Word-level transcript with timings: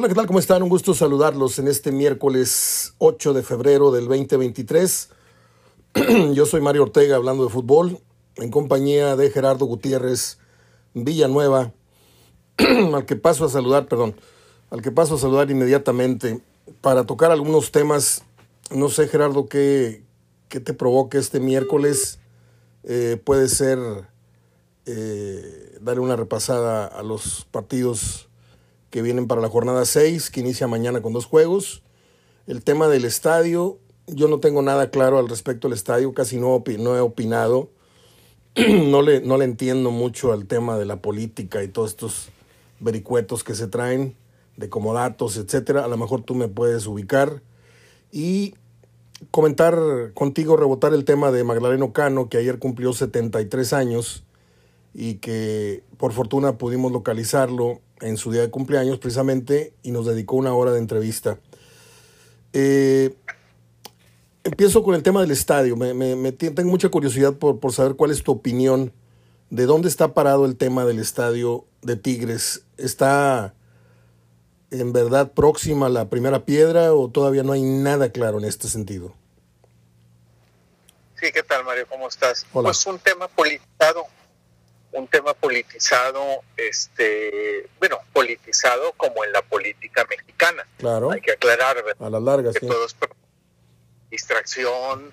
Hola, 0.00 0.08
¿qué 0.08 0.14
tal? 0.14 0.26
¿Cómo 0.26 0.38
están? 0.38 0.62
Un 0.62 0.70
gusto 0.70 0.94
saludarlos 0.94 1.58
en 1.58 1.68
este 1.68 1.92
miércoles 1.92 2.94
8 2.96 3.34
de 3.34 3.42
febrero 3.42 3.90
del 3.90 4.08
2023. 4.08 5.10
Yo 6.32 6.46
soy 6.46 6.62
Mario 6.62 6.84
Ortega 6.84 7.16
hablando 7.16 7.44
de 7.44 7.50
fútbol 7.50 7.98
en 8.36 8.50
compañía 8.50 9.14
de 9.14 9.28
Gerardo 9.30 9.66
Gutiérrez 9.66 10.38
Villanueva, 10.94 11.74
al 12.56 13.04
que 13.04 13.16
paso 13.16 13.44
a 13.44 13.50
saludar, 13.50 13.88
perdón, 13.88 14.16
al 14.70 14.80
que 14.80 14.90
paso 14.90 15.16
a 15.16 15.18
saludar 15.18 15.50
inmediatamente 15.50 16.40
para 16.80 17.04
tocar 17.04 17.30
algunos 17.30 17.70
temas. 17.70 18.24
No 18.74 18.88
sé, 18.88 19.06
Gerardo, 19.06 19.50
qué, 19.50 20.02
qué 20.48 20.60
te 20.60 20.72
provoca 20.72 21.18
este 21.18 21.40
miércoles. 21.40 22.20
Eh, 22.84 23.20
puede 23.22 23.50
ser 23.50 23.78
eh, 24.86 25.76
darle 25.82 26.00
una 26.00 26.16
repasada 26.16 26.86
a 26.86 27.02
los 27.02 27.46
partidos 27.50 28.29
que 28.90 29.02
vienen 29.02 29.26
para 29.26 29.40
la 29.40 29.48
jornada 29.48 29.84
6, 29.84 30.30
que 30.30 30.40
inicia 30.40 30.66
mañana 30.66 31.00
con 31.00 31.12
dos 31.12 31.26
juegos. 31.26 31.82
El 32.46 32.62
tema 32.62 32.88
del 32.88 33.04
estadio, 33.04 33.78
yo 34.06 34.28
no 34.28 34.40
tengo 34.40 34.62
nada 34.62 34.90
claro 34.90 35.18
al 35.18 35.28
respecto 35.28 35.68
del 35.68 35.76
estadio, 35.76 36.12
casi 36.12 36.38
no, 36.38 36.62
no 36.78 36.96
he 36.96 37.00
opinado. 37.00 37.70
no, 38.56 39.02
le, 39.02 39.20
no 39.20 39.38
le 39.38 39.44
entiendo 39.44 39.90
mucho 39.92 40.32
al 40.32 40.46
tema 40.46 40.76
de 40.76 40.84
la 40.84 41.00
política 41.00 41.62
y 41.62 41.68
todos 41.68 41.90
estos 41.90 42.28
vericuetos 42.80 43.44
que 43.44 43.54
se 43.54 43.68
traen 43.68 44.16
de 44.56 44.68
comodatos, 44.68 45.36
etcétera. 45.36 45.84
A 45.84 45.88
lo 45.88 45.96
mejor 45.96 46.22
tú 46.22 46.34
me 46.34 46.48
puedes 46.48 46.86
ubicar 46.86 47.42
y 48.10 48.54
comentar 49.30 49.78
contigo, 50.14 50.56
rebotar 50.56 50.94
el 50.94 51.04
tema 51.04 51.30
de 51.30 51.44
Magdaleno 51.44 51.92
Cano, 51.92 52.28
que 52.28 52.38
ayer 52.38 52.58
cumplió 52.58 52.92
73 52.92 53.72
años 53.72 54.24
y 54.94 55.14
que 55.14 55.84
por 55.98 56.12
fortuna 56.12 56.58
pudimos 56.58 56.90
localizarlo 56.90 57.80
en 58.00 58.16
su 58.16 58.32
día 58.32 58.42
de 58.42 58.50
cumpleaños 58.50 58.98
precisamente 58.98 59.72
y 59.82 59.90
nos 59.90 60.06
dedicó 60.06 60.36
una 60.36 60.54
hora 60.54 60.72
de 60.72 60.78
entrevista. 60.78 61.38
Eh, 62.52 63.14
empiezo 64.44 64.82
con 64.82 64.94
el 64.94 65.02
tema 65.02 65.20
del 65.20 65.30
estadio. 65.30 65.76
Me, 65.76 66.32
tengo 66.32 66.70
mucha 66.70 66.88
curiosidad 66.88 67.34
por, 67.34 67.60
por, 67.60 67.72
saber 67.72 67.96
cuál 67.96 68.10
es 68.10 68.22
tu 68.22 68.32
opinión 68.32 68.92
de 69.50 69.66
dónde 69.66 69.88
está 69.88 70.14
parado 70.14 70.46
el 70.46 70.56
tema 70.56 70.84
del 70.84 70.98
estadio 70.98 71.64
de 71.82 71.96
Tigres. 71.96 72.62
¿Está 72.76 73.54
en 74.70 74.92
verdad 74.92 75.32
próxima 75.32 75.86
a 75.86 75.90
la 75.90 76.08
primera 76.08 76.44
piedra 76.44 76.94
o 76.94 77.08
todavía 77.08 77.42
no 77.42 77.52
hay 77.52 77.62
nada 77.62 78.10
claro 78.10 78.38
en 78.38 78.44
este 78.44 78.68
sentido? 78.68 79.14
Sí, 81.20 81.26
¿qué 81.32 81.42
tal 81.42 81.64
Mario? 81.64 81.86
¿Cómo 81.88 82.08
estás? 82.08 82.46
Pues 82.52 82.86
un 82.86 82.98
tema 82.98 83.28
politizado 83.28 84.06
un 84.92 85.06
tema 85.06 85.34
politizado, 85.34 86.42
este, 86.56 87.68
bueno, 87.78 87.98
politizado 88.12 88.92
como 88.96 89.24
en 89.24 89.32
la 89.32 89.42
política 89.42 90.04
mexicana. 90.08 90.66
Claro. 90.78 91.12
Hay 91.12 91.20
que 91.20 91.32
aclarar, 91.32 91.84
A 91.98 92.10
la 92.10 92.20
larga, 92.20 92.52
que 92.52 92.66
todo 92.66 92.86
es 92.86 92.96
distracción, 94.10 95.12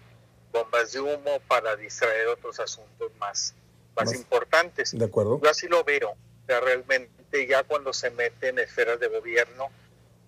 bombas 0.51 0.91
de 0.93 0.99
humo 1.01 1.39
para 1.47 1.75
distraer 1.75 2.27
otros 2.27 2.59
asuntos 2.59 3.11
más, 3.19 3.53
más, 3.95 4.13
importantes. 4.13 4.97
De 4.97 5.05
acuerdo. 5.05 5.39
Yo 5.43 5.49
así 5.49 5.67
lo 5.67 5.83
veo. 5.83 6.09
O 6.11 6.45
sea, 6.47 6.59
realmente 6.59 7.47
ya 7.47 7.63
cuando 7.63 7.93
se 7.93 8.09
mete 8.09 8.49
en 8.49 8.59
esferas 8.59 8.99
de 8.99 9.07
gobierno, 9.07 9.69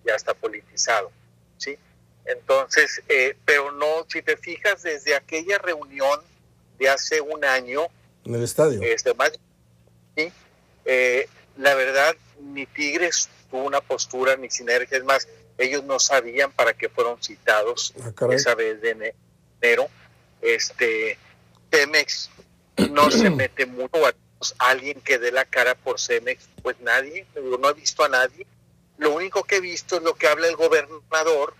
ya 0.04 0.14
está 0.14 0.34
politizado. 0.34 1.10
¿sí? 1.56 1.76
Entonces, 2.24 3.02
eh, 3.08 3.36
pero 3.44 3.72
no, 3.72 4.06
si 4.08 4.22
te 4.22 4.36
fijas, 4.36 4.82
desde 4.82 5.16
aquella 5.16 5.58
reunión 5.58 6.20
de 6.78 6.88
hace 6.88 7.20
un 7.20 7.44
año, 7.44 7.88
en 8.30 8.36
el 8.36 8.44
estadio. 8.44 8.80
Este, 8.82 9.12
más, 9.14 9.32
¿sí? 10.16 10.32
Eh, 10.84 11.28
la 11.56 11.74
verdad, 11.74 12.16
ni 12.40 12.66
Tigres 12.66 13.28
tuvo 13.50 13.64
una 13.64 13.80
postura 13.80 14.36
ni 14.36 14.50
sinergia. 14.50 14.98
Es 14.98 15.04
más, 15.04 15.28
ellos 15.58 15.84
no 15.84 15.98
sabían 15.98 16.52
para 16.52 16.72
qué 16.74 16.88
fueron 16.88 17.22
citados 17.22 17.92
ah, 18.02 18.12
esa 18.30 18.54
vez 18.54 18.80
de 18.80 19.14
enero. 19.60 19.88
Este, 20.40 21.18
Cemex 21.70 22.30
no 22.90 23.10
se 23.10 23.30
mete 23.30 23.66
mucho 23.66 24.06
a 24.06 24.14
alguien 24.58 25.00
que 25.02 25.18
dé 25.18 25.32
la 25.32 25.44
cara 25.44 25.74
por 25.74 26.00
Cemex, 26.00 26.48
pues 26.62 26.80
nadie, 26.80 27.26
no 27.34 27.68
he 27.68 27.74
visto 27.74 28.04
a 28.04 28.08
nadie. 28.08 28.46
Lo 28.96 29.14
único 29.14 29.44
que 29.44 29.56
he 29.56 29.60
visto 29.60 29.96
es 29.96 30.02
lo 30.02 30.14
que 30.14 30.28
habla 30.28 30.46
el 30.46 30.56
gobernador 30.56 31.54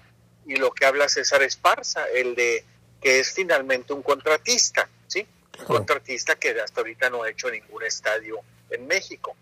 y 0.46 0.56
lo 0.56 0.72
que 0.72 0.86
habla 0.86 1.08
César 1.08 1.42
Esparza, 1.42 2.04
el 2.14 2.34
de 2.34 2.64
que 3.00 3.20
es 3.20 3.32
finalmente 3.32 3.92
un 3.92 4.02
contratista, 4.02 4.88
¿sí? 5.06 5.26
Contratista 5.64 6.36
que 6.36 6.50
hasta 6.60 6.80
ahorita 6.80 7.10
no 7.10 7.22
ha 7.22 7.30
hecho 7.30 7.50
ningún 7.50 7.82
estadio 7.84 8.40
en 8.70 8.86
México. 8.86 9.36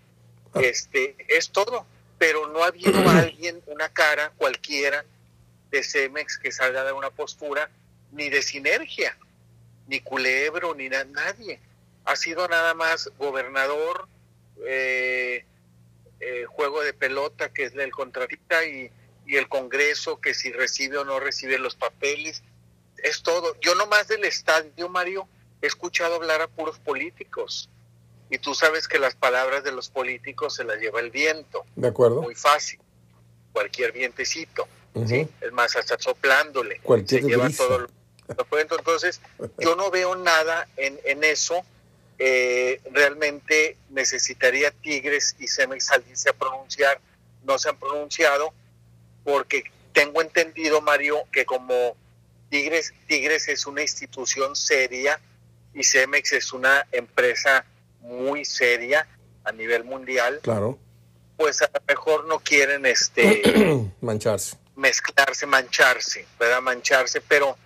Ah. 0.55 0.61
Este, 0.63 1.17
es 1.29 1.51
todo, 1.51 1.87
pero 2.19 2.49
no 2.49 2.63
ha 2.63 2.69
habido 2.69 3.09
alguien, 3.09 3.63
una 3.67 3.89
cara 3.89 4.33
cualquiera 4.37 5.05
de 5.71 5.83
Cemex 5.83 6.39
que 6.39 6.51
salga 6.51 6.85
de 6.85 6.93
una 6.93 7.11
postura, 7.11 7.71
ni 8.13 8.31
de 8.31 8.43
sinergia, 8.43 9.17
ni 9.87 10.01
culebro, 10.01 10.75
ni 10.75 10.89
nadie. 10.89 11.61
Ha 12.05 12.17
sido 12.17 12.49
nada 12.49 12.75
más 12.75 13.11
gobernador, 13.19 14.09
eh, 14.67 15.45
eh, 16.21 16.45
juego 16.47 16.83
de 16.83 16.95
pelota 16.95 17.53
que 17.53 17.65
es 17.65 17.75
del 17.75 17.93
contratista 17.93 18.65
y, 18.65 18.91
y 19.27 19.37
el 19.37 19.49
Congreso 19.49 20.21
que 20.21 20.35
si 20.35 20.51
recibe 20.51 20.99
o 20.99 21.05
no 21.05 21.21
recibe 21.21 21.59
los 21.59 21.77
papeles. 21.77 22.43
Es 22.97 23.23
todo. 23.23 23.55
Yo 23.61 23.75
nomás 23.75 24.09
del 24.09 24.25
estadio, 24.25 24.89
Mario, 24.89 25.29
he 25.63 25.67
escuchado 25.67 26.17
hablar 26.17 26.41
a 26.43 26.49
puros 26.49 26.79
políticos. 26.79 27.69
Y 28.31 28.39
tú 28.39 28.55
sabes 28.55 28.89
que 28.89 28.99
las 28.99 29.15
palabras 29.15 29.65
de 29.65 29.73
los 29.73 29.89
políticos 29.89 30.55
se 30.55 30.65
las 30.65 30.79
lleva 30.79 31.01
el 31.01 31.11
viento. 31.11 31.65
De 31.77 31.89
acuerdo. 31.89 32.23
Muy 32.23 32.35
fácil. 32.35 32.79
Cualquier 33.53 33.93
vientecito. 33.93 34.69
¿sí? 35.07 35.27
Es 35.41 35.53
más, 35.53 35.77
hasta 35.77 35.99
soplándole. 35.99 36.81
Cualquier 36.81 37.23
se 37.23 37.29
lleva 37.29 37.49
todo 37.51 37.79
lo, 37.79 37.89
Entonces, 38.59 39.21
yo 39.59 39.77
no 39.77 39.91
veo 39.91 40.15
nada 40.17 40.69
en, 40.77 40.99
en 41.05 41.25
eso. 41.25 41.63
Eh, 42.19 42.81
realmente 42.93 43.77
necesitaría 43.91 44.73
Tigres 44.73 45.37
y 45.39 45.49
Cemex 45.49 45.87
salirse 45.87 46.29
a 46.29 46.33
pronunciar. 46.33 47.01
No 47.45 47.59
se 47.59 47.71
han 47.71 47.79
pronunciado 47.79 48.53
porque 49.25 49.65
tengo 49.93 50.21
entendido, 50.21 50.81
Mario, 50.81 51.23
que 51.33 51.47
como 51.47 51.97
Tigres, 52.51 52.93
Tigres 53.07 53.49
es 53.49 53.67
una 53.67 53.83
institución 53.83 54.55
seria 54.57 55.21
y 55.75 55.85
Cemex 55.85 56.33
es 56.33 56.53
una 56.53 56.87
empresa 56.93 57.65
muy 58.01 58.45
seria 58.45 59.07
a 59.45 59.53
nivel 59.53 59.85
mundial. 59.85 60.41
Claro. 60.43 60.79
Pues 61.37 61.63
a 61.63 61.71
lo 61.73 61.81
mejor 61.87 62.27
no 62.27 62.41
quieren 62.41 62.85
este 62.87 63.43
mancharse. 64.01 64.57
Mezclarse, 64.77 65.47
mancharse, 65.47 66.27
¿verdad? 66.39 66.61
Mancharse, 66.61 67.21
pero 67.21 67.57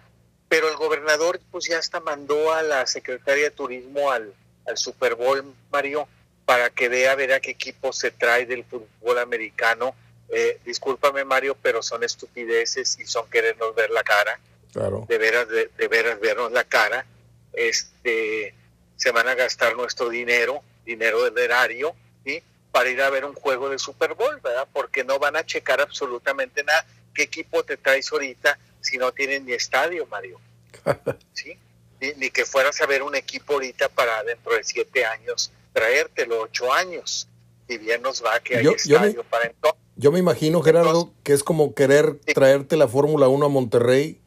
pero 0.48 0.68
el 0.68 0.76
gobernador 0.76 1.40
pues 1.50 1.64
ya 1.64 1.78
hasta 1.78 2.00
mandó 2.00 2.52
a 2.52 2.62
la 2.62 2.86
secretaria 2.86 3.44
de 3.44 3.50
turismo 3.52 4.10
al, 4.10 4.34
al 4.66 4.76
Super 4.76 5.14
Bowl, 5.14 5.42
Mario, 5.70 6.06
para 6.44 6.68
que 6.68 6.90
vea 6.90 7.14
ver 7.14 7.32
a 7.32 7.40
qué 7.40 7.52
equipo 7.52 7.92
se 7.92 8.10
trae 8.10 8.44
del 8.44 8.64
fútbol 8.64 9.18
americano. 9.18 9.94
Eh, 10.28 10.60
discúlpame, 10.64 11.24
Mario, 11.24 11.56
pero 11.62 11.82
son 11.82 12.04
estupideces 12.04 12.98
y 13.00 13.06
son 13.06 13.30
querernos 13.30 13.74
ver 13.74 13.88
la 13.90 14.02
cara. 14.02 14.38
Claro. 14.72 15.06
De 15.08 15.16
veras, 15.16 15.48
de, 15.48 15.70
de 15.74 15.88
veras 15.88 16.20
vernos 16.20 16.52
la 16.52 16.64
cara 16.64 17.06
este, 17.52 18.54
se 18.96 19.10
van 19.10 19.28
a 19.28 19.34
gastar 19.34 19.76
nuestro 19.76 20.08
dinero, 20.08 20.62
dinero 20.84 21.24
del 21.24 21.38
erario, 21.38 21.94
¿sí? 22.24 22.42
para 22.70 22.90
ir 22.90 23.00
a 23.02 23.10
ver 23.10 23.24
un 23.24 23.34
juego 23.34 23.68
de 23.68 23.78
Super 23.78 24.14
Bowl, 24.14 24.40
¿verdad? 24.42 24.66
Porque 24.72 25.04
no 25.04 25.18
van 25.18 25.36
a 25.36 25.44
checar 25.44 25.80
absolutamente 25.80 26.64
nada. 26.64 26.86
¿Qué 27.14 27.24
equipo 27.24 27.62
te 27.62 27.76
traes 27.76 28.10
ahorita 28.10 28.58
si 28.80 28.96
no 28.96 29.12
tienen 29.12 29.44
ni 29.44 29.52
estadio, 29.52 30.06
Mario? 30.06 30.40
¿Sí? 31.34 31.58
Ni, 32.00 32.30
que 32.30 32.44
fueras 32.44 32.80
a 32.80 32.86
ver 32.86 33.02
un 33.02 33.14
equipo 33.14 33.54
ahorita 33.54 33.88
para 33.90 34.24
dentro 34.24 34.54
de 34.54 34.64
siete 34.64 35.04
años 35.04 35.52
traértelo, 35.72 36.42
ocho 36.42 36.72
años. 36.72 37.28
Si 37.68 37.78
bien 37.78 38.02
nos 38.02 38.24
va 38.24 38.40
que 38.40 38.58
hay 38.58 38.66
estadio 38.66 39.24
para 39.24 39.46
entonces. 39.46 39.80
Yo 39.96 40.10
me 40.10 40.18
imagino, 40.18 40.62
Gerardo, 40.62 41.12
que 41.22 41.32
es 41.32 41.44
como 41.44 41.74
querer 41.74 42.18
traerte 42.34 42.76
la 42.76 42.88
Fórmula 42.88 43.28
1 43.28 43.46
a 43.46 43.48
Monterrey 43.48 44.20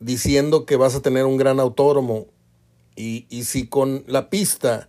diciendo 0.00 0.66
que 0.66 0.76
vas 0.76 0.94
a 0.94 1.02
tener 1.02 1.24
un 1.24 1.36
gran 1.36 1.60
autódromo. 1.60 2.26
Y, 2.96 3.26
y 3.30 3.44
si 3.44 3.66
con 3.68 4.04
la 4.06 4.28
pista 4.30 4.88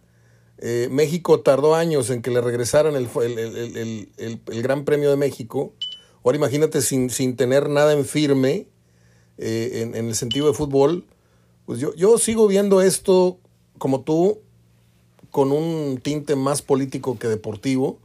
eh, 0.57 0.89
México 0.91 1.39
tardó 1.39 1.75
años 1.75 2.09
en 2.09 2.21
que 2.21 2.31
le 2.31 2.41
regresaran 2.41 2.95
el, 2.95 3.07
el, 3.21 4.09
el, 4.17 4.61
Gran 4.61 4.83
Premio 4.83 5.09
de 5.09 5.15
México, 5.15 5.73
ahora 6.23 6.37
imagínate 6.37 6.81
sin, 6.81 7.09
sin 7.09 7.35
tener 7.37 7.69
nada 7.69 7.93
en 7.93 8.03
firme 8.03 8.67
eh, 9.37 9.81
en, 9.83 9.95
en, 9.95 10.07
el 10.07 10.15
sentido 10.15 10.47
de 10.47 10.53
fútbol, 10.53 11.05
pues 11.65 11.79
yo, 11.79 11.93
yo 11.95 12.17
sigo 12.17 12.47
viendo 12.47 12.81
esto 12.81 13.39
como 13.77 14.01
tú, 14.01 14.39
con 15.31 15.51
un 15.51 15.99
tinte 16.01 16.35
más 16.35 16.61
político 16.61 17.17
que 17.17 17.27
deportivo. 17.27 17.99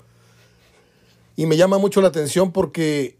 Y 1.36 1.46
me 1.46 1.56
llama 1.56 1.78
mucho 1.78 2.00
la 2.00 2.08
atención 2.08 2.52
porque, 2.52 3.18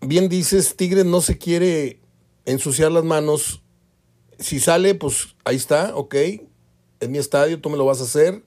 bien 0.00 0.28
dices, 0.28 0.76
Tigres 0.76 1.06
no 1.06 1.20
se 1.22 1.38
quiere 1.38 2.00
ensuciar 2.44 2.92
las 2.92 3.04
manos. 3.04 3.62
Si 4.38 4.60
sale, 4.60 4.94
pues 4.94 5.36
ahí 5.44 5.56
está, 5.56 5.94
ok, 5.94 6.14
es 7.00 7.08
mi 7.08 7.18
estadio, 7.18 7.60
tú 7.60 7.70
me 7.70 7.76
lo 7.76 7.84
vas 7.84 8.00
a 8.00 8.04
hacer, 8.04 8.42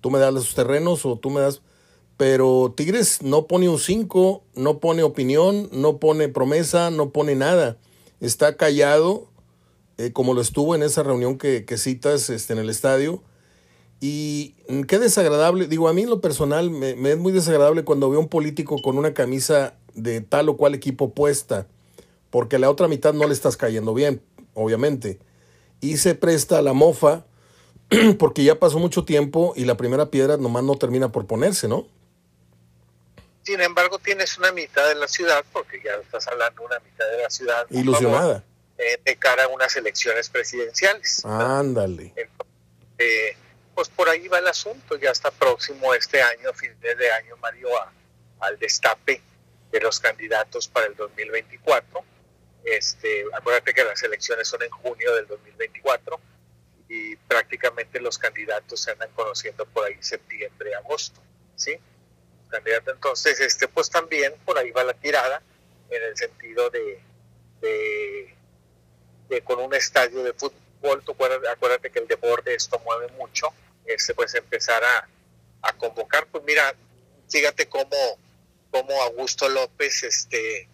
tú 0.00 0.10
me 0.10 0.18
das 0.18 0.32
los 0.32 0.54
terrenos 0.54 1.04
o 1.06 1.18
tú 1.18 1.30
me 1.30 1.40
das... 1.40 1.62
pero 2.16 2.72
Tigres 2.76 3.22
no 3.22 3.46
pone 3.46 3.68
un 3.68 3.78
5, 3.78 4.44
no 4.54 4.78
pone 4.80 5.02
opinión, 5.02 5.68
no 5.72 5.98
pone 5.98 6.28
promesa, 6.28 6.90
no 6.90 7.10
pone 7.10 7.34
nada. 7.34 7.78
Está 8.20 8.56
callado, 8.56 9.28
eh, 9.96 10.12
como 10.12 10.34
lo 10.34 10.40
estuvo 10.40 10.74
en 10.74 10.82
esa 10.82 11.02
reunión 11.02 11.38
que, 11.38 11.64
citas 11.78 12.28
este, 12.30 12.52
en 12.52 12.58
el 12.58 12.70
estadio. 12.70 13.22
Y 14.02 14.54
qué 14.88 14.98
desagradable, 14.98 15.66
digo, 15.66 15.88
a 15.88 15.92
mí 15.92 16.02
en 16.02 16.10
lo 16.10 16.20
personal 16.22 16.70
me, 16.70 16.94
me, 16.96 17.12
es 17.12 17.18
muy 17.18 17.32
desagradable 17.32 17.84
cuando 17.84 18.08
veo 18.08 18.20
un 18.20 18.28
político 18.28 18.80
con 18.82 18.96
una 18.96 19.12
camisa 19.12 19.74
de 19.94 20.22
tal 20.22 20.48
o 20.48 20.56
cual 20.56 20.74
equipo 20.74 21.12
puesta, 21.12 21.66
porque 22.30 22.58
la 22.58 22.70
otra 22.70 22.88
mitad 22.88 23.12
no 23.12 23.26
le 23.26 23.34
estás 23.34 23.56
cayendo 23.56 23.94
bien, 23.94 24.22
obviamente. 24.54 25.18
Y 25.80 25.96
se 25.96 26.14
presta 26.14 26.58
a 26.58 26.62
la 26.62 26.72
mofa, 26.72 27.24
porque 28.18 28.44
ya 28.44 28.58
pasó 28.58 28.78
mucho 28.78 29.04
tiempo 29.04 29.52
y 29.56 29.64
la 29.64 29.76
primera 29.76 30.10
piedra 30.10 30.36
nomás 30.36 30.62
no 30.64 30.76
termina 30.76 31.10
por 31.10 31.26
ponerse, 31.26 31.68
¿no? 31.68 31.86
Sin 33.42 33.60
embargo, 33.60 33.98
tienes 33.98 34.38
una 34.38 34.52
mitad 34.52 34.86
de 34.88 34.94
la 34.94 35.08
ciudad, 35.08 35.44
porque 35.52 35.80
ya 35.82 35.94
estás 35.94 36.28
hablando 36.28 36.60
de 36.62 36.66
una 36.66 36.78
mitad 36.80 37.10
de 37.10 37.22
la 37.22 37.30
ciudad. 37.30 37.66
Ilusionada. 37.70 38.44
Eh, 38.78 38.98
de 39.04 39.16
cara 39.16 39.44
a 39.44 39.48
unas 39.48 39.74
elecciones 39.76 40.28
presidenciales. 40.28 41.24
Ándale. 41.24 42.14
Eh, 42.98 43.36
pues 43.74 43.88
por 43.88 44.08
ahí 44.08 44.28
va 44.28 44.38
el 44.38 44.46
asunto. 44.46 44.96
Ya 44.96 45.10
está 45.10 45.30
próximo 45.30 45.94
este 45.94 46.22
año, 46.22 46.52
fin 46.54 46.72
de 46.80 47.12
año, 47.12 47.36
Mario, 47.38 47.68
al 48.40 48.58
destape 48.58 49.22
de 49.70 49.80
los 49.80 50.00
candidatos 50.00 50.68
para 50.68 50.86
el 50.86 50.94
2024. 50.94 52.04
Este, 52.64 53.24
acuérdate 53.32 53.72
que 53.72 53.84
las 53.84 54.02
elecciones 54.02 54.48
son 54.48 54.62
en 54.62 54.70
junio 54.70 55.14
del 55.14 55.26
2024 55.26 56.20
y 56.88 57.16
prácticamente 57.16 58.00
los 58.00 58.18
candidatos 58.18 58.80
se 58.80 58.90
andan 58.90 59.10
conociendo 59.12 59.64
por 59.66 59.86
ahí 59.86 59.96
septiembre, 60.00 60.74
agosto, 60.74 61.20
¿sí? 61.56 61.78
Candidato 62.48 62.90
entonces, 62.90 63.40
este, 63.40 63.68
pues 63.68 63.88
también 63.88 64.34
por 64.44 64.58
ahí 64.58 64.70
va 64.72 64.84
la 64.84 64.94
tirada 64.94 65.40
en 65.88 66.02
el 66.02 66.16
sentido 66.16 66.68
de, 66.70 67.00
de, 67.60 69.42
con 69.42 69.60
un 69.60 69.72
estadio 69.74 70.22
de 70.22 70.32
fútbol, 70.32 71.02
acuérdate, 71.50 71.90
que 71.90 72.00
el 72.00 72.08
deporte 72.08 72.54
esto 72.54 72.78
mueve 72.80 73.08
mucho, 73.12 73.48
este, 73.86 74.14
pues 74.14 74.34
empezar 74.34 74.82
a, 74.82 75.08
a 75.62 75.72
convocar, 75.74 76.26
pues 76.26 76.42
mira, 76.44 76.74
fíjate 77.28 77.68
cómo 77.68 78.18
como 78.70 79.02
Augusto 79.02 79.48
López 79.48 80.04
este 80.04 80.68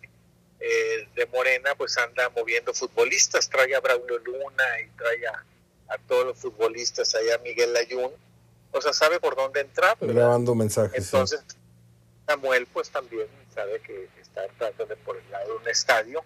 eh, 0.68 1.08
de 1.14 1.26
Morena 1.26 1.74
pues 1.76 1.96
anda 1.96 2.28
moviendo 2.30 2.74
futbolistas, 2.74 3.48
trae 3.48 3.74
a 3.74 3.80
Braulio 3.80 4.18
Luna 4.18 4.80
y 4.84 4.88
trae 4.96 5.26
a, 5.28 5.98
todos 6.08 6.26
los 6.26 6.38
futbolistas, 6.38 7.14
allá 7.14 7.36
a 7.36 7.38
Miguel 7.38 7.72
Layún, 7.72 8.10
o 8.72 8.80
sea, 8.80 8.92
sabe 8.92 9.20
por 9.20 9.36
dónde 9.36 9.60
entrar. 9.60 9.96
Grabando 10.00 10.54
mensajes. 10.54 11.04
Entonces, 11.04 11.40
Samuel 12.26 12.66
pues 12.66 12.90
también 12.90 13.28
sabe 13.54 13.80
que 13.80 14.08
está 14.20 14.44
entrando 14.44 14.86
por 15.04 15.16
el 15.16 15.30
lado 15.30 15.48
de 15.48 15.54
un 15.54 15.68
estadio 15.68 16.24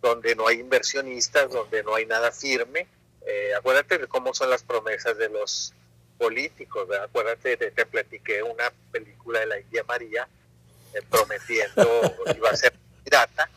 donde 0.00 0.34
no 0.34 0.48
hay 0.48 0.60
inversionistas, 0.60 1.50
donde 1.50 1.82
no 1.82 1.94
hay 1.94 2.06
nada 2.06 2.32
firme. 2.32 2.88
Eh, 3.26 3.54
acuérdate 3.54 3.98
de 3.98 4.06
cómo 4.08 4.32
son 4.32 4.48
las 4.48 4.62
promesas 4.62 5.18
de 5.18 5.28
los 5.28 5.74
políticos, 6.18 6.88
acuérdate, 7.02 7.56
de, 7.56 7.70
te 7.70 7.84
platiqué 7.84 8.42
una 8.42 8.72
película 8.90 9.40
de 9.40 9.46
la 9.46 9.60
India 9.60 9.84
María, 9.84 10.26
eh, 10.94 11.02
prometiendo 11.10 12.02
iba 12.36 12.50
a 12.50 12.56
ser 12.56 12.72
pirata 13.04 13.48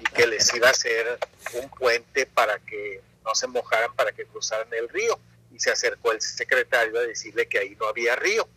y 0.00 0.04
que 0.04 0.26
les 0.26 0.52
iba 0.54 0.68
a 0.68 0.70
hacer 0.70 1.18
un 1.54 1.68
puente 1.70 2.26
para 2.26 2.58
que 2.58 3.00
no 3.24 3.34
se 3.34 3.46
mojaran, 3.46 3.94
para 3.94 4.12
que 4.12 4.24
cruzaran 4.26 4.68
el 4.72 4.88
río. 4.88 5.18
Y 5.52 5.60
se 5.60 5.70
acercó 5.70 6.12
el 6.12 6.20
secretario 6.20 6.98
a 6.98 7.02
decirle 7.02 7.46
que 7.46 7.58
ahí 7.58 7.76
no 7.78 7.86
había 7.86 8.16
río, 8.16 8.48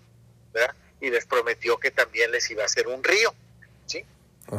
¿verdad? 0.54 0.74
Y 1.02 1.10
les 1.10 1.26
prometió 1.26 1.78
que 1.78 1.92
también 1.92 2.32
les 2.32 2.50
iba 2.50 2.64
a 2.64 2.66
hacer 2.66 2.88
un 2.88 3.04
río, 3.04 3.34
¿sí? 3.86 4.06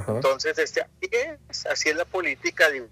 Entonces, 0.08 0.58
este, 0.58 0.82
así 0.82 1.10
es, 1.10 1.66
así 1.66 1.88
es 1.88 1.96
la 1.96 2.04
política, 2.04 2.68
digo, 2.70 2.88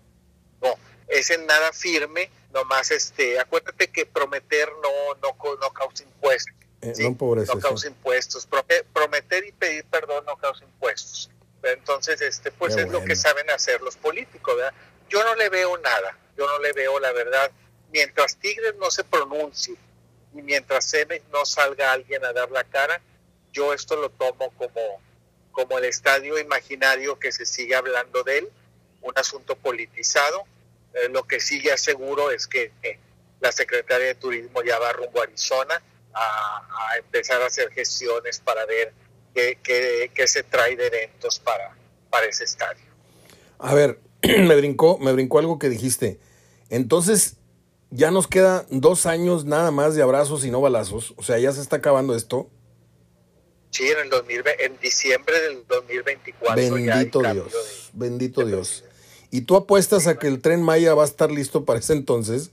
no, 0.62 0.74
es 1.08 1.30
en 1.30 1.44
nada 1.46 1.72
firme, 1.72 2.30
nomás, 2.54 2.90
este, 2.90 3.38
acuérdate 3.38 3.88
que 3.88 4.06
prometer 4.06 4.70
no, 4.82 5.14
no, 5.20 5.56
no 5.60 5.70
causa 5.72 6.04
impuestos. 6.04 6.54
Eh, 6.80 6.92
no, 6.98 7.60
causa 7.60 7.88
impuestos. 7.88 8.46
Prometer 8.92 9.44
y 9.46 9.52
pedir 9.52 9.84
perdón 9.84 10.24
no 10.26 10.36
causa 10.36 10.64
impuestos. 10.64 11.30
Entonces, 11.62 12.20
este, 12.20 12.50
pues 12.66 12.76
es 12.76 12.90
lo 12.90 13.04
que 13.04 13.16
saben 13.16 13.50
hacer 13.50 13.80
los 13.82 13.96
políticos. 13.96 14.56
¿verdad? 14.56 14.74
Yo 15.08 15.22
no 15.24 15.34
le 15.34 15.48
veo 15.48 15.76
nada. 15.78 16.18
Yo 16.36 16.46
no 16.46 16.58
le 16.58 16.72
veo 16.72 16.98
la 16.98 17.12
verdad. 17.12 17.50
Mientras 17.92 18.36
Tigres 18.36 18.74
no 18.76 18.90
se 18.90 19.04
pronuncie 19.04 19.76
y 20.34 20.42
mientras 20.42 20.90
Cemex 20.90 21.24
no 21.32 21.44
salga 21.44 21.92
alguien 21.92 22.24
a 22.24 22.32
dar 22.32 22.50
la 22.50 22.64
cara, 22.64 23.00
yo 23.52 23.72
esto 23.72 23.96
lo 23.96 24.10
tomo 24.10 24.50
como, 24.56 25.00
como 25.52 25.78
el 25.78 25.84
estadio 25.84 26.38
imaginario 26.38 27.18
que 27.18 27.30
se 27.30 27.46
sigue 27.46 27.76
hablando 27.76 28.24
de 28.24 28.38
él, 28.38 28.48
un 29.02 29.12
asunto 29.16 29.54
politizado. 29.54 30.44
Eh, 30.94 31.08
lo 31.08 31.24
que 31.24 31.40
sí 31.40 31.62
ya 31.62 31.76
seguro 31.76 32.30
es 32.30 32.48
que 32.48 32.72
la 33.40 33.52
secretaria 33.52 34.08
de 34.08 34.14
Turismo 34.14 34.62
ya 34.62 34.78
va 34.78 34.92
rumbo 34.92 35.20
a 35.20 35.24
Arizona 35.24 35.80
a, 36.14 36.96
empezar 36.96 37.42
a 37.42 37.46
hacer 37.46 37.70
gestiones 37.72 38.40
para 38.40 38.64
ver 38.66 38.92
qué, 39.34 39.58
qué, 40.14 40.26
se 40.26 40.42
trae 40.44 40.76
de 40.76 40.86
eventos 40.86 41.38
para, 41.40 41.76
para 42.14 42.26
ese 42.26 42.44
estadio. 42.44 42.84
A 43.58 43.74
ver, 43.74 43.98
me 44.22 44.54
brincó, 44.54 44.98
me 44.98 45.12
brincó 45.12 45.40
algo 45.40 45.58
que 45.58 45.68
dijiste. 45.68 46.20
Entonces, 46.70 47.38
ya 47.90 48.12
nos 48.12 48.28
queda 48.28 48.66
dos 48.70 49.06
años 49.06 49.44
nada 49.46 49.72
más 49.72 49.96
de 49.96 50.02
abrazos 50.02 50.44
y 50.44 50.50
no 50.52 50.60
balazos. 50.60 51.12
O 51.16 51.24
sea, 51.24 51.40
ya 51.40 51.50
se 51.50 51.60
está 51.60 51.76
acabando 51.76 52.14
esto. 52.14 52.48
Sí, 53.70 53.88
en, 53.88 53.98
el 53.98 54.44
en 54.60 54.78
diciembre 54.78 55.40
del 55.40 55.66
2024. 55.66 56.54
Bendito 56.54 57.20
Dios, 57.20 57.90
bendito 57.92 58.44
Dios. 58.44 58.84
¿Y 59.32 59.40
tú 59.40 59.56
apuestas 59.56 60.06
a 60.06 60.16
que 60.16 60.28
el 60.28 60.40
tren 60.40 60.62
Maya 60.62 60.94
va 60.94 61.02
a 61.02 61.06
estar 61.06 61.32
listo 61.32 61.64
para 61.64 61.80
ese 61.80 61.94
entonces? 61.94 62.52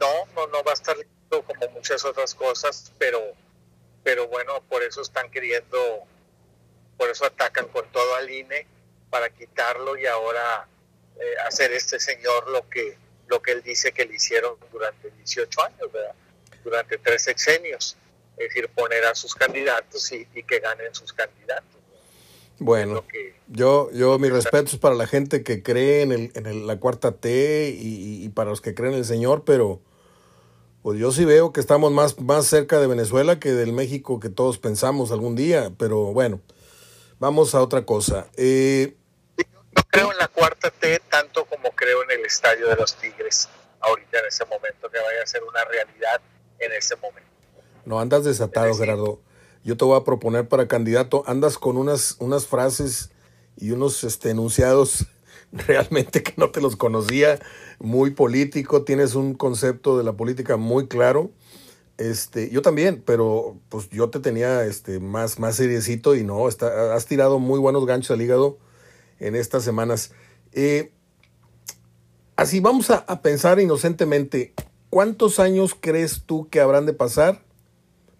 No, 0.00 0.26
no, 0.34 0.48
no 0.48 0.64
va 0.64 0.72
a 0.72 0.74
estar 0.74 0.96
listo 0.96 1.44
como 1.44 1.72
muchas 1.74 2.04
otras 2.04 2.34
cosas, 2.34 2.90
pero, 2.98 3.20
pero 4.02 4.26
bueno, 4.26 4.64
por 4.68 4.82
eso 4.82 5.00
están 5.00 5.30
queriendo, 5.30 5.78
por 6.98 7.08
eso 7.08 7.24
atacan 7.24 7.68
con 7.68 7.90
todo 7.90 8.16
al 8.16 8.28
INE 8.28 8.66
para 9.08 9.30
quitarlo 9.30 9.96
y 9.96 10.04
ahora 10.04 10.68
eh, 11.18 11.34
hacer 11.46 11.72
este 11.72 11.98
señor 11.98 12.48
lo 12.50 12.68
que, 12.68 12.98
lo 13.28 13.40
que 13.40 13.52
él 13.52 13.62
dice 13.62 13.92
que 13.92 14.04
le 14.04 14.16
hicieron 14.16 14.56
durante 14.70 15.10
18 15.10 15.62
años, 15.62 15.90
durante 16.64 16.98
tres 16.98 17.22
sexenios, 17.22 17.96
es 18.36 18.48
decir, 18.48 18.68
poner 18.68 19.04
a 19.04 19.14
sus 19.14 19.34
candidatos 19.34 20.12
y, 20.12 20.26
que 20.42 20.58
ganen 20.58 20.94
sus 20.94 21.12
candidatos. 21.12 21.78
Bueno, 22.60 23.04
yo, 23.46 23.88
yo 23.92 24.18
mis 24.18 24.32
respetos 24.32 24.78
para 24.78 24.96
la 24.96 25.06
gente 25.06 25.44
que 25.44 25.62
cree 25.62 26.02
en, 26.02 26.10
el, 26.10 26.32
en 26.34 26.66
la 26.66 26.80
cuarta 26.80 27.12
T 27.12 27.70
y, 27.70 28.24
y, 28.24 28.28
para 28.30 28.50
los 28.50 28.60
que 28.60 28.74
creen 28.74 28.94
en 28.94 28.98
el 28.98 29.04
Señor, 29.04 29.44
pero 29.46 29.80
pues 30.82 30.98
yo 30.98 31.12
sí 31.12 31.24
veo 31.24 31.52
que 31.52 31.60
estamos 31.60 31.92
más, 31.92 32.18
más 32.18 32.46
cerca 32.46 32.80
de 32.80 32.88
Venezuela 32.88 33.38
que 33.38 33.52
del 33.52 33.72
México 33.72 34.18
que 34.18 34.28
todos 34.28 34.58
pensamos 34.58 35.12
algún 35.12 35.36
día, 35.36 35.72
pero 35.78 36.12
bueno, 36.12 36.40
vamos 37.18 37.54
a 37.54 37.62
otra 37.62 37.84
cosa. 37.84 38.26
Eh, 38.36 38.96
yo 39.36 39.82
creo 39.90 40.12
en 40.12 40.18
la 40.18 40.28
cuarta 40.28 40.70
T 40.70 41.00
tanto 41.10 41.44
como 41.44 41.70
creo 41.72 42.02
en 42.04 42.10
el 42.18 42.24
estadio 42.24 42.68
de 42.68 42.76
los 42.76 42.96
Tigres, 42.96 43.48
ahorita 43.80 44.18
en 44.18 44.26
ese 44.26 44.44
momento, 44.46 44.90
que 44.90 44.98
vaya 44.98 45.22
a 45.22 45.26
ser 45.26 45.42
una 45.44 45.64
realidad 45.64 46.20
en 46.58 46.72
ese 46.72 46.96
momento. 46.96 47.28
No, 47.84 48.00
andas 48.00 48.24
desatado, 48.24 48.74
Gerardo. 48.74 49.20
Yo 49.64 49.76
te 49.76 49.84
voy 49.84 50.00
a 50.00 50.04
proponer 50.04 50.48
para 50.48 50.68
candidato, 50.68 51.22
andas 51.26 51.58
con 51.58 51.76
unas, 51.76 52.16
unas 52.20 52.46
frases 52.46 53.10
y 53.56 53.70
unos 53.72 54.04
este, 54.04 54.30
enunciados 54.30 55.06
realmente 55.52 56.22
que 56.22 56.34
no 56.36 56.50
te 56.50 56.60
los 56.60 56.76
conocía, 56.76 57.38
muy 57.78 58.10
político, 58.10 58.84
tienes 58.84 59.14
un 59.14 59.34
concepto 59.34 59.96
de 59.96 60.04
la 60.04 60.12
política 60.12 60.56
muy 60.56 60.88
claro. 60.88 61.30
Este, 61.98 62.48
yo 62.50 62.62
también, 62.62 63.02
pero 63.04 63.58
pues 63.68 63.90
yo 63.90 64.08
te 64.08 64.20
tenía 64.20 64.64
este, 64.64 65.00
más, 65.00 65.40
más 65.40 65.56
seriecito 65.56 66.14
y 66.14 66.22
no, 66.22 66.48
está, 66.48 66.94
has 66.94 67.06
tirado 67.06 67.40
muy 67.40 67.58
buenos 67.58 67.84
ganchos 67.86 68.12
al 68.12 68.22
hígado 68.22 68.58
en 69.18 69.34
estas 69.34 69.64
semanas. 69.64 70.12
Eh, 70.52 70.92
así 72.36 72.60
vamos 72.60 72.90
a, 72.90 72.98
a 73.08 73.20
pensar 73.20 73.58
inocentemente, 73.58 74.54
¿cuántos 74.90 75.40
años 75.40 75.76
crees 75.78 76.22
tú 76.24 76.48
que 76.48 76.60
habrán 76.60 76.86
de 76.86 76.92
pasar? 76.92 77.42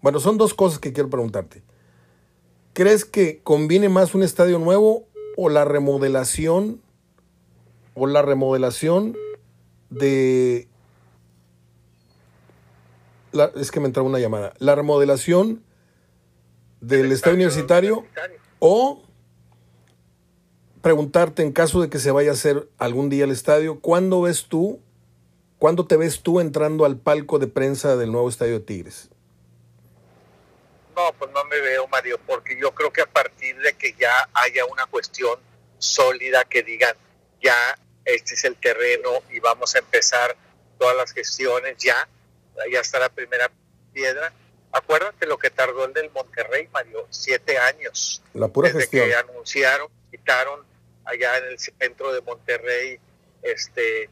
Bueno, 0.01 0.19
son 0.19 0.37
dos 0.37 0.53
cosas 0.53 0.79
que 0.79 0.91
quiero 0.91 1.09
preguntarte. 1.09 1.63
¿Crees 2.73 3.05
que 3.05 3.41
conviene 3.43 3.89
más 3.89 4.13
un 4.13 4.23
estadio 4.23 4.59
nuevo 4.59 5.07
o 5.37 5.49
la 5.49 5.65
remodelación 5.65 6.81
o 7.93 8.07
la 8.07 8.21
remodelación 8.21 9.17
de... 9.89 10.68
es 13.55 13.71
que 13.71 13.79
me 13.79 13.87
entraba 13.87 14.07
una 14.07 14.19
llamada. 14.19 14.53
La 14.59 14.75
remodelación 14.75 15.63
del 16.81 17.11
estadio 17.11 17.35
universitario, 17.35 18.05
o 18.59 19.03
preguntarte 20.81 21.43
en 21.43 21.51
caso 21.51 21.81
de 21.81 21.89
que 21.89 21.99
se 21.99 22.11
vaya 22.11 22.31
a 22.31 22.33
hacer 22.33 22.69
algún 22.77 23.09
día 23.09 23.25
el 23.25 23.31
estadio, 23.31 23.79
¿cuándo 23.79 24.21
ves 24.21 24.45
tú, 24.47 24.79
cuándo 25.57 25.85
te 25.85 25.97
ves 25.97 26.21
tú 26.21 26.39
entrando 26.39 26.85
al 26.85 26.97
palco 26.97 27.39
de 27.39 27.47
prensa 27.47 27.97
del 27.97 28.11
nuevo 28.11 28.29
estadio 28.29 28.53
de 28.53 28.59
Tigres? 28.61 29.09
No, 30.95 31.13
pues 31.17 31.31
no 31.31 31.43
me 31.45 31.59
veo, 31.59 31.87
Mario, 31.87 32.19
porque 32.25 32.57
yo 32.59 32.73
creo 32.73 32.91
que 32.91 33.01
a 33.01 33.05
partir 33.05 33.57
de 33.59 33.73
que 33.73 33.93
ya 33.99 34.29
haya 34.33 34.65
una 34.65 34.85
cuestión 34.85 35.39
sólida 35.77 36.43
que 36.45 36.63
digan, 36.63 36.95
ya 37.41 37.55
este 38.05 38.33
es 38.33 38.43
el 38.43 38.55
terreno 38.55 39.09
y 39.31 39.39
vamos 39.39 39.75
a 39.75 39.79
empezar 39.79 40.35
todas 40.77 40.95
las 40.95 41.13
gestiones, 41.13 41.77
ya, 41.77 42.07
ya 42.71 42.79
está 42.81 42.99
la 42.99 43.09
primera 43.09 43.51
piedra. 43.93 44.33
Acuérdate 44.71 45.25
lo 45.25 45.37
que 45.37 45.49
tardó 45.49 45.85
el 45.85 45.93
del 45.93 46.11
Monterrey, 46.11 46.67
Mario, 46.71 47.07
siete 47.09 47.57
años. 47.57 48.21
La 48.33 48.47
pura 48.47 48.67
desde 48.69 48.81
gestión. 48.81 49.07
que 49.07 49.15
anunciaron, 49.15 49.87
quitaron 50.11 50.63
allá 51.05 51.37
en 51.39 51.45
el 51.45 51.59
centro 51.59 52.13
de 52.13 52.21
Monterrey, 52.21 52.99
este, 53.41 54.09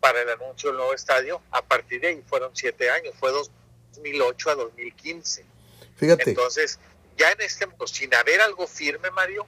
para 0.00 0.22
el 0.22 0.28
anuncio 0.30 0.70
del 0.70 0.78
nuevo 0.78 0.94
estadio, 0.94 1.40
a 1.52 1.62
partir 1.62 2.00
de 2.00 2.08
ahí 2.08 2.24
fueron 2.26 2.50
siete 2.54 2.90
años, 2.90 3.14
fue 3.20 3.30
2008 3.30 4.50
a 4.50 4.54
2015. 4.56 5.44
Fíjate, 5.96 6.30
Entonces, 6.30 6.80
ya 7.16 7.30
en 7.30 7.40
este, 7.42 7.68
pues, 7.68 7.90
sin 7.90 8.12
haber 8.14 8.40
algo 8.40 8.66
firme, 8.66 9.10
Mario, 9.12 9.46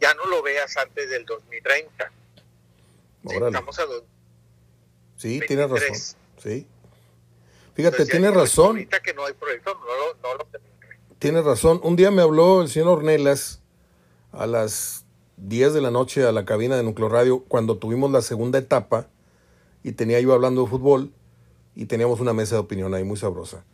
ya 0.00 0.14
no 0.14 0.24
lo 0.26 0.42
veas 0.42 0.76
antes 0.76 1.08
del 1.10 1.24
2030. 1.26 2.10
Sí, 3.28 3.36
estamos 3.36 3.78
a 3.78 3.84
dos- 3.84 4.04
sí, 5.18 5.40
tienes 5.46 5.68
razón. 5.70 5.80
23. 5.80 6.16
Sí. 6.42 6.66
Fíjate, 7.74 8.02
entonces, 8.02 8.20
digo, 8.20 8.34
razón. 8.34 8.66
Ahorita 8.68 9.00
que 9.00 9.14
no 9.14 9.24
hay 9.24 9.32
proyecto, 9.34 9.74
no 9.74 9.80
lo, 9.80 10.14
no 10.22 10.38
lo 10.38 10.46
Tienes 11.18 11.44
razón. 11.44 11.80
Un 11.82 11.96
día 11.96 12.10
me 12.10 12.22
habló 12.22 12.62
el 12.62 12.68
señor 12.68 12.88
Ornelas 12.88 13.60
a 14.32 14.46
las 14.46 15.04
10 15.36 15.74
de 15.74 15.80
la 15.80 15.90
noche 15.90 16.24
a 16.24 16.32
la 16.32 16.44
cabina 16.44 16.76
de 16.76 16.82
Nucleo 16.82 17.08
Radio 17.08 17.44
cuando 17.44 17.78
tuvimos 17.78 18.10
la 18.10 18.22
segunda 18.22 18.58
etapa 18.58 19.08
y 19.82 19.92
tenía 19.92 20.20
yo 20.20 20.32
hablando 20.32 20.62
de 20.62 20.68
fútbol 20.68 21.12
y 21.74 21.86
teníamos 21.86 22.20
una 22.20 22.32
mesa 22.32 22.56
de 22.56 22.60
opinión 22.60 22.94
ahí 22.94 23.04
muy 23.04 23.16
sabrosa. 23.16 23.64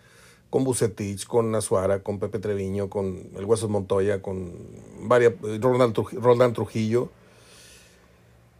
Con 0.51 0.63
Bucetich, 0.65 1.27
con 1.27 1.55
Azuara, 1.55 2.03
con 2.03 2.21
Pepe 2.21 2.39
Treviño, 2.39 2.89
con 2.89 3.31
el 3.37 3.45
Huesos 3.45 3.69
Montoya, 3.69 4.23
con 4.23 4.55
varias, 5.01 5.35
Roldán 5.61 6.53
Trujillo. 6.53 7.11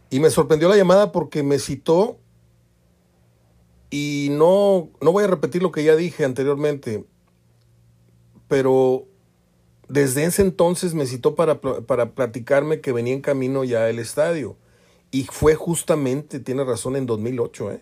Y 0.09 0.19
me 0.19 0.29
sorprendió 0.29 0.67
la 0.67 0.75
llamada 0.75 1.11
porque 1.11 1.43
me 1.43 1.59
citó 1.59 2.17
y 3.89 4.29
no, 4.31 4.89
no 5.01 5.11
voy 5.11 5.23
a 5.23 5.27
repetir 5.27 5.61
lo 5.63 5.71
que 5.71 5.83
ya 5.83 5.95
dije 5.95 6.25
anteriormente 6.25 7.05
pero 8.47 9.05
desde 9.87 10.25
ese 10.25 10.41
entonces 10.41 10.93
me 10.93 11.05
citó 11.05 11.35
para, 11.35 11.59
para 11.61 12.11
platicarme 12.11 12.81
que 12.81 12.91
venía 12.91 13.13
en 13.13 13.21
camino 13.21 13.63
ya 13.63 13.89
el 13.89 13.99
estadio. 13.99 14.57
Y 15.11 15.23
fue 15.23 15.55
justamente, 15.55 16.39
tiene 16.39 16.63
razón, 16.63 16.95
en 16.95 17.05
2008. 17.05 17.71
¿eh? 17.71 17.81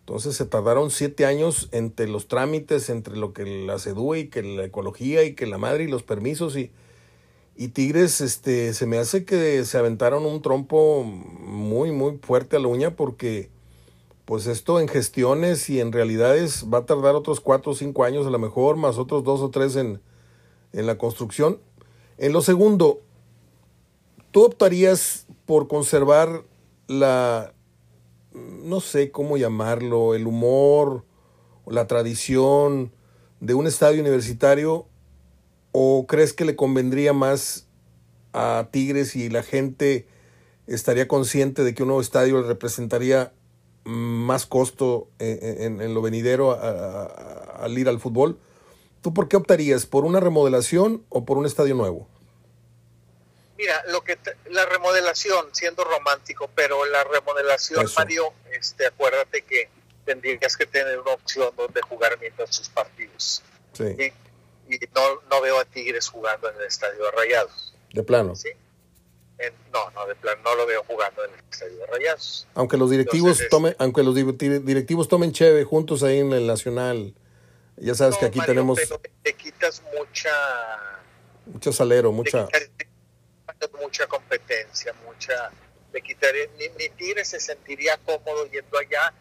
Entonces 0.00 0.36
se 0.36 0.46
tardaron 0.46 0.90
siete 0.90 1.26
años 1.26 1.68
entre 1.72 2.06
los 2.08 2.28
trámites, 2.28 2.90
entre 2.90 3.16
lo 3.16 3.32
que 3.32 3.44
la 3.44 3.78
CEDUE 3.78 4.20
y 4.20 4.28
que 4.28 4.42
la 4.42 4.64
ecología 4.64 5.24
y 5.24 5.34
que 5.34 5.46
la 5.46 5.58
madre 5.58 5.84
y 5.84 5.88
los 5.88 6.04
permisos. 6.04 6.56
Y, 6.56 6.70
y 7.56 7.68
Tigres, 7.68 8.20
este, 8.20 8.72
se 8.74 8.86
me 8.86 8.98
hace 8.98 9.24
que 9.24 9.64
se 9.64 9.78
aventaron 9.78 10.24
un 10.24 10.42
trompo 10.42 11.02
muy, 11.02 11.90
muy 11.90 12.18
fuerte 12.22 12.56
a 12.56 12.60
la 12.60 12.68
uña 12.68 12.94
porque 12.94 13.50
pues 14.24 14.46
esto 14.46 14.80
en 14.80 14.88
gestiones 14.88 15.68
y 15.68 15.80
en 15.80 15.92
realidades 15.92 16.66
va 16.72 16.78
a 16.78 16.86
tardar 16.86 17.14
otros 17.14 17.40
cuatro 17.40 17.72
o 17.72 17.74
cinco 17.74 18.04
años 18.04 18.26
a 18.26 18.30
lo 18.30 18.38
mejor, 18.38 18.76
más 18.76 18.98
otros 18.98 19.24
dos 19.24 19.40
o 19.40 19.50
tres 19.50 19.76
en, 19.76 20.00
en 20.72 20.86
la 20.86 20.96
construcción. 20.96 21.58
En 22.18 22.32
lo 22.32 22.40
segundo, 22.40 23.00
¿tú 24.30 24.44
optarías 24.44 25.26
por 25.44 25.68
conservar 25.68 26.44
la, 26.86 27.52
no 28.32 28.80
sé 28.80 29.10
cómo 29.10 29.36
llamarlo, 29.36 30.14
el 30.14 30.26
humor, 30.26 31.04
la 31.66 31.86
tradición 31.86 32.92
de 33.40 33.54
un 33.54 33.66
estadio 33.66 34.00
universitario 34.00 34.86
o 35.72 36.06
crees 36.06 36.32
que 36.32 36.44
le 36.44 36.54
convendría 36.54 37.12
más 37.12 37.66
a 38.32 38.68
Tigres 38.70 39.16
y 39.16 39.28
la 39.28 39.42
gente 39.42 40.06
estaría 40.66 41.08
consciente 41.08 41.64
de 41.64 41.74
que 41.74 41.82
un 41.82 41.88
nuevo 41.88 42.00
estadio 42.00 42.40
le 42.40 42.46
representaría 42.46 43.32
más 43.84 44.46
costo 44.46 45.08
en, 45.18 45.62
en- 45.62 45.80
en 45.80 45.94
lo 45.94 46.02
venidero 46.02 46.52
a- 46.52 47.04
al 47.64 47.76
ir 47.78 47.88
al 47.88 47.98
fútbol. 48.00 48.38
¿Tú 49.00 49.12
por 49.12 49.28
qué 49.28 49.36
optarías? 49.36 49.86
¿Por 49.86 50.04
una 50.04 50.20
remodelación 50.20 51.04
o 51.08 51.24
por 51.24 51.36
un 51.38 51.46
estadio 51.46 51.74
nuevo? 51.74 52.06
Mira, 53.58 53.82
lo 53.88 54.02
que 54.02 54.16
te- 54.16 54.36
la 54.50 54.66
remodelación, 54.66 55.46
siendo 55.52 55.84
romántico, 55.84 56.48
pero 56.54 56.84
la 56.86 57.04
remodelación, 57.04 57.84
Eso. 57.84 57.94
Mario, 57.98 58.32
este, 58.52 58.86
acuérdate 58.86 59.42
que 59.42 59.68
tendrías 60.04 60.56
que 60.56 60.66
tener 60.66 60.98
una 61.00 61.12
opción 61.12 61.52
donde 61.56 61.80
jugar 61.82 62.18
mientras 62.20 62.54
sus 62.54 62.68
partidos. 62.68 63.42
Sí, 63.72 63.84
¿sí? 63.96 64.12
Y 64.68 64.78
no, 64.94 65.20
no 65.30 65.40
veo 65.40 65.58
a 65.60 65.64
Tigres 65.64 66.08
jugando 66.08 66.48
en 66.50 66.56
el 66.56 66.64
estadio 66.66 67.04
de 67.04 67.10
Rayados. 67.12 67.74
de 67.92 68.02
plano. 68.02 68.34
¿sí? 68.34 68.48
En- 69.42 69.54
no, 69.72 69.90
no, 69.90 70.06
de 70.06 70.14
plan, 70.14 70.38
no 70.44 70.54
lo 70.54 70.66
veo 70.66 70.82
jugando 70.86 71.24
en 71.24 71.34
el 71.34 71.40
estadio 71.50 71.76
de 71.78 71.86
Rayados. 71.86 72.46
Aunque 72.54 72.76
los 72.76 72.90
directivos 72.90 73.30
Entonces, 73.40 73.48
tomen, 73.50 73.76
aunque 73.78 74.02
los 74.02 74.14
di- 74.14 74.58
directivos 74.60 75.08
tomen 75.08 75.32
cheve 75.32 75.64
juntos 75.64 76.02
ahí 76.02 76.18
en 76.20 76.32
el 76.32 76.46
Nacional. 76.46 77.14
Ya 77.76 77.94
sabes 77.94 78.16
que 78.18 78.26
aquí 78.26 78.38
Mario, 78.38 78.54
tenemos 78.54 78.78
pero 78.78 79.00
te 79.22 79.32
quitas 79.34 79.82
mucha 79.98 80.30
mucho 81.46 81.72
salero, 81.72 82.10
le 82.10 82.16
mucha 82.16 82.46
quitaría 82.46 82.68
mucha 83.80 84.06
competencia, 84.06 84.94
mucha 85.04 85.50
le 85.92 86.00
quitaría 86.02 86.46
ni, 86.58 86.68
ni 86.78 86.88
Tigres 86.90 87.28
se 87.28 87.40
sentiría 87.40 87.98
cómodo 87.98 88.46
yendo 88.46 88.78
allá, 88.78 89.12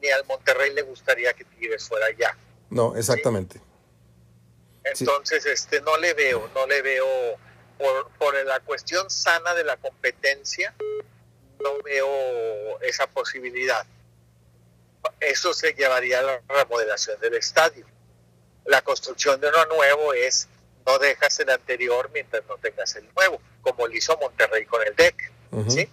ni 0.00 0.08
al 0.08 0.24
Monterrey 0.26 0.72
le 0.74 0.82
gustaría 0.82 1.32
que 1.34 1.44
Tigres 1.44 1.86
fuera 1.86 2.06
allá. 2.06 2.36
No, 2.70 2.96
exactamente. 2.96 3.60
Sí. 4.94 5.04
Entonces, 5.04 5.44
este 5.46 5.80
no 5.82 5.96
le 5.98 6.14
veo, 6.14 6.48
no 6.54 6.66
le 6.66 6.80
veo 6.82 7.04
por, 7.80 8.10
por 8.18 8.44
la 8.44 8.60
cuestión 8.60 9.08
sana 9.10 9.54
de 9.54 9.64
la 9.64 9.78
competencia, 9.78 10.74
no 11.62 11.82
veo 11.82 12.80
esa 12.82 13.06
posibilidad. 13.06 13.86
Eso 15.18 15.54
se 15.54 15.72
llevaría 15.72 16.18
a 16.18 16.22
la 16.22 16.42
remodelación 16.46 17.18
del 17.20 17.34
estadio. 17.34 17.86
La 18.66 18.82
construcción 18.82 19.40
de 19.40 19.48
uno 19.48 19.64
nuevo 19.66 20.12
es 20.12 20.46
no 20.86 20.98
dejas 20.98 21.40
el 21.40 21.48
anterior 21.50 22.10
mientras 22.12 22.44
no 22.46 22.58
tengas 22.58 22.94
el 22.96 23.08
nuevo, 23.14 23.40
como 23.62 23.86
lo 23.86 23.94
hizo 23.94 24.16
Monterrey 24.18 24.66
con 24.66 24.86
el 24.86 24.94
DEC. 24.94 25.32
Ujú. 25.52 25.70
¿sí? 25.70 25.88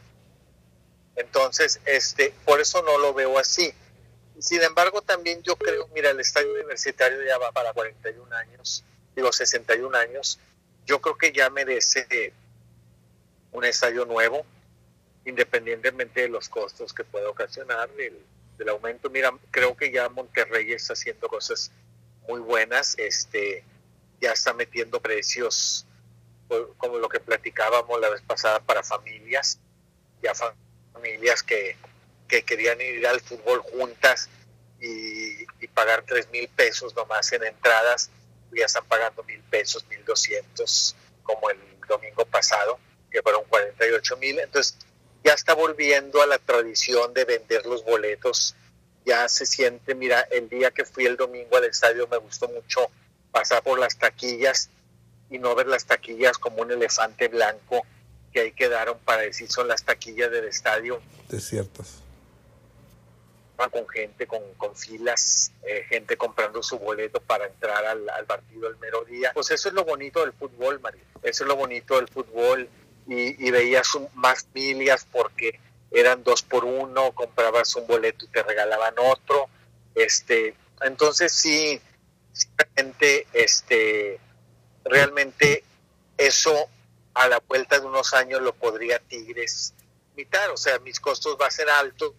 Entonces, 1.16 1.80
este, 1.86 2.34
por 2.46 2.60
eso 2.60 2.82
no 2.84 2.98
lo 2.98 3.14
veo 3.14 3.40
así. 3.40 3.74
Sin 4.40 4.62
embargo, 4.62 5.02
también 5.02 5.42
yo 5.42 5.56
creo, 5.56 5.88
mira, 5.94 6.12
el 6.12 6.20
estadio 6.20 6.54
universitario 6.54 7.26
ya 7.26 7.38
va 7.38 7.52
para 7.52 7.74
41 7.74 8.36
años, 8.36 8.84
digo 9.16 9.32
61 9.32 9.98
años, 9.98 10.40
yo 10.88 11.00
creo 11.00 11.18
que 11.18 11.32
ya 11.32 11.50
merece 11.52 12.34
un 13.52 13.64
estadio 13.66 14.06
nuevo, 14.06 14.46
independientemente 15.26 16.22
de 16.22 16.30
los 16.30 16.50
costos 16.50 16.94
que 16.94 17.04
pueda 17.04 17.30
ocasionar, 17.30 17.90
del, 17.92 18.18
del 18.58 18.70
aumento. 18.70 19.10
Mira, 19.10 19.32
creo 19.52 19.76
que 19.76 19.92
ya 19.92 20.10
Monterrey 20.10 20.72
está 20.72 20.94
haciendo 20.94 21.28
cosas 21.28 21.72
muy 22.28 22.40
buenas, 22.40 22.98
este, 22.98 23.64
ya 24.22 24.32
está 24.32 24.54
metiendo 24.54 25.02
precios, 25.02 25.86
pues, 26.48 26.64
como 26.78 26.98
lo 26.98 27.10
que 27.10 27.20
platicábamos 27.20 28.00
la 28.00 28.10
vez 28.10 28.22
pasada, 28.22 28.60
para 28.62 28.82
familias, 28.84 29.60
ya 30.24 30.34
fa- 30.34 30.56
familias 30.94 31.44
que, 31.44 31.76
que 32.28 32.44
querían 32.44 32.80
ir 32.82 33.06
al 33.06 33.20
fútbol 33.20 33.60
juntas 33.60 34.30
y, 34.80 35.44
y 35.60 35.68
pagar 35.74 36.04
tres 36.08 36.30
mil 36.32 36.48
pesos 36.50 36.96
nomás 36.96 37.32
en 37.34 37.44
entradas, 37.44 38.10
ya 38.56 38.66
están 38.66 38.86
pagando 38.86 39.24
mil 39.24 39.42
pesos, 39.44 39.86
mil 39.90 40.04
doscientos, 40.06 40.96
como 41.24 41.50
el 41.50 41.58
domingo 41.88 42.26
pasado, 42.26 42.80
que 43.12 43.22
fueron 43.22 43.44
48 43.46 44.18
mil. 44.18 44.40
Entonces, 44.40 44.78
ya 45.24 45.34
está 45.34 45.54
volviendo 45.54 46.22
a 46.22 46.26
la 46.26 46.38
tradición 46.40 47.14
de 47.14 47.26
vender 47.26 47.66
los 47.66 47.84
boletos. 47.84 48.56
Ya 49.06 49.28
se 49.30 49.46
siente, 49.46 49.96
mira, 49.96 50.22
el 50.32 50.50
día 50.50 50.72
que 50.72 50.86
fui 50.86 51.06
el 51.06 51.18
domingo 51.18 51.58
al 51.58 51.66
estadio 51.66 52.08
me 52.08 52.18
gustó 52.18 52.48
mucho 52.50 52.90
pasar 53.32 53.64
por 53.64 53.80
las 53.80 53.98
taquillas 53.98 54.70
y 55.30 55.40
no 55.40 55.56
ver 55.56 55.68
las 55.68 55.86
taquillas 55.86 56.38
como 56.38 56.62
un 56.62 56.72
elefante 56.72 57.28
blanco 57.28 57.86
que 58.32 58.42
ahí 58.42 58.52
quedaron 58.52 58.98
para 59.00 59.24
decir 59.24 59.50
son 59.50 59.68
las 59.68 59.84
taquillas 59.84 60.32
del 60.32 60.46
estadio 60.46 61.02
Desiertas. 61.30 62.02
Con 63.66 63.88
gente, 63.90 64.28
con, 64.28 64.76
filas, 64.76 65.52
eh, 65.64 65.84
gente 65.90 66.16
comprando 66.16 66.62
su 66.62 66.78
boleto 66.78 67.20
para 67.20 67.48
entrar 67.48 67.84
al, 67.86 68.26
partido 68.28 68.70
el 68.70 68.78
mero 68.78 69.04
día. 69.04 69.32
Pues 69.34 69.50
eso 69.50 69.70
es 69.70 69.74
lo 69.74 69.84
bonito 69.84 70.22
del 70.22 70.32
fútbol, 70.34 70.80
María. 70.80 71.02
Eso 71.24 71.44
es 71.44 71.48
lo 71.48 71.56
bonito 71.56 71.96
del 71.96 72.08
fútbol. 72.08 72.70
Y, 73.08 73.50
veías 73.52 73.90
más 74.14 74.44
familias 74.44 75.08
porque 75.12 75.60
eran 75.92 76.24
dos 76.24 76.44
por 76.44 76.66
uno, 76.66 77.14
comprabas 77.14 77.76
un 77.76 77.88
boleto 77.88 78.26
y 78.26 78.28
te 78.28 78.44
regalaban 78.44 78.94
otro. 79.00 79.50
Este, 79.96 80.54
entonces 80.82 81.32
sí, 81.32 81.82
realmente, 82.58 83.26
este, 83.34 84.20
realmente 84.84 85.64
eso 86.18 86.70
a 87.16 87.28
la 87.28 87.40
vuelta 87.40 87.80
de 87.80 87.86
unos 87.88 88.14
años 88.14 88.42
lo 88.42 88.54
podría 88.54 89.00
Tigres 89.00 89.74
imitar. 90.14 90.52
O 90.52 90.58
sea, 90.58 90.78
mis 90.80 91.00
costos 91.00 91.38
van 91.38 91.48
a 91.48 91.52
ser 91.52 91.70
altos, 91.70 92.14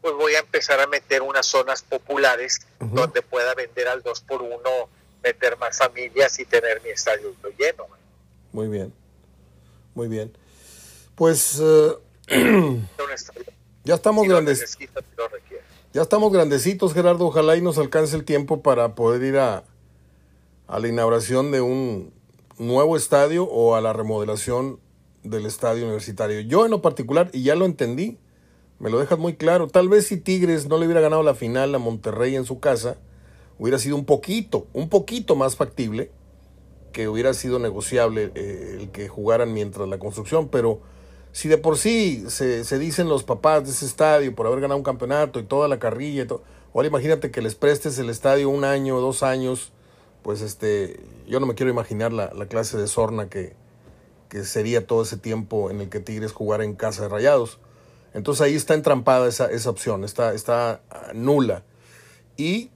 pues 0.00 0.14
voy 0.14 0.34
a 0.34 0.40
empezar 0.40 0.80
a 0.80 0.86
meter 0.86 1.22
unas 1.22 1.46
zonas 1.46 1.82
populares 1.82 2.60
donde 2.78 3.22
pueda 3.22 3.54
vender 3.54 3.88
al 3.88 4.02
2 4.02 4.20
por 4.22 4.42
1 4.42 4.58
meter 5.22 5.58
más 5.58 5.78
familias 5.78 6.38
y 6.38 6.44
tener 6.44 6.82
mi 6.82 6.90
estadio 6.90 7.34
lleno. 7.58 7.86
Muy 8.52 8.68
bien, 8.68 8.92
muy 9.94 10.08
bien. 10.08 10.32
Pues 11.14 11.60
eh, 11.60 11.96
ya 13.84 13.94
estamos 13.94 14.26
grandes. 14.26 14.78
Ya 15.92 16.02
estamos 16.02 16.32
grandecitos, 16.32 16.94
Gerardo. 16.94 17.26
Ojalá 17.26 17.56
y 17.56 17.62
nos 17.62 17.76
alcance 17.76 18.16
el 18.16 18.24
tiempo 18.24 18.62
para 18.62 18.94
poder 18.94 19.22
ir 19.22 19.38
a, 19.38 19.64
a 20.68 20.78
la 20.78 20.88
inauguración 20.88 21.50
de 21.50 21.60
un 21.60 22.12
nuevo 22.58 22.96
estadio 22.96 23.44
o 23.44 23.74
a 23.74 23.80
la 23.80 23.92
remodelación 23.92 24.78
del 25.24 25.46
estadio 25.46 25.84
universitario. 25.84 26.40
Yo 26.40 26.64
en 26.64 26.70
lo 26.70 26.80
particular, 26.80 27.28
y 27.32 27.42
ya 27.42 27.56
lo 27.56 27.64
entendí, 27.64 28.18
me 28.80 28.88
lo 28.90 28.98
dejas 28.98 29.18
muy 29.18 29.34
claro, 29.34 29.68
tal 29.68 29.88
vez 29.88 30.06
si 30.06 30.16
Tigres 30.16 30.66
no 30.66 30.78
le 30.78 30.86
hubiera 30.86 31.02
ganado 31.02 31.22
la 31.22 31.34
final 31.34 31.74
a 31.74 31.78
Monterrey 31.78 32.34
en 32.34 32.46
su 32.46 32.60
casa, 32.60 32.96
hubiera 33.58 33.78
sido 33.78 33.94
un 33.94 34.06
poquito, 34.06 34.66
un 34.72 34.88
poquito 34.88 35.36
más 35.36 35.54
factible, 35.54 36.10
que 36.92 37.06
hubiera 37.06 37.34
sido 37.34 37.58
negociable 37.58 38.32
eh, 38.34 38.78
el 38.80 38.90
que 38.90 39.06
jugaran 39.06 39.52
mientras 39.52 39.86
la 39.86 39.98
construcción, 39.98 40.48
pero 40.48 40.80
si 41.30 41.48
de 41.48 41.58
por 41.58 41.76
sí 41.76 42.24
se, 42.28 42.64
se, 42.64 42.78
dicen 42.78 43.08
los 43.08 43.22
papás 43.22 43.64
de 43.64 43.70
ese 43.70 43.84
estadio 43.84 44.34
por 44.34 44.46
haber 44.46 44.60
ganado 44.60 44.78
un 44.78 44.82
campeonato 44.82 45.38
y 45.38 45.44
toda 45.44 45.68
la 45.68 45.78
carrilla 45.78 46.22
y 46.22 46.26
todo, 46.26 46.42
ahora 46.74 46.88
imagínate 46.88 47.30
que 47.30 47.42
les 47.42 47.54
prestes 47.54 47.98
el 47.98 48.08
estadio 48.08 48.48
un 48.48 48.64
año, 48.64 48.98
dos 48.98 49.22
años, 49.22 49.72
pues 50.22 50.40
este, 50.40 50.98
yo 51.28 51.38
no 51.38 51.46
me 51.46 51.54
quiero 51.54 51.70
imaginar 51.70 52.14
la, 52.14 52.32
la 52.34 52.46
clase 52.46 52.78
de 52.78 52.86
sorna 52.88 53.28
que, 53.28 53.54
que 54.30 54.44
sería 54.44 54.86
todo 54.86 55.02
ese 55.02 55.18
tiempo 55.18 55.70
en 55.70 55.82
el 55.82 55.90
que 55.90 56.00
Tigres 56.00 56.32
jugara 56.32 56.64
en 56.64 56.74
casa 56.74 57.02
de 57.02 57.08
Rayados. 57.10 57.58
Entonces 58.14 58.42
ahí 58.42 58.54
está 58.54 58.74
entrampada 58.74 59.28
esa, 59.28 59.50
esa 59.50 59.70
opción, 59.70 60.04
está, 60.04 60.34
está 60.34 60.80
nula. 61.14 61.62
Y 62.36 62.70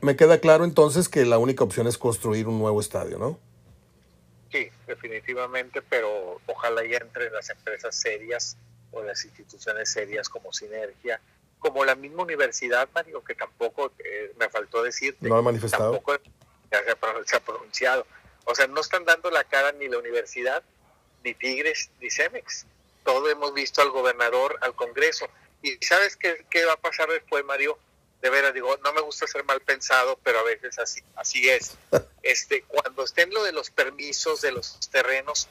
me 0.00 0.16
queda 0.16 0.38
claro 0.38 0.64
entonces 0.64 1.08
que 1.08 1.24
la 1.24 1.38
única 1.38 1.64
opción 1.64 1.86
es 1.86 1.98
construir 1.98 2.48
un 2.48 2.58
nuevo 2.58 2.80
estadio, 2.80 3.18
¿no? 3.18 3.38
Sí, 4.50 4.70
definitivamente, 4.86 5.82
pero 5.82 6.40
ojalá 6.46 6.84
ya 6.84 6.98
entre 6.98 7.30
las 7.30 7.50
empresas 7.50 7.94
serias 7.94 8.56
o 8.92 9.02
las 9.02 9.24
instituciones 9.24 9.90
serias 9.90 10.28
como 10.28 10.52
Sinergia, 10.52 11.20
como 11.58 11.84
la 11.84 11.94
misma 11.94 12.22
universidad, 12.22 12.88
Mario, 12.94 13.22
que 13.22 13.34
tampoco 13.34 13.92
eh, 13.98 14.32
me 14.38 14.48
faltó 14.48 14.82
decirte. 14.82 15.28
No 15.28 15.36
ha 15.36 15.42
manifestado. 15.42 15.92
Tampoco 15.92 16.18
se 17.26 17.36
ha 17.36 17.40
pronunciado. 17.40 18.06
O 18.44 18.54
sea, 18.54 18.66
no 18.66 18.80
están 18.80 19.04
dando 19.04 19.30
la 19.30 19.44
cara 19.44 19.72
ni 19.72 19.88
la 19.88 19.98
universidad, 19.98 20.62
ni 21.22 21.34
Tigres, 21.34 21.90
ni 22.00 22.10
Cemex 22.10 22.66
todo 23.08 23.30
hemos 23.30 23.54
visto 23.54 23.80
al 23.80 23.88
gobernador, 23.88 24.58
al 24.60 24.74
Congreso. 24.74 25.26
¿Y 25.62 25.78
sabes 25.82 26.14
qué, 26.18 26.44
qué 26.50 26.66
va 26.66 26.74
a 26.74 26.76
pasar 26.76 27.08
después, 27.08 27.42
Mario? 27.42 27.78
De 28.20 28.28
veras, 28.28 28.52
digo, 28.52 28.76
no 28.84 28.92
me 28.92 29.00
gusta 29.00 29.26
ser 29.26 29.44
mal 29.44 29.62
pensado, 29.62 30.18
pero 30.22 30.40
a 30.40 30.42
veces 30.42 30.78
así, 30.78 31.00
así 31.16 31.48
es. 31.48 31.74
Este, 32.22 32.64
cuando 32.64 33.04
estén 33.04 33.32
lo 33.32 33.42
de 33.44 33.52
los 33.52 33.70
permisos 33.70 34.42
de 34.42 34.52
los 34.52 34.78
terrenos, 34.90 35.48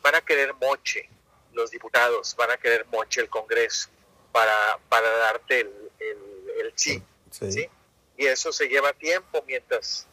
van 0.00 0.14
a 0.14 0.22
querer 0.22 0.54
moche 0.54 1.10
los 1.52 1.70
diputados, 1.70 2.34
van 2.36 2.52
a 2.52 2.56
querer 2.56 2.86
moche 2.86 3.20
el 3.20 3.28
Congreso 3.28 3.90
para, 4.32 4.78
para 4.88 5.10
darte 5.18 5.60
el, 5.60 5.90
el, 5.98 6.72
sí, 6.74 7.02
sí. 7.30 7.68
Y 8.16 8.24
eso 8.24 8.50
se 8.50 8.68
lleva 8.68 8.94
tiempo 8.94 9.44
mientras 9.46 10.06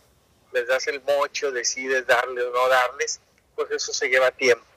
les 0.52 0.68
das 0.68 0.88
el 0.88 1.02
moche 1.04 1.46
o 1.46 1.52
decides 1.54 2.06
darle 2.06 2.44
o 2.44 2.52
no 2.52 2.68
darles, 2.68 3.22
pues 3.56 3.72
eso 3.72 3.94
se 3.94 4.10
lleva 4.10 4.32
tiempo. 4.32 4.75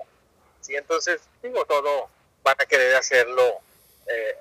Y 0.68 0.76
entonces, 0.76 1.20
digo, 1.42 1.64
todo 1.64 2.08
van 2.44 2.56
a 2.58 2.66
querer 2.66 2.94
hacerlo 2.96 3.42
eh, 4.06 4.36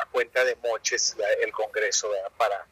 a, 0.00 0.06
cuenta 0.10 0.44
de 0.44 0.56
moches 0.56 1.16
el 1.42 1.52
Congreso 1.52 2.08
para, 2.36 2.66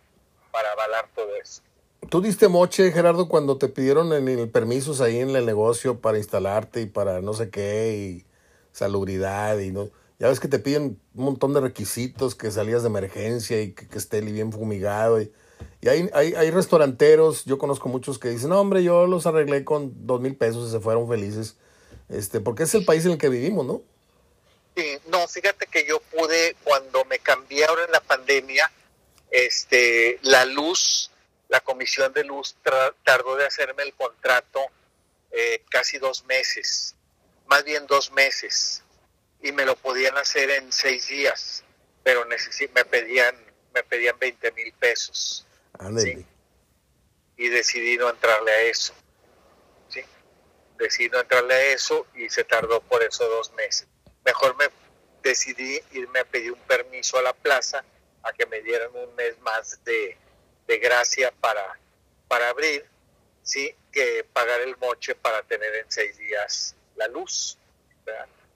para 0.50 0.72
avalar 0.72 1.08
todo 1.14 1.34
eso. 1.36 1.62
¿Tú 2.10 2.20
diste 2.20 2.48
moche, 2.48 2.92
Gerardo, 2.92 3.28
cuando 3.28 3.56
te 3.56 3.68
pidieron 3.68 4.12
en 4.12 4.28
el 4.28 4.50
permisos 4.50 5.00
ahí 5.00 5.20
en 5.20 5.34
el 5.36 5.46
negocio 5.46 6.00
para 6.00 6.18
instalarte 6.18 6.82
y 6.82 6.86
para 6.86 7.20
no 7.20 7.32
sé 7.32 7.50
qué 7.50 7.92
y 7.92 8.26
salubridad 8.72 9.58
y 9.58 9.70
no? 9.70 9.90
Ya 10.18 10.28
ves 10.28 10.38
que 10.38 10.48
te 10.48 10.58
piden 10.58 11.00
un 11.14 11.24
montón 11.24 11.54
de 11.54 11.60
requisitos, 11.60 12.34
que 12.34 12.50
salías 12.50 12.82
de 12.82 12.88
emergencia 12.88 13.62
y 13.62 13.72
que, 13.72 13.96
esté 13.96 14.20
bien 14.20 14.52
fumigado. 14.52 15.20
Y, 15.20 15.32
y 15.80 15.88
hay, 15.88 16.10
hay, 16.12 16.34
hay, 16.34 16.50
restauranteros, 16.50 17.46
yo 17.46 17.56
conozco 17.56 17.88
muchos 17.88 18.18
que 18.18 18.28
dicen, 18.28 18.50
no, 18.50 18.60
hombre, 18.60 18.82
yo 18.82 19.06
los 19.06 19.26
arreglé 19.26 19.64
con 19.64 20.06
dos 20.06 20.20
mil 20.20 20.36
pesos 20.36 20.68
y 20.68 20.72
se 20.72 20.80
fueron 20.80 21.08
felices 21.08 21.56
este, 22.10 22.40
porque 22.40 22.64
es 22.64 22.74
el 22.74 22.84
país 22.84 23.04
en 23.06 23.12
el 23.12 23.18
que 23.18 23.28
vivimos, 23.28 23.64
¿no? 23.64 23.82
Sí, 24.76 24.98
no, 25.06 25.26
fíjate 25.28 25.66
que 25.66 25.86
yo 25.86 26.00
pude, 26.00 26.56
cuando 26.64 27.04
me 27.04 27.18
cambié 27.18 27.64
ahora 27.64 27.84
en 27.84 27.92
la 27.92 28.00
pandemia, 28.00 28.70
este, 29.30 30.18
la 30.22 30.44
luz, 30.44 31.10
la 31.48 31.60
comisión 31.60 32.12
de 32.12 32.24
luz 32.24 32.56
tardó 33.04 33.36
de 33.36 33.46
hacerme 33.46 33.82
el 33.82 33.94
contrato 33.94 34.60
eh, 35.30 35.62
casi 35.68 35.98
dos 35.98 36.24
meses, 36.24 36.94
más 37.46 37.64
bien 37.64 37.86
dos 37.86 38.10
meses, 38.12 38.82
y 39.42 39.52
me 39.52 39.64
lo 39.64 39.76
podían 39.76 40.16
hacer 40.18 40.50
en 40.50 40.72
seis 40.72 41.08
días, 41.08 41.64
pero 42.02 42.24
me 42.26 42.84
pedían, 42.84 43.34
me 43.74 43.82
pedían 43.82 44.18
20 44.18 44.52
mil 44.52 44.72
pesos. 44.74 45.46
Y 47.36 47.48
decidí 47.48 47.96
no 47.96 48.10
entrarle 48.10 48.52
a 48.52 48.62
eso 48.62 48.94
decidí 50.80 51.10
no 51.10 51.20
entrarle 51.20 51.54
a 51.54 51.66
eso 51.72 52.06
y 52.14 52.28
se 52.28 52.44
tardó 52.44 52.80
por 52.80 53.02
eso 53.02 53.28
dos 53.28 53.52
meses. 53.52 53.86
Mejor 54.24 54.56
me 54.56 54.66
decidí 55.22 55.80
irme 55.92 56.20
a 56.20 56.24
pedir 56.24 56.52
un 56.52 56.60
permiso 56.60 57.18
a 57.18 57.22
la 57.22 57.32
plaza 57.32 57.84
a 58.22 58.32
que 58.32 58.46
me 58.46 58.60
dieran 58.62 58.90
un 58.94 59.14
mes 59.14 59.38
más 59.40 59.82
de, 59.84 60.16
gracia 60.66 61.32
para, 61.40 61.78
para 62.28 62.48
abrir, 62.48 62.86
sí, 63.42 63.74
que 63.90 64.24
pagar 64.32 64.60
el 64.60 64.76
moche 64.76 65.16
para 65.16 65.42
tener 65.42 65.74
en 65.74 65.90
seis 65.90 66.16
días 66.16 66.76
la 66.94 67.08
luz. 67.08 67.58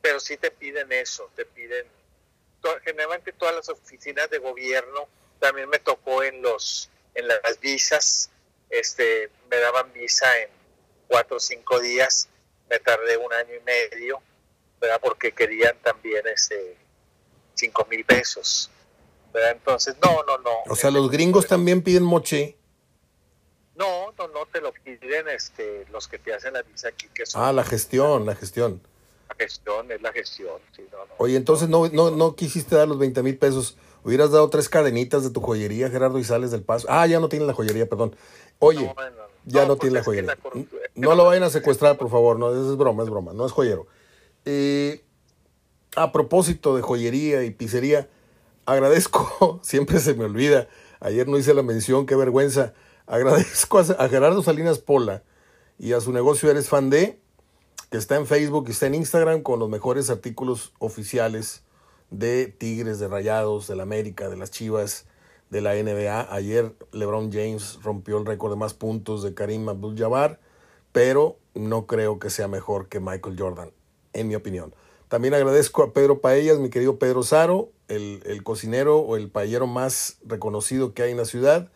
Pero 0.00 0.20
sí 0.20 0.36
te 0.36 0.52
piden 0.52 0.92
eso, 0.92 1.28
te 1.34 1.44
piden, 1.44 1.86
generalmente 2.84 3.32
todas 3.32 3.54
las 3.54 3.68
oficinas 3.68 4.30
de 4.30 4.38
gobierno, 4.38 5.08
también 5.40 5.68
me 5.68 5.80
tocó 5.80 6.22
en 6.22 6.40
los 6.40 6.88
en 7.14 7.28
las 7.28 7.60
visas, 7.60 8.30
este, 8.70 9.30
me 9.50 9.58
daban 9.58 9.92
visa 9.92 10.26
en 10.40 10.50
cuatro 11.14 11.36
o 11.36 11.40
cinco 11.40 11.78
días, 11.78 12.28
me 12.68 12.80
tardé 12.80 13.16
un 13.16 13.32
año 13.32 13.54
y 13.54 13.64
medio, 13.64 14.20
¿verdad? 14.80 14.98
Porque 15.00 15.30
querían 15.30 15.76
también 15.80 16.26
ese 16.26 16.76
cinco 17.54 17.86
mil 17.88 18.04
pesos, 18.04 18.68
¿verdad? 19.32 19.52
Entonces, 19.52 19.94
no, 20.02 20.24
no, 20.24 20.38
no. 20.38 20.50
O 20.68 20.74
sea, 20.74 20.90
los 20.90 21.08
gringos 21.12 21.46
también 21.46 21.82
piden 21.82 22.02
moche. 22.02 22.56
No, 23.76 24.10
no, 24.18 24.26
no 24.26 24.44
te 24.46 24.60
lo 24.60 24.72
piden 24.72 25.28
este, 25.28 25.86
los 25.92 26.08
que 26.08 26.18
te 26.18 26.34
hacen 26.34 26.54
la 26.54 26.62
visa 26.62 26.88
aquí. 26.88 27.06
Que 27.14 27.24
son, 27.26 27.44
ah, 27.44 27.52
la 27.52 27.62
gestión, 27.62 28.26
la 28.26 28.34
gestión. 28.34 28.80
La 29.28 29.36
gestión, 29.36 29.92
es 29.92 30.02
la 30.02 30.12
gestión, 30.12 30.60
sí, 30.74 30.84
no, 30.90 30.98
no. 30.98 31.14
Oye, 31.18 31.36
entonces 31.36 31.68
no, 31.68 31.86
no, 31.90 32.10
no 32.10 32.34
quisiste 32.34 32.74
dar 32.74 32.88
los 32.88 32.98
20 32.98 33.22
mil 33.22 33.38
pesos. 33.38 33.76
Hubieras 34.02 34.32
dado 34.32 34.50
tres 34.50 34.68
cadenitas 34.68 35.22
de 35.22 35.30
tu 35.30 35.40
joyería, 35.40 35.90
Gerardo, 35.90 36.18
y 36.18 36.24
sales 36.24 36.50
del 36.50 36.64
paso. 36.64 36.88
Ah, 36.90 37.06
ya 37.06 37.20
no 37.20 37.28
tienes 37.28 37.46
la 37.46 37.54
joyería, 37.54 37.88
perdón. 37.88 38.16
Oye, 38.58 38.92
ya 39.44 39.66
no, 39.66 39.76
tiene 39.76 39.96
la 39.96 40.04
joyería. 40.04 40.38
no 40.94 41.14
lo 41.14 41.24
vayan 41.26 41.42
a 41.42 41.50
secuestrar, 41.50 41.98
por 41.98 42.10
favor. 42.10 42.38
No, 42.38 42.50
es 42.50 42.76
broma, 42.76 43.02
es 43.02 43.10
broma. 43.10 43.32
No 43.32 43.46
es 43.46 43.52
joyero. 43.52 43.86
Eh, 44.44 45.04
a 45.96 46.12
propósito 46.12 46.76
de 46.76 46.82
joyería 46.82 47.44
y 47.44 47.50
pizzería, 47.50 48.08
agradezco, 48.66 49.60
siempre 49.62 50.00
se 50.00 50.14
me 50.14 50.24
olvida. 50.24 50.68
Ayer 51.00 51.28
no 51.28 51.38
hice 51.38 51.54
la 51.54 51.62
mención, 51.62 52.06
qué 52.06 52.16
vergüenza. 52.16 52.74
Agradezco 53.06 53.78
a, 53.78 54.08
Gerardo 54.08 54.42
Salinas 54.42 54.78
Pola 54.78 55.22
y 55.78 55.92
a 55.92 56.00
su 56.00 56.12
negocio 56.12 56.50
Eres 56.50 56.68
Fan 56.68 56.88
de, 56.88 57.20
que 57.90 57.98
está 57.98 58.16
en 58.16 58.26
Facebook 58.26 58.64
y 58.68 58.70
está 58.70 58.86
en 58.86 58.94
Instagram 58.94 59.42
con 59.42 59.58
los 59.58 59.68
mejores 59.68 60.08
artículos 60.08 60.72
oficiales 60.78 61.62
de 62.10 62.46
Tigres, 62.46 62.98
de 62.98 63.08
Rayados, 63.08 63.66
del 63.66 63.80
América, 63.80 64.28
de 64.28 64.36
las 64.36 64.50
Chivas, 64.50 65.06
de 65.54 65.60
la 65.60 65.76
NBA. 65.76 66.34
Ayer 66.34 66.74
LeBron 66.90 67.30
James 67.32 67.78
rompió 67.80 68.18
el 68.18 68.26
récord 68.26 68.50
de 68.50 68.56
más 68.56 68.74
puntos 68.74 69.22
de 69.22 69.34
Karim 69.34 69.68
Abdul-Jabbar, 69.68 70.40
pero 70.90 71.36
no 71.54 71.86
creo 71.86 72.18
que 72.18 72.28
sea 72.28 72.48
mejor 72.48 72.88
que 72.88 72.98
Michael 72.98 73.36
Jordan, 73.38 73.70
en 74.14 74.26
mi 74.26 74.34
opinión. 74.34 74.74
También 75.06 75.32
agradezco 75.32 75.84
a 75.84 75.92
Pedro 75.92 76.20
Paellas, 76.20 76.58
mi 76.58 76.70
querido 76.70 76.98
Pedro 76.98 77.22
Saro, 77.22 77.70
el, 77.86 78.20
el 78.26 78.42
cocinero 78.42 78.98
o 78.98 79.14
el 79.14 79.30
paellero 79.30 79.68
más 79.68 80.18
reconocido 80.24 80.92
que 80.92 81.04
hay 81.04 81.12
en 81.12 81.18
la 81.18 81.24
ciudad. 81.24 81.70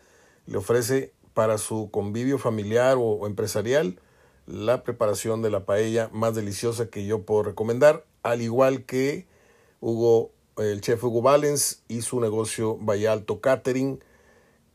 Le 0.45 0.57
ofrece 0.57 1.13
para 1.33 1.57
su 1.57 1.89
convivio 1.89 2.37
familiar 2.37 2.97
o 2.99 3.25
empresarial 3.27 4.01
la 4.45 4.83
preparación 4.83 5.41
de 5.41 5.51
la 5.51 5.65
paella 5.65 6.09
más 6.11 6.35
deliciosa 6.35 6.89
que 6.89 7.05
yo 7.05 7.21
puedo 7.21 7.43
recomendar, 7.43 8.03
al 8.23 8.41
igual 8.41 8.83
que 8.83 9.25
Hugo 9.79 10.31
el 10.59 10.81
chef 10.81 11.03
Hugo 11.03 11.21
Valens 11.21 11.83
y 11.87 12.01
su 12.01 12.19
negocio 12.19 12.77
Vallalto 12.77 13.41
Catering, 13.41 14.03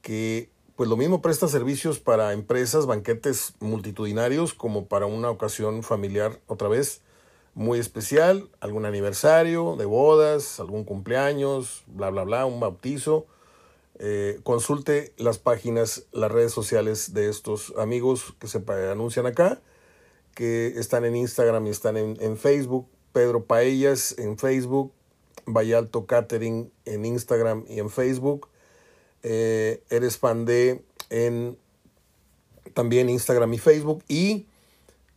que 0.03 0.51
pues 0.77 0.88
lo 0.88 0.97
mismo 0.97 1.23
presta 1.23 1.47
servicios 1.47 2.01
para 2.01 2.33
empresas, 2.33 2.87
banquetes 2.87 3.55
multitudinarios, 3.61 4.55
como 4.55 4.87
para 4.87 5.07
una 5.07 5.31
ocasión 5.31 5.83
familiar 5.83 6.40
otra 6.47 6.68
vez. 6.68 7.03
muy 7.57 7.79
especial, 7.79 8.51
algún 8.59 8.85
aniversario 8.85 9.77
de 9.77 9.85
bodas, 9.85 10.59
algún 10.59 10.83
cumpleaños, 10.83 11.85
bla, 11.87 12.11
bla, 12.11 12.25
bla, 12.25 12.47
un 12.47 12.59
bautizo, 12.59 13.27
eh, 14.01 14.40
consulte 14.42 15.12
las 15.18 15.38
páginas, 15.38 16.07
las 16.11 16.33
redes 16.33 16.53
sociales 16.53 17.14
de 17.14 17.29
estos 17.29 17.73
amigos 17.79 18.35
que 18.40 18.49
se 18.49 18.61
anuncian 18.90 19.27
acá, 19.27 19.61
que 20.35 20.75
están 20.79 21.05
en 21.05 21.14
Instagram 21.14 21.66
y 21.68 21.70
están 21.70 21.97
en, 21.97 22.37
Facebook. 22.37 22.88
Pedro 23.12 23.44
Paellas 23.44 24.18
en 24.18 24.37
Facebook, 24.37 24.92
Vallalto 25.47 26.07
Catering 26.07 26.71
en 26.85 27.05
Instagram 27.05 27.65
y 27.69 27.81
en 27.81 27.91
Facebook. 27.91 28.49
Eh, 29.23 29.83
eres 29.91 30.19
fan 30.19 30.45
de 30.45 30.85
en 31.11 31.57
también 32.75 33.09
Instagram 33.09 33.53
y 33.55 33.59
Facebook. 33.59 34.03
Y 34.09 34.47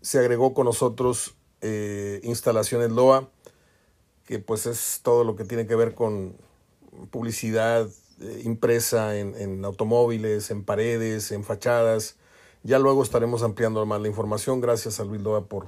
se 0.01 0.19
agregó 0.19 0.53
con 0.53 0.65
nosotros 0.65 1.35
eh, 1.61 2.21
Instalaciones 2.23 2.91
Loa, 2.91 3.29
que 4.25 4.39
pues 4.39 4.65
es 4.65 5.01
todo 5.03 5.23
lo 5.23 5.35
que 5.35 5.43
tiene 5.43 5.67
que 5.67 5.75
ver 5.75 5.95
con 5.95 6.35
publicidad, 7.09 7.87
eh, 8.21 8.41
impresa 8.45 9.17
en, 9.17 9.63
automóviles, 9.63 10.49
en 10.51 10.63
paredes, 10.63 11.31
en 11.31 11.43
fachadas. 11.43 12.15
Ya 12.63 12.79
luego 12.79 13.03
estaremos 13.03 13.43
ampliando 13.43 13.85
más 13.85 14.01
la 14.01 14.07
información. 14.07 14.61
Gracias 14.61 14.99
a 14.99 15.03
Luis 15.03 15.21
Loa 15.21 15.45
por 15.45 15.67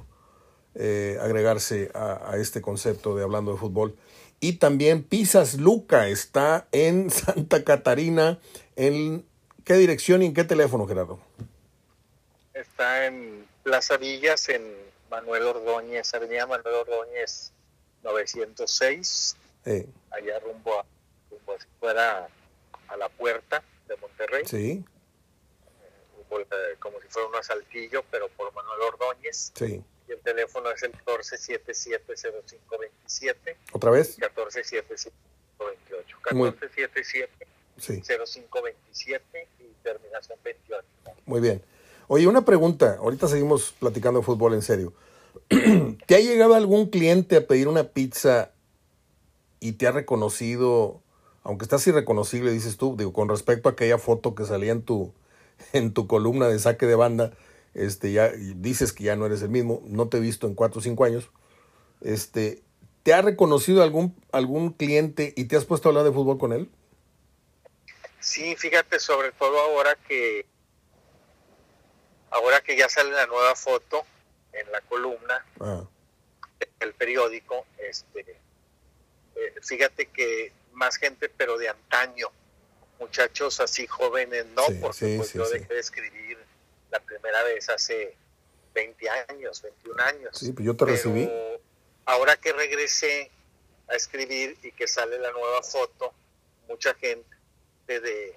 eh, 0.76 1.18
agregarse 1.22 1.92
a, 1.94 2.38
este 2.38 2.62
concepto 2.62 3.16
de 3.16 3.24
hablando 3.24 3.52
de 3.52 3.58
fútbol. 3.58 3.96
Y 4.40 4.54
también 4.54 5.04
Pisas 5.04 5.56
Luca 5.56 6.08
está 6.08 6.68
en 6.72 7.10
Santa 7.10 7.64
Catarina. 7.64 8.40
¿En 8.76 9.26
qué 9.66 9.76
dirección 9.76 10.22
y 10.22 10.28
en 10.28 10.34
qué 10.34 10.44
teléfono, 10.44 10.88
Gerardo? 10.88 11.20
Está 12.54 13.06
en 13.06 13.46
Plaza 13.64 13.98
Villas, 13.98 14.50
en 14.50 14.64
Manuel 15.10 15.44
Ordóñez, 15.44 16.14
Avenida 16.14 16.46
Manuel 16.46 16.76
Ordóñez 16.76 17.52
906. 18.04 19.36
Allá 20.12 20.40
rumbo 20.40 20.80
a, 20.80 20.86
rumbo 21.30 21.54
a 21.54 21.60
si 21.60 21.68
fuera 21.80 22.28
a 22.88 22.98
la 22.98 23.10
puerta 23.10 23.64
de 23.88 23.98
Monterrey. 23.98 24.44
Sí. 24.46 24.84
Eh, 26.32 26.76
como 26.80 27.02
si 27.02 27.08
fuera 27.08 27.28
un 27.28 27.36
asaltillo, 27.36 28.04
pero 28.10 28.30
por 28.30 28.54
Manuel 28.54 28.82
Ordóñez. 28.82 29.52
Sí. 29.54 29.84
Y 30.10 30.14
el 30.14 30.20
teléfono 30.20 30.70
es 30.72 30.84
el 30.84 30.92
1477-0527. 31.06 33.56
¿Otra 33.72 33.92
vez? 33.92 34.20
1477-0528. 34.20 35.12
1477-0527 37.78 39.22
y 39.60 39.68
terminación 39.84 40.40
28. 40.44 40.84
Muy 41.26 41.40
bien. 41.40 41.62
Oye, 42.08 42.28
una 42.28 42.44
pregunta. 42.44 42.98
Ahorita 43.00 43.28
seguimos 43.28 43.74
platicando 43.80 44.20
de 44.20 44.26
fútbol 44.26 44.56
en 44.56 44.64
serio. 44.64 44.94
¿Te 46.08 46.16
ha 46.16 46.20
llegado 46.20 46.56
algún 46.56 46.90
cliente 46.90 47.38
a 47.38 47.48
pedir 47.48 47.68
una 47.68 47.84
pizza 47.84 48.52
y 49.60 49.74
te 49.74 49.86
ha 49.88 49.92
reconocido 49.92 51.04
aunque 51.44 51.64
estás 51.64 51.86
irreconocible, 51.88 52.52
dices 52.52 52.78
tú, 52.78 52.96
digo, 52.98 53.14
con 53.14 53.30
respecto 53.30 53.70
a 53.70 53.72
aquella 53.72 53.98
foto 53.98 54.36
que 54.36 54.46
salía 54.46 54.72
en 54.72 54.84
tu, 54.84 55.14
en 55.74 55.94
tu 55.94 56.08
columna 56.08 56.48
de 56.48 56.60
saque 56.60 56.86
de 56.86 56.96
banda, 56.96 57.32
este, 57.74 58.12
ya 58.12 58.30
dices 58.30 58.94
que 58.94 59.06
ya 59.06 59.16
no 59.16 59.26
eres 59.26 59.42
el 59.42 59.50
mismo, 59.50 59.82
no 59.86 60.08
te 60.10 60.18
he 60.18 60.22
visto 60.22 60.48
en 60.48 60.56
cuatro 60.56 60.80
o 60.80 60.84
cinco 60.84 61.06
años, 61.06 61.30
este, 62.02 62.64
¿te 63.04 63.14
ha 63.14 63.22
reconocido 63.22 63.84
algún, 63.84 64.16
algún 64.32 64.74
cliente 64.74 65.34
y 65.36 65.46
te 65.46 65.56
has 65.56 65.66
puesto 65.66 65.88
a 65.88 65.92
hablar 65.92 66.06
de 66.06 66.12
fútbol 66.12 66.38
con 66.38 66.54
él? 66.54 66.70
Sí, 68.20 68.56
fíjate, 68.56 69.00
sobre 69.00 69.32
todo 69.32 69.60
ahora 69.60 69.96
que 70.08 70.46
ahora 72.32 72.62
que 72.62 72.78
ya 72.78 72.88
sale 72.90 73.12
la 73.12 73.26
nueva 73.26 73.56
foto 73.56 74.04
en 74.54 74.72
la 74.72 74.82
columna 74.82 75.46
ah. 75.60 75.84
del 76.80 76.94
periódico, 76.94 77.66
este, 77.78 78.40
eh, 79.36 79.56
fíjate 79.62 80.08
que 80.08 80.52
más 80.74 80.98
gente, 80.98 81.30
pero 81.30 81.58
de 81.58 81.70
antaño. 81.70 82.28
Muchachos 83.00 83.62
así 83.62 83.88
jóvenes, 83.88 84.46
no, 84.48 84.64
porque 84.82 85.16
pues 85.16 85.32
yo 85.34 85.50
dejé 85.50 85.74
de 85.74 85.80
escribir 85.80 86.38
la 86.92 87.00
primera 87.00 87.44
vez 87.44 87.70
hace 87.70 88.16
20 88.74 89.10
años, 89.30 89.62
21 89.62 90.04
años. 90.04 90.38
Sí, 90.38 90.52
pues 90.52 90.66
yo 90.66 90.76
te 90.76 90.86
recibí. 90.86 91.30
Ahora 92.06 92.38
que 92.38 92.54
regresé 92.54 93.30
a 93.88 93.96
escribir 93.96 94.58
y 94.64 94.72
que 94.72 94.88
sale 94.88 95.20
la 95.20 95.32
nueva 95.32 95.62
foto, 95.62 96.14
mucha 96.68 96.94
gente 96.96 97.26
de, 97.88 98.36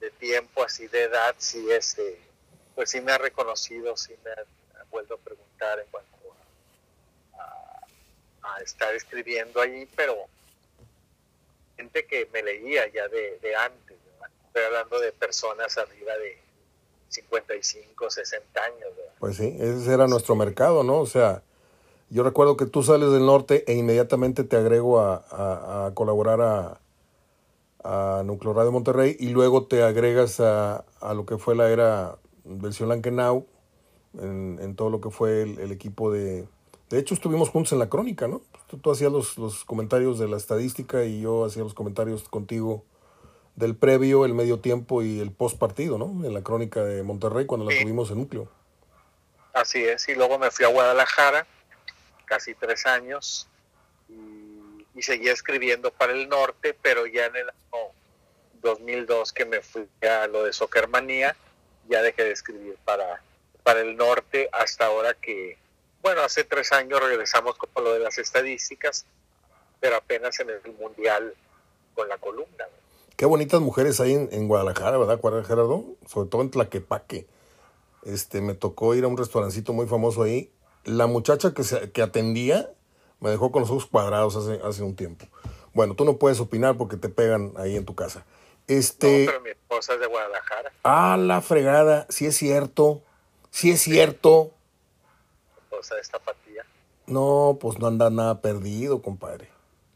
de 0.00 0.10
tiempo, 0.18 0.62
así 0.62 0.86
de 0.88 1.04
edad, 1.04 1.34
sí, 1.38 1.70
este, 1.70 2.18
pues 2.74 2.90
sí 2.90 3.00
me 3.00 3.12
ha 3.12 3.18
reconocido, 3.18 3.96
sí 3.96 4.14
me 4.24 4.30
ha, 4.30 4.44
vuelto 4.90 5.14
a 5.14 5.18
preguntar 5.18 5.80
en 5.80 5.86
cuanto 5.90 6.36
a, 7.38 8.54
a 8.54 8.60
estar 8.60 8.94
escribiendo 8.94 9.60
allí, 9.60 9.88
pero 9.96 10.28
gente 11.76 12.06
que 12.06 12.28
me 12.32 12.42
leía 12.42 12.86
ya 12.88 13.08
de, 13.08 13.54
antes. 13.56 13.96
Estoy 14.46 14.62
hablando 14.64 15.00
de 15.00 15.12
personas 15.12 15.76
arriba 15.78 16.16
de 16.16 16.38
55, 17.14 18.10
60 18.10 18.60
años. 18.60 18.88
Pues 19.18 19.36
sí, 19.36 19.56
ese 19.58 19.92
era 19.92 20.06
nuestro 20.06 20.36
mercado, 20.36 20.82
¿no? 20.82 20.98
O 20.98 21.06
sea, 21.06 21.42
yo 22.10 22.22
recuerdo 22.22 22.56
que 22.56 22.66
tú 22.66 22.82
sales 22.82 23.10
del 23.10 23.26
norte 23.26 23.64
e 23.66 23.74
inmediatamente 23.74 24.44
te 24.44 24.56
agrego 24.56 25.00
a, 25.00 25.90
colaborar 25.94 26.40
a, 26.40 26.80
a 27.82 28.22
Núcleo 28.24 28.52
Radio 28.52 28.72
Monterrey 28.72 29.16
y 29.18 29.28
luego 29.30 29.66
te 29.66 29.82
agregas 29.82 30.40
a, 30.40 30.84
lo 31.14 31.26
que 31.26 31.38
fue 31.38 31.54
la 31.54 31.70
era 31.70 32.18
versión 32.44 32.88
Lankenau, 32.88 33.46
en, 34.20 34.58
en 34.60 34.76
todo 34.76 34.90
lo 34.90 35.00
que 35.00 35.10
fue 35.10 35.42
el 35.42 35.72
equipo 35.72 36.12
de, 36.12 36.46
de 36.94 37.00
hecho, 37.00 37.14
estuvimos 37.14 37.48
juntos 37.48 37.72
en 37.72 37.78
la 37.78 37.88
crónica, 37.88 38.28
¿no? 38.28 38.42
Tú, 38.68 38.90
hacías 38.90 39.10
los, 39.10 39.38
los, 39.38 39.64
comentarios 39.64 40.18
de 40.18 40.28
la 40.28 40.36
estadística 40.36 41.04
y 41.04 41.22
yo 41.22 41.44
hacía 41.44 41.62
los 41.62 41.74
comentarios 41.74 42.28
contigo 42.28 42.84
del 43.56 43.76
previo, 43.76 44.24
el 44.24 44.34
medio 44.34 44.58
tiempo 44.58 45.02
y 45.02 45.20
el 45.20 45.30
post 45.30 45.58
partido, 45.58 45.98
¿no? 45.98 46.26
En 46.26 46.34
la 46.34 46.42
crónica 46.42 46.82
de 46.84 47.02
Monterrey 47.02 47.46
cuando 47.46 47.70
la 47.70 47.78
tuvimos 47.78 48.10
en 48.10 48.18
núcleo. 48.18 48.48
Así 49.52 49.84
es, 49.84 50.08
y 50.08 50.14
luego 50.14 50.38
me 50.38 50.50
fui 50.50 50.64
a 50.64 50.68
Guadalajara, 50.68 51.46
casi 52.24 52.54
tres 52.54 52.86
años, 52.86 53.48
y, 54.08 54.84
y 54.94 55.02
seguía 55.02 55.32
escribiendo 55.32 55.92
para 55.92 56.12
el 56.12 56.28
norte, 56.28 56.76
pero 56.82 57.06
ya 57.06 57.26
en 57.26 57.36
el 57.36 57.48
año 57.48 57.92
2002 58.62 59.32
que 59.32 59.44
me 59.44 59.60
fui 59.60 59.86
a 60.02 60.26
lo 60.26 60.44
de 60.44 60.52
Soccermanía, 60.52 61.36
ya 61.88 62.02
dejé 62.02 62.24
de 62.24 62.32
escribir 62.32 62.76
para, 62.84 63.22
para 63.62 63.80
el 63.80 63.96
norte 63.96 64.48
hasta 64.52 64.86
ahora 64.86 65.14
que 65.14 65.58
bueno, 66.04 66.20
hace 66.20 66.44
tres 66.44 66.70
años 66.72 67.00
regresamos 67.00 67.56
con 67.56 67.82
lo 67.82 67.94
de 67.94 67.98
las 67.98 68.18
estadísticas, 68.18 69.06
pero 69.80 69.96
apenas 69.96 70.38
en 70.38 70.50
el 70.50 70.60
Mundial 70.78 71.34
con 71.94 72.10
la 72.10 72.18
columna. 72.18 72.66
Qué 73.16 73.26
bonitas 73.26 73.60
mujeres 73.60 74.00
hay 74.00 74.14
en, 74.14 74.48
Guadalajara, 74.48 74.98
¿verdad, 74.98 75.20
Gerardo? 75.44 75.84
Sobre 76.06 76.28
todo 76.28 76.42
en 76.42 76.50
Tlaquepaque. 76.50 77.26
Este, 78.04 78.40
me 78.40 78.54
tocó 78.54 78.94
ir 78.94 79.04
a 79.04 79.08
un 79.08 79.16
restaurancito 79.16 79.72
muy 79.72 79.86
famoso 79.86 80.22
ahí. 80.22 80.52
La 80.84 81.06
muchacha 81.06 81.54
que, 81.54 81.64
se, 81.64 81.90
que 81.92 82.02
atendía 82.02 82.70
me 83.20 83.30
dejó 83.30 83.52
con 83.52 83.62
los 83.62 83.70
ojos 83.70 83.86
cuadrados 83.86 84.36
hace, 84.36 84.60
hace 84.64 84.82
un 84.82 84.96
tiempo. 84.96 85.26
Bueno, 85.72 85.94
tú 85.94 86.04
no 86.04 86.18
puedes 86.18 86.40
opinar 86.40 86.76
porque 86.76 86.96
te 86.96 87.08
pegan 87.08 87.52
ahí 87.56 87.76
en 87.76 87.84
tu 87.84 87.94
casa. 87.94 88.26
Este... 88.66 89.24
No, 89.24 89.30
pero 89.30 89.40
mi 89.42 89.50
esposa 89.50 89.94
es 89.94 90.00
de 90.00 90.06
Guadalajara. 90.06 90.72
Ah, 90.82 91.16
la 91.18 91.40
fregada. 91.40 92.06
Sí 92.08 92.26
es 92.26 92.36
cierto. 92.36 93.02
Sí 93.50 93.70
es 93.70 93.80
cierto 93.80 94.54
de 95.92 96.00
esta 96.00 96.18
patilla? 96.18 96.64
No, 97.06 97.58
pues 97.60 97.78
no 97.78 97.86
anda 97.86 98.08
nada 98.10 98.40
perdido, 98.40 99.02
compadre. 99.02 99.48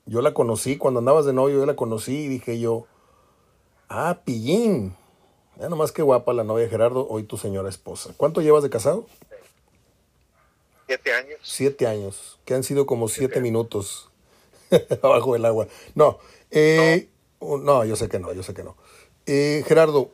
Yo 0.07 0.21
la 0.23 0.35
conocí, 0.35 0.77
cuando 0.77 1.01
andabas 1.01 1.25
de 1.25 1.33
novio, 1.33 1.59
yo 1.59 1.67
la 1.67 1.77
conocí 1.77 2.25
y 2.25 2.29
dije 2.29 2.59
yo, 2.59 2.87
ah, 3.89 4.21
pillín. 4.25 4.95
Ya 5.59 5.69
nomás 5.69 5.93
que 5.93 6.03
guapa 6.03 6.33
la 6.33 6.45
novia 6.45 6.65
de 6.65 6.71
Gerardo, 6.71 7.07
hoy 7.09 7.25
tu 7.25 7.37
señora 7.37 7.69
esposa. 7.69 8.13
¿Cuánto 8.17 8.41
llevas 8.41 8.63
de 8.63 8.71
casado? 8.71 9.07
Siete 10.87 11.13
años. 11.13 11.39
Siete 11.43 11.87
años, 11.87 12.39
que 12.45 12.55
han 12.55 12.63
sido 12.63 12.87
como 12.87 13.09
siete, 13.09 13.41
minutos 13.41 14.11
abajo 15.03 15.35
del 15.35 15.45
agua. 15.45 15.67
No, 15.95 16.19
eh, 16.51 17.09
no. 17.41 17.85
yo 17.85 17.97
sé 17.97 18.09
que 18.09 18.19
no, 18.19 18.33
yo 18.33 18.43
sé 18.43 18.55
que 18.55 18.63
no. 18.63 18.77
Eh, 19.27 19.65
Gerardo, 19.67 20.11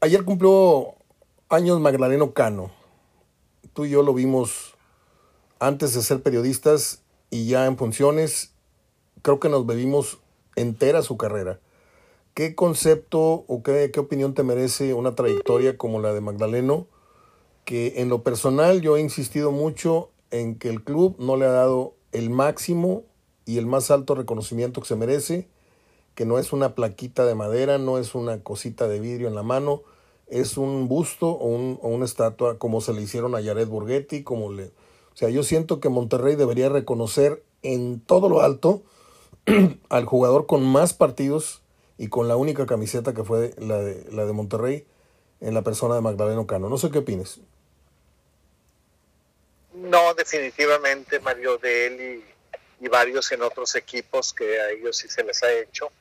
ayer 0.00 0.24
cumplió 0.24 0.94
años 1.48 1.80
Magdaleno 1.80 2.32
Cano 2.34 2.82
tú 3.72 3.84
y 3.84 3.90
yo 3.90 4.02
lo 4.02 4.14
vimos 4.14 4.74
antes 5.58 5.94
de 5.94 6.02
ser 6.02 6.22
periodistas 6.22 7.02
y 7.30 7.46
ya 7.46 7.66
en 7.66 7.76
funciones, 7.78 8.52
creo 9.22 9.40
que 9.40 9.48
nos 9.48 9.66
bebimos 9.66 10.18
entera 10.56 11.02
su 11.02 11.16
carrera. 11.16 11.60
¿Qué 12.34 12.54
concepto 12.54 13.44
o 13.46 13.62
qué, 13.62 13.90
qué 13.92 14.00
opinión 14.00 14.32
te 14.32 14.42
merece 14.42 14.94
una 14.94 15.14
trayectoria 15.14 15.76
como 15.76 16.00
la 16.00 16.14
de 16.14 16.22
Magdaleno? 16.22 16.86
Que 17.66 18.00
en 18.00 18.08
lo 18.08 18.22
personal 18.22 18.80
yo 18.80 18.96
he 18.96 19.00
insistido 19.00 19.52
mucho 19.52 20.08
en 20.30 20.54
que 20.54 20.70
el 20.70 20.82
club 20.82 21.16
no 21.18 21.36
le 21.36 21.44
ha 21.44 21.50
dado 21.50 21.94
el 22.12 22.30
máximo 22.30 23.04
y 23.44 23.58
el 23.58 23.66
más 23.66 23.90
alto 23.90 24.14
reconocimiento 24.14 24.80
que 24.80 24.88
se 24.88 24.96
merece, 24.96 25.48
que 26.14 26.24
no 26.24 26.38
es 26.38 26.54
una 26.54 26.74
plaquita 26.74 27.26
de 27.26 27.34
madera, 27.34 27.76
no 27.76 27.98
es 27.98 28.14
una 28.14 28.42
cosita 28.42 28.88
de 28.88 28.98
vidrio 28.98 29.28
en 29.28 29.34
la 29.34 29.42
mano, 29.42 29.82
es 30.26 30.56
un 30.56 30.88
busto 30.88 31.28
o, 31.28 31.48
un, 31.48 31.78
una 31.82 32.06
estatua 32.06 32.58
como 32.58 32.80
se 32.80 32.94
le 32.94 33.02
hicieron 33.02 33.34
a 33.34 33.42
Jared 33.42 33.68
Borghetti, 33.68 34.22
como 34.22 34.52
le, 34.52 34.66
O 34.66 35.16
sea, 35.16 35.28
yo 35.28 35.42
siento 35.42 35.80
que 35.80 35.90
Monterrey 35.90 36.36
debería 36.36 36.70
reconocer 36.70 37.44
en 37.62 38.00
todo 38.00 38.30
lo 38.30 38.40
alto 38.40 38.82
al 39.90 40.06
jugador 40.06 40.46
con 40.46 40.64
más 40.64 40.94
partidos 40.94 41.61
y 42.02 42.08
con 42.08 42.26
la 42.26 42.34
única 42.34 42.66
camiseta 42.66 43.14
que 43.14 43.22
fue 43.22 43.54
la 43.58 43.78
de, 43.78 44.04
la 44.10 44.26
de 44.26 44.32
Monterrey 44.32 44.84
en 45.40 45.54
la 45.54 45.62
persona 45.62 45.94
de 45.94 46.00
Magdaleno 46.00 46.48
Cano. 46.48 46.68
No 46.68 46.76
sé 46.76 46.90
qué 46.90 46.98
opines. 46.98 47.38
No, 49.72 50.12
definitivamente, 50.14 51.20
Mario, 51.20 51.58
de 51.58 51.86
él 51.86 52.24
y, 52.80 52.88
varios 52.88 53.30
en 53.30 53.42
otros 53.42 53.76
equipos 53.76 54.34
que 54.34 54.60
a 54.60 54.70
ellos 54.70 54.96
sí 54.96 55.06
se 55.06 55.22
les 55.22 55.44
ha 55.44 55.52
hecho. 55.52 55.92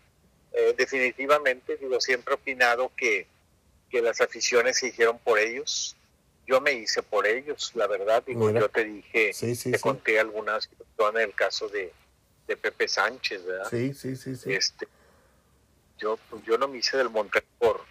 Eh, 0.53 0.73
definitivamente, 0.75 1.77
digo, 1.77 2.01
siempre 2.01 2.33
he 2.33 2.37
opinado 2.37 2.91
que, 2.97 3.27
que 3.91 4.01
las 4.01 4.21
aficiones 4.21 4.79
se 4.79 4.87
hicieron 4.87 5.19
por 5.19 5.37
ellos. 5.37 5.95
Yo 6.47 6.61
me 6.61 6.73
hice 6.73 7.03
por 7.03 7.27
ellos, 7.27 7.73
la 7.75 7.85
verdad. 7.85 8.23
Digo, 8.25 8.49
yo 8.49 8.69
te 8.69 8.85
dije, 8.85 9.33
te 9.35 9.79
conté 9.79 10.19
algunas 10.19 10.67
en 10.97 11.17
el 11.17 11.35
caso 11.35 11.69
de, 11.69 11.93
de 12.47 12.57
Pepe 12.57 12.87
Sánchez, 12.87 13.45
¿verdad? 13.45 13.69
Sí, 13.69 13.93
sí, 13.93 14.15
sí, 14.15 14.35
sí. 14.35 14.51
Este, 14.51 14.87
yo, 16.01 16.17
yo 16.45 16.57
no 16.57 16.67
me 16.67 16.79
hice 16.79 16.97
del 16.97 17.09
Monterrey 17.09 17.47
por, 17.59 17.81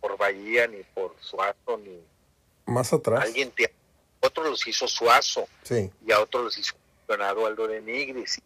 por 0.00 0.16
Bahía, 0.16 0.66
ni 0.66 0.82
por 0.94 1.16
Suazo, 1.20 1.78
ni... 1.78 2.00
Más 2.66 2.92
atrás. 2.92 3.24
Alguien 3.24 3.50
te, 3.50 3.72
otro 4.20 4.44
los 4.44 4.66
hizo 4.66 4.86
Suazo. 4.86 5.48
Sí. 5.62 5.90
Y 6.06 6.12
a 6.12 6.20
otros 6.20 6.44
los 6.44 6.58
hizo 6.58 6.74
aficionado 7.04 7.46
Aldo 7.46 7.66
de 7.66 7.80
Nigris. 7.80 8.40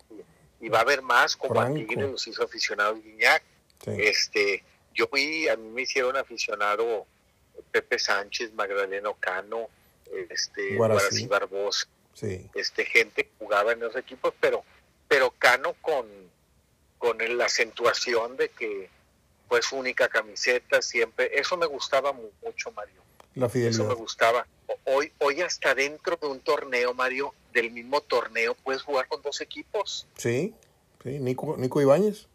Y, 0.60 0.68
va 0.68 0.78
a 0.78 0.82
haber 0.82 1.02
más, 1.02 1.36
como 1.36 1.60
a 1.60 1.72
Tigres 1.72 2.10
los 2.10 2.26
hizo 2.28 2.44
aficionado 2.44 2.94
Guiñac. 2.94 3.42
Este, 3.86 4.62
yo 4.94 5.08
fui, 5.08 5.48
a 5.48 5.56
mí 5.56 5.68
me 5.70 5.82
hicieron 5.82 6.16
aficionado 6.16 7.04
Pepe 7.72 7.98
Sánchez, 7.98 8.52
Magdaleno 8.54 9.14
Cano, 9.18 9.68
este, 10.30 10.76
Guarací 10.76 11.26
Barbosa. 11.26 11.88
Sí. 12.14 12.48
Este, 12.54 12.84
gente 12.84 13.24
que 13.24 13.30
jugaba 13.38 13.72
en 13.72 13.80
los 13.80 13.96
equipos, 13.96 14.32
pero, 14.38 14.62
pero 15.08 15.32
Cano 15.32 15.74
con, 15.80 16.06
con 17.02 17.18
la 17.36 17.46
acentuación 17.46 18.36
de 18.36 18.48
que 18.50 18.88
fue 19.48 19.60
su 19.60 19.74
única 19.74 20.08
camiseta 20.08 20.80
siempre. 20.80 21.36
Eso 21.36 21.56
me 21.56 21.66
gustaba 21.66 22.12
mucho, 22.12 22.70
Mario. 22.70 23.02
La 23.34 23.48
fidelidad. 23.48 23.80
Eso 23.80 23.88
me 23.88 23.94
gustaba. 23.94 24.46
Hoy, 24.84 25.12
hoy 25.18 25.40
hasta 25.40 25.74
dentro 25.74 26.16
de 26.16 26.28
un 26.28 26.38
torneo, 26.38 26.94
Mario, 26.94 27.34
del 27.52 27.72
mismo 27.72 28.02
torneo, 28.02 28.54
puedes 28.54 28.82
jugar 28.82 29.08
con 29.08 29.20
dos 29.20 29.40
equipos. 29.40 30.06
Sí, 30.16 30.54
sí, 31.02 31.18
Nico, 31.18 31.56
Nico 31.58 31.80
Ibáñez. 31.80 32.28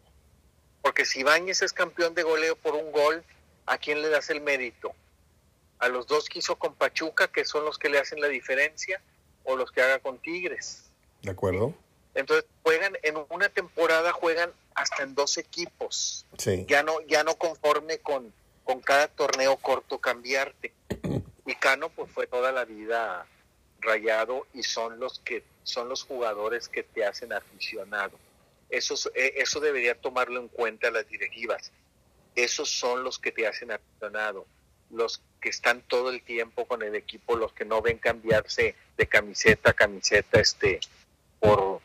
Porque 0.82 1.06
si 1.06 1.20
Ibáñez 1.20 1.62
es 1.62 1.72
campeón 1.72 2.12
de 2.12 2.22
goleo 2.22 2.54
por 2.54 2.74
un 2.74 2.92
gol, 2.92 3.24
¿a 3.64 3.78
quién 3.78 4.02
le 4.02 4.10
das 4.10 4.28
el 4.28 4.42
mérito? 4.42 4.92
¿A 5.78 5.88
los 5.88 6.06
dos 6.06 6.28
que 6.28 6.40
hizo 6.40 6.56
con 6.56 6.74
Pachuca, 6.74 7.28
que 7.28 7.46
son 7.46 7.64
los 7.64 7.78
que 7.78 7.88
le 7.88 7.98
hacen 7.98 8.20
la 8.20 8.28
diferencia, 8.28 9.00
o 9.44 9.56
los 9.56 9.72
que 9.72 9.80
haga 9.80 9.98
con 9.98 10.18
Tigres? 10.18 10.90
De 11.22 11.30
acuerdo. 11.30 11.74
Entonces 12.14 12.46
juegan 12.62 12.96
en 13.02 13.16
una 13.30 13.48
temporada 13.48 14.12
juegan 14.12 14.52
hasta 14.74 15.02
en 15.02 15.14
dos 15.14 15.38
equipos. 15.38 16.26
Sí. 16.38 16.66
Ya 16.68 16.82
no 16.82 17.00
ya 17.06 17.24
no 17.24 17.36
conforme 17.36 17.98
con 17.98 18.32
con 18.64 18.80
cada 18.80 19.08
torneo 19.08 19.56
corto 19.56 19.98
cambiarte. 19.98 20.72
Y 21.46 21.54
Cano 21.54 21.88
pues 21.88 22.10
fue 22.12 22.26
toda 22.26 22.52
la 22.52 22.64
vida 22.64 23.26
rayado 23.80 24.46
y 24.52 24.62
son 24.62 24.98
los 25.00 25.20
que 25.20 25.42
son 25.62 25.88
los 25.88 26.02
jugadores 26.02 26.68
que 26.68 26.82
te 26.82 27.04
hacen 27.04 27.32
aficionado. 27.32 28.18
Eso, 28.70 28.94
eh, 29.14 29.34
eso 29.36 29.60
debería 29.60 29.94
tomarlo 29.94 30.40
en 30.40 30.48
cuenta 30.48 30.90
las 30.90 31.08
directivas. 31.08 31.72
Esos 32.34 32.70
son 32.70 33.04
los 33.04 33.18
que 33.18 33.32
te 33.32 33.46
hacen 33.46 33.72
aficionado. 33.72 34.46
Los 34.90 35.22
que 35.40 35.48
están 35.48 35.82
todo 35.82 36.10
el 36.10 36.22
tiempo 36.22 36.66
con 36.66 36.82
el 36.82 36.94
equipo, 36.94 37.36
los 37.36 37.52
que 37.52 37.64
no 37.64 37.80
ven 37.82 37.98
cambiarse 37.98 38.74
de 38.96 39.06
camiseta 39.06 39.70
a 39.70 39.74
camiseta, 39.74 40.40
este, 40.40 40.80
por 41.40 41.80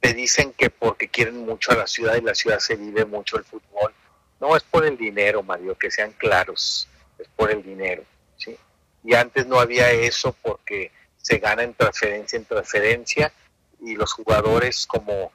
te 0.00 0.14
dicen 0.14 0.52
que 0.52 0.70
porque 0.70 1.08
quieren 1.08 1.44
mucho 1.46 1.72
a 1.72 1.76
la 1.76 1.86
ciudad 1.86 2.16
y 2.16 2.20
la 2.20 2.34
ciudad 2.34 2.58
se 2.58 2.76
vive 2.76 3.04
mucho 3.04 3.38
el 3.38 3.44
fútbol 3.44 3.92
no 4.40 4.56
es 4.56 4.62
por 4.62 4.84
el 4.84 4.96
dinero, 4.96 5.42
Mario, 5.42 5.76
que 5.76 5.90
sean 5.90 6.12
claros, 6.12 6.88
es 7.18 7.28
por 7.36 7.50
el 7.50 7.62
dinero, 7.62 8.04
¿sí? 8.36 8.56
Y 9.04 9.14
antes 9.14 9.46
no 9.46 9.58
había 9.58 9.90
eso 9.90 10.36
porque 10.42 10.90
se 11.16 11.38
gana 11.38 11.62
en 11.62 11.74
transferencia 11.74 12.36
en 12.36 12.44
transferencia 12.44 13.32
y 13.80 13.94
los 13.94 14.12
jugadores 14.12 14.86
como, 14.86 15.32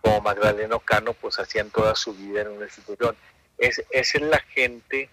como 0.00 0.20
Magdaleno 0.20 0.80
Cano 0.80 1.14
pues 1.14 1.38
hacían 1.38 1.70
toda 1.70 1.94
su 1.94 2.14
vida 2.14 2.42
en 2.42 2.48
una 2.48 2.64
institución. 2.64 3.16
Es, 3.58 3.82
esa 3.90 4.18
es 4.18 4.24
la 4.24 4.40
gente 4.40 5.10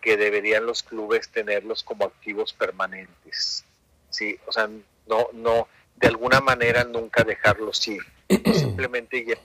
que 0.00 0.16
deberían 0.16 0.66
los 0.66 0.82
clubes 0.82 1.28
tenerlos 1.30 1.82
como 1.82 2.04
activos 2.04 2.52
permanentes. 2.52 3.64
Sí, 4.10 4.38
o 4.46 4.52
sea, 4.52 4.68
no, 5.06 5.28
no, 5.32 5.68
de 5.96 6.08
alguna 6.08 6.40
manera 6.40 6.84
nunca 6.84 7.24
dejarlos 7.24 7.86
ir, 7.88 8.02
no 8.44 8.54
simplemente 8.54 9.38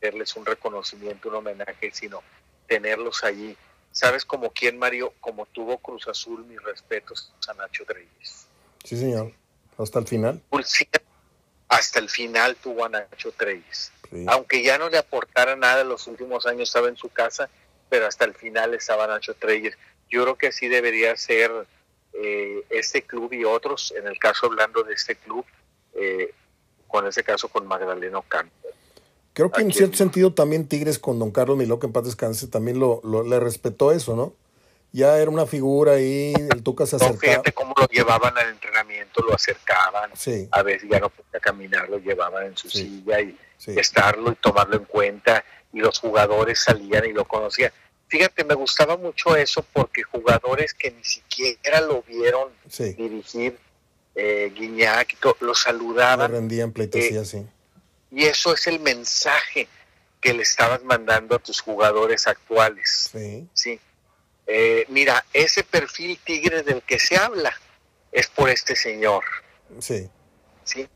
darles 0.00 0.36
un 0.36 0.44
reconocimiento, 0.44 1.28
un 1.28 1.36
homenaje, 1.36 1.90
sino 1.92 2.22
tenerlos 2.66 3.24
allí. 3.24 3.56
¿Sabes 3.92 4.24
como 4.24 4.50
quién, 4.50 4.78
Mario? 4.78 5.14
Como 5.20 5.46
tuvo 5.46 5.78
Cruz 5.78 6.06
Azul, 6.06 6.44
mis 6.44 6.62
respetos 6.62 7.32
a 7.48 7.54
Nacho 7.54 7.84
Treyes. 7.86 8.46
Sí, 8.84 8.96
señor. 8.96 9.32
Hasta 9.78 9.98
el 9.98 10.06
final. 10.06 10.42
Hasta 11.68 11.98
el 11.98 12.08
final 12.08 12.56
tuvo 12.56 12.84
a 12.84 12.88
Nacho 12.88 13.32
Treyes. 13.32 13.92
Aunque 14.28 14.62
ya 14.62 14.78
no 14.78 14.88
le 14.88 14.98
aportara 14.98 15.56
nada 15.56 15.80
en 15.80 15.88
los 15.88 16.06
últimos 16.06 16.46
años, 16.46 16.68
estaba 16.68 16.88
en 16.88 16.96
su 16.96 17.08
casa, 17.08 17.48
pero 17.88 18.06
hasta 18.06 18.24
el 18.24 18.34
final 18.34 18.74
estaba 18.74 19.06
Nacho 19.06 19.34
Treyes. 19.34 19.76
Yo 20.08 20.22
creo 20.22 20.36
que 20.36 20.48
así 20.48 20.68
debería 20.68 21.16
ser 21.16 21.50
eh, 22.12 22.64
este 22.70 23.02
club 23.02 23.32
y 23.32 23.44
otros, 23.44 23.92
en 23.96 24.06
el 24.06 24.18
caso 24.18 24.46
hablando 24.46 24.82
de 24.84 24.94
este 24.94 25.16
club, 25.16 25.44
eh, 25.98 26.32
con 26.86 27.06
ese 27.06 27.22
caso 27.24 27.48
con 27.48 27.66
Magdaleno 27.66 28.22
Cano. 28.22 28.50
Creo 29.32 29.50
que 29.50 29.60
en 29.60 29.70
cierto 29.70 29.98
sentido 29.98 30.32
también 30.32 30.66
Tigres 30.66 30.98
con 30.98 31.18
Don 31.18 31.30
Carlos 31.30 31.58
Miló, 31.58 31.78
que 31.78 31.86
en 31.86 31.92
paz 31.92 32.04
descanse, 32.04 32.46
también 32.46 32.78
lo, 32.78 33.02
le 33.22 33.38
respetó 33.38 33.92
eso, 33.92 34.16
¿no? 34.16 34.32
Ya 34.92 35.18
era 35.18 35.30
una 35.30 35.44
figura 35.44 35.92
ahí, 35.92 36.32
el 36.34 36.62
Tuca 36.62 36.86
se 36.86 36.96
acercaba. 36.96 37.20
fíjate 37.20 37.52
cómo 37.52 37.74
lo 37.78 37.86
llevaban 37.86 38.36
al 38.38 38.48
entrenamiento, 38.48 39.20
lo 39.20 39.34
acercaban. 39.34 40.10
A 40.52 40.62
veces 40.62 40.88
ya 40.88 41.00
no 41.00 41.10
podía 41.10 41.38
caminar, 41.38 41.86
lo 41.90 41.98
llevaban 41.98 42.46
en 42.46 42.56
su 42.56 42.70
silla 42.70 43.20
y 43.20 43.36
estarlo 43.66 44.32
y 44.32 44.36
tomarlo 44.36 44.76
en 44.76 44.84
cuenta. 44.84 45.44
Y 45.70 45.80
los 45.80 45.98
jugadores 45.98 46.60
salían 46.60 47.04
y 47.04 47.12
lo 47.12 47.26
conocían. 47.26 47.72
Fíjate, 48.08 48.44
me 48.44 48.54
gustaba 48.54 48.96
mucho 48.96 49.36
eso 49.36 49.66
porque 49.72 50.02
jugadores 50.02 50.72
que 50.72 50.92
ni 50.92 51.04
siquiera 51.04 51.82
lo 51.82 52.02
vieron 52.02 52.48
dirigir, 52.96 53.58
eh, 54.16 54.52
Guiñac, 54.54 55.16
lo 55.40 55.54
saludaban. 55.54 56.32
Lo 56.32 56.38
rendían 56.38 56.72
pleitesía, 56.72 57.20
eh, 57.20 57.24
sí 57.24 57.46
y 58.10 58.24
eso 58.24 58.54
es 58.54 58.66
el 58.66 58.80
mensaje 58.80 59.68
que 60.20 60.32
le 60.32 60.42
estabas 60.42 60.82
mandando 60.82 61.36
a 61.36 61.38
tus 61.38 61.60
jugadores 61.60 62.26
actuales. 62.26 63.10
Sí. 63.12 63.46
¿sí? 63.52 63.80
Eh, 64.46 64.86
mira, 64.88 65.24
ese 65.32 65.62
perfil 65.62 66.18
tigre 66.24 66.62
del 66.62 66.82
que 66.82 66.98
se 66.98 67.16
habla 67.16 67.54
es 68.12 68.26
por 68.28 68.48
este 68.48 68.74
señor. 68.74 69.24
Sí. 69.80 70.08
¿Sí? 70.64 70.88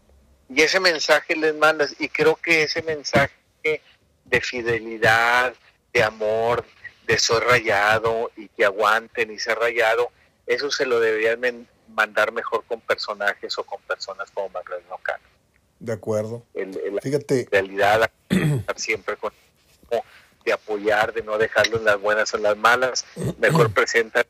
Y 0.49 0.63
ese 0.63 0.81
mensaje 0.81 1.37
les 1.37 1.55
mandas, 1.55 1.95
y 1.99 2.09
creo 2.09 2.37
que 2.37 2.63
ese 2.63 2.83
mensaje 2.83 3.33
de 4.25 4.41
fidelidad, 4.41 5.55
de 5.93 6.03
amor, 6.03 6.65
de 7.07 7.19
soy 7.19 7.41
rayado 7.41 8.31
y 8.37 8.49
que 8.49 8.65
aguanten 8.65 9.31
y 9.31 9.39
ser 9.39 9.59
rayado, 9.59 10.11
eso 10.47 10.71
se 10.71 10.87
lo 10.87 10.99
deberían 11.01 11.69
mandar 11.95 12.33
mejor 12.33 12.65
con 12.67 12.81
personajes 12.81 13.59
o 13.59 13.65
con 13.65 13.81
personas 13.83 14.31
como 14.31 14.49
Manuel 14.51 14.83
Nocano. 14.89 15.25
De 15.79 15.93
acuerdo. 15.93 16.45
El, 16.55 16.79
Fíjate. 17.03 17.49
realidad 17.51 18.11
siempre 18.77 19.17
con 19.17 19.33
de 20.45 20.53
apoyar, 20.53 21.13
de 21.13 21.23
no 21.23 21.39
dejarlo 21.39 21.79
en 21.79 21.85
las 21.85 22.01
buenas 22.01 22.33
o 22.33 22.37
en 22.37 22.43
las 22.43 22.57
malas. 22.57 23.05
Mejor 23.39 23.71
presenta 23.75 24.25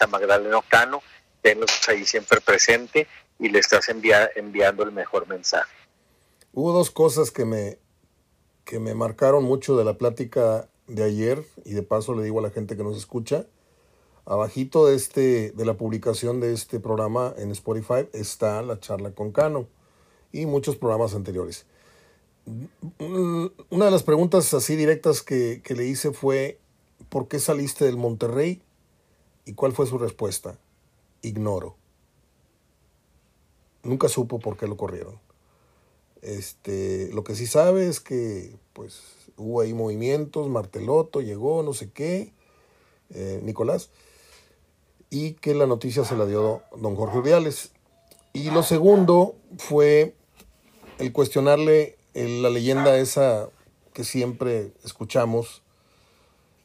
a 0.00 0.06
Magdalena 0.06 0.60
Cano, 0.68 1.02
tenlos 1.42 1.70
ahí 1.88 2.04
siempre 2.06 2.40
presente 2.40 3.06
y 3.38 3.48
le 3.48 3.58
estás 3.58 3.88
enviando 3.88 4.82
el 4.82 4.92
mejor 4.92 5.26
mensaje. 5.28 5.70
Hubo 6.52 6.72
dos 6.72 6.90
cosas 6.90 7.30
que 7.30 7.44
me, 7.44 7.78
que 8.64 8.78
me 8.78 8.94
marcaron 8.94 9.44
mucho 9.44 9.76
de 9.76 9.84
la 9.84 9.94
plática 9.94 10.68
de 10.86 11.04
ayer 11.04 11.44
y 11.64 11.72
de 11.72 11.82
paso 11.82 12.14
le 12.14 12.22
digo 12.22 12.38
a 12.38 12.42
la 12.42 12.50
gente 12.50 12.76
que 12.76 12.84
nos 12.84 12.96
escucha. 12.96 13.46
Abajito 14.26 14.86
de, 14.86 14.96
este, 14.96 15.50
de 15.52 15.64
la 15.66 15.74
publicación 15.74 16.40
de 16.40 16.52
este 16.52 16.80
programa 16.80 17.34
en 17.36 17.50
Spotify 17.50 18.08
está 18.12 18.62
la 18.62 18.80
charla 18.80 19.10
con 19.12 19.32
Cano 19.32 19.66
y 20.32 20.46
muchos 20.46 20.76
programas 20.76 21.14
anteriores. 21.14 21.66
Una 23.70 23.84
de 23.86 23.90
las 23.90 24.02
preguntas 24.02 24.52
así 24.52 24.76
directas 24.76 25.22
que, 25.22 25.62
le 25.76 25.86
hice 25.86 26.12
fue, 26.12 26.58
¿por 27.08 27.28
qué 27.28 27.38
saliste 27.38 27.84
del 27.84 27.96
Monterrey? 27.96 28.62
¿Y 29.46 29.54
cuál 29.54 29.72
fue 29.72 29.86
su 29.86 29.98
respuesta? 29.98 30.58
Ignoro. 31.22 31.76
Nunca 33.82 34.08
supo 34.08 34.40
por 34.40 34.56
qué 34.56 34.66
lo 34.66 34.76
corrieron. 34.76 35.18
Este, 36.22 37.10
lo 37.12 37.24
que 37.24 37.34
sí 37.34 37.46
sabe 37.46 37.86
es 37.88 38.00
que 38.00 38.56
pues 38.72 39.02
hubo 39.36 39.60
ahí 39.60 39.74
movimientos, 39.74 40.48
Marteloto 40.48 41.20
llegó, 41.20 41.62
no 41.62 41.74
sé 41.74 41.90
qué, 41.90 42.32
eh, 43.10 43.40
Nicolás, 43.42 43.90
y 45.14 45.34
que 45.34 45.54
la 45.54 45.68
noticia 45.68 46.04
se 46.04 46.16
la 46.16 46.26
dio 46.26 46.62
don 46.76 46.96
Jorge 46.96 47.18
Uriales. 47.18 47.70
Y 48.32 48.50
lo 48.50 48.64
segundo 48.64 49.36
fue 49.58 50.16
el 50.98 51.12
cuestionarle 51.12 51.96
la 52.14 52.50
leyenda 52.50 52.98
esa 52.98 53.48
que 53.92 54.02
siempre 54.02 54.72
escuchamos 54.84 55.62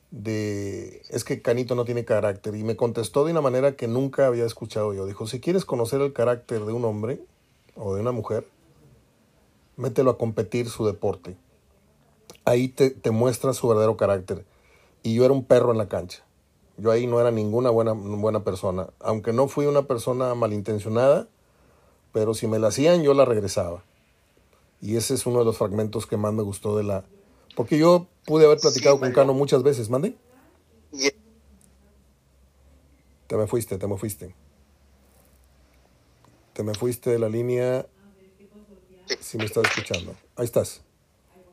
de 0.09 1.03
es 1.09 1.23
que 1.23 1.43
Canito 1.43 1.75
no 1.75 1.85
tiene 1.85 2.05
carácter 2.05 2.55
y 2.55 2.63
me 2.63 2.75
contestó 2.75 3.23
de 3.23 3.33
una 3.33 3.41
manera 3.41 3.75
que 3.75 3.87
nunca 3.87 4.25
había 4.25 4.45
escuchado 4.45 4.95
yo. 4.95 5.05
Dijo, 5.05 5.27
si 5.27 5.39
quieres 5.39 5.63
conocer 5.63 6.01
el 6.01 6.13
carácter 6.13 6.65
de 6.65 6.73
un 6.73 6.85
hombre 6.85 7.21
o 7.75 7.93
de 7.93 8.01
una 8.01 8.11
mujer, 8.11 8.47
mételo 9.77 10.09
a 10.09 10.17
competir 10.17 10.69
su 10.69 10.87
deporte. 10.87 11.37
Ahí 12.45 12.67
te, 12.69 12.89
te 12.89 13.11
muestra 13.11 13.53
su 13.53 13.67
verdadero 13.67 13.95
carácter. 13.95 14.43
Y 15.03 15.13
yo 15.13 15.23
era 15.23 15.35
un 15.35 15.45
perro 15.45 15.71
en 15.71 15.77
la 15.77 15.87
cancha. 15.87 16.25
Yo 16.79 16.91
ahí 16.91 17.07
no 17.07 17.19
era 17.19 17.31
ninguna 17.31 17.69
buena, 17.69 17.93
buena 17.93 18.43
persona. 18.43 18.89
Aunque 18.99 19.33
no 19.33 19.47
fui 19.47 19.65
una 19.65 19.83
persona 19.83 20.33
malintencionada, 20.35 21.27
pero 22.13 22.33
si 22.33 22.47
me 22.47 22.59
la 22.59 22.69
hacían 22.69 23.03
yo 23.03 23.13
la 23.13 23.25
regresaba. 23.25 23.83
Y 24.81 24.95
ese 24.95 25.13
es 25.13 25.25
uno 25.25 25.39
de 25.39 25.45
los 25.45 25.57
fragmentos 25.57 26.05
que 26.05 26.17
más 26.17 26.33
me 26.33 26.43
gustó 26.43 26.77
de 26.77 26.83
la... 26.83 27.03
Porque 27.55 27.77
yo 27.77 28.07
pude 28.25 28.45
haber 28.45 28.59
platicado 28.59 28.99
con 28.99 29.11
Cano 29.11 29.33
muchas 29.33 29.63
veces, 29.63 29.89
¿mande? 29.89 30.15
Te 33.27 33.37
me 33.37 33.45
fuiste, 33.45 33.77
te 33.77 33.87
me 33.87 33.97
fuiste. 33.97 34.33
Te 36.53 36.63
me 36.63 36.73
fuiste 36.73 37.09
de 37.09 37.19
la 37.19 37.29
línea. 37.29 37.85
Si 39.19 39.37
me 39.37 39.45
estás 39.45 39.65
escuchando. 39.65 40.15
Ahí 40.35 40.45
estás. 40.45 40.81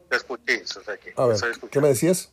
Te 0.09 0.17
escuché, 0.17 0.63
A 1.17 1.27
ver, 1.27 1.39
¿qué 1.71 1.81
me 1.81 1.89
decías? 1.89 2.33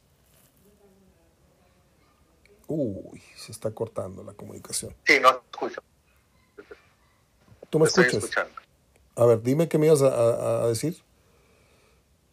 Uy, 2.67 3.21
se 3.35 3.51
está 3.51 3.71
cortando 3.71 4.23
la 4.23 4.33
comunicación. 4.33 4.95
Sí, 5.05 5.19
no 5.19 5.29
escucho. 5.51 5.81
¿Tú 7.69 7.79
me 7.79 7.85
escuchas? 7.85 8.29
A 9.15 9.25
ver, 9.25 9.41
dime 9.41 9.67
qué 9.67 9.77
me 9.77 9.87
ibas 9.87 10.01
a, 10.01 10.67
decir. 10.67 11.01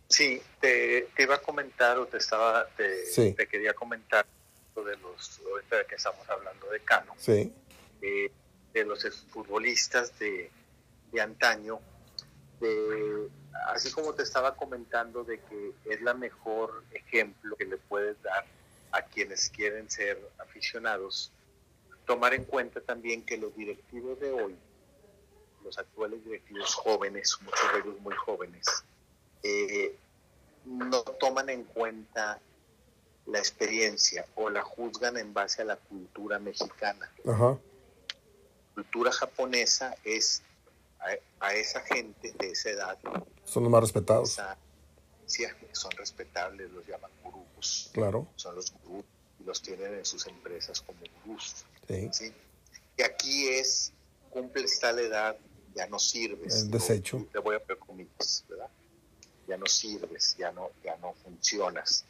Sí, 0.09 0.43
te, 0.61 1.09
iba 1.19 1.37
a 1.37 1.39
comentar 1.41 1.99
o 1.99 2.07
te 2.07 2.19
estaba, 2.19 2.67
te, 2.77 3.47
quería 3.47 3.75
comentar 3.75 4.27
de 4.75 4.97
los, 4.97 5.41
ahorita 5.51 5.85
que 5.87 5.97
estamos 5.97 6.29
hablando 6.31 6.71
de 6.71 6.81
Cano, 6.81 7.15
sí. 7.19 7.53
Eh, 8.01 8.31
de 8.73 8.85
los 8.85 9.05
futbolistas 9.29 10.19
de, 10.19 10.51
de 11.13 11.21
antaño, 11.21 11.81
así 13.67 13.91
como 13.93 14.15
te 14.15 14.23
estaba 14.23 14.55
comentando 14.57 15.25
de 15.25 15.41
que 15.41 15.73
es 15.85 16.01
la 16.01 16.15
mejor 16.15 16.83
ejemplo 16.93 17.57
que 17.57 17.67
le 17.67 17.77
puedes 17.77 18.21
dar 18.23 18.45
a 18.93 19.03
quienes 19.03 19.51
quieren 19.51 19.91
ser 19.91 20.21
aficionados, 20.39 21.33
tomar 22.07 22.35
en 22.35 22.45
cuenta 22.45 22.81
también 22.81 23.25
que 23.25 23.37
los 23.37 23.55
directivos 23.57 24.19
de 24.21 24.33
hoy 24.33 24.57
los 25.65 25.79
actuales 25.79 26.25
directivos 26.25 26.75
jóvenes, 26.75 27.37
muchos 27.43 27.73
de 27.73 27.79
ellos 27.81 28.01
muy 28.01 28.15
jóvenes, 28.15 28.67
eh, 29.43 29.97
no 30.65 31.03
toman 31.03 31.49
en 31.51 31.65
cuenta 31.65 32.41
la 33.27 33.39
experiencia 33.39 34.27
o 34.35 34.51
la 34.51 34.63
juzgan 34.63 35.17
en 35.17 35.33
base 35.33 35.63
a 35.63 35.65
la 35.65 35.77
cultura 35.77 36.39
mexicana. 36.39 37.11
La 37.25 37.59
cultura 38.75 39.13
japonesa 39.13 39.95
es 40.05 40.43
a, 41.41 41.55
esa 41.55 41.81
gente 41.81 42.33
de 42.39 42.51
esa 42.51 42.71
edad. 42.71 42.99
Son 43.45 43.63
los 43.63 43.73
más 43.73 43.83
respetados. 43.83 44.39
Son 45.73 45.91
respetables, 45.93 46.71
los 46.71 46.87
llaman 46.87 47.11
gurús. 47.23 47.91
Claro. 47.93 48.29
Son 48.37 48.55
los 48.55 48.73
gurús 48.85 49.05
y 49.39 49.45
los 49.45 49.63
tienen 49.63 49.95
en 49.95 50.05
sus 50.05 50.27
empresas 50.27 50.81
como 50.81 50.99
gurús. 51.25 51.65
Sí. 52.13 52.33
Y 52.97 53.03
aquí 53.03 53.49
es, 53.49 53.93
cumple 54.31 54.65
esta 54.65 54.91
edad, 54.91 55.37
ya 55.75 55.87
no 55.87 55.99
sirves. 55.99 56.63
El 56.63 56.71
desecho. 56.71 57.27
te 57.33 57.39
voy 57.39 57.57
a 57.57 57.59
¿verdad? 58.49 58.69
Ya 59.47 59.57
no 59.57 59.67
sirves, 59.67 60.37
ya 60.39 60.53
no, 60.53 60.71
ya 60.85 60.97
no 60.99 61.15
funcionas, 61.25 62.05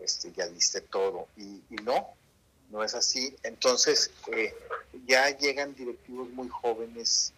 este, 0.00 0.32
ya 0.32 0.46
diste 0.46 0.80
todo. 0.82 1.28
Y, 1.36 1.62
no, 1.82 2.14
no 2.70 2.84
es 2.84 2.94
así. 2.94 3.34
Entonces, 3.42 4.10
eh, 4.32 4.54
ya 5.06 5.36
llegan 5.36 5.74
directivos 5.74 6.28
muy 6.30 6.48
jóvenes 6.48 7.32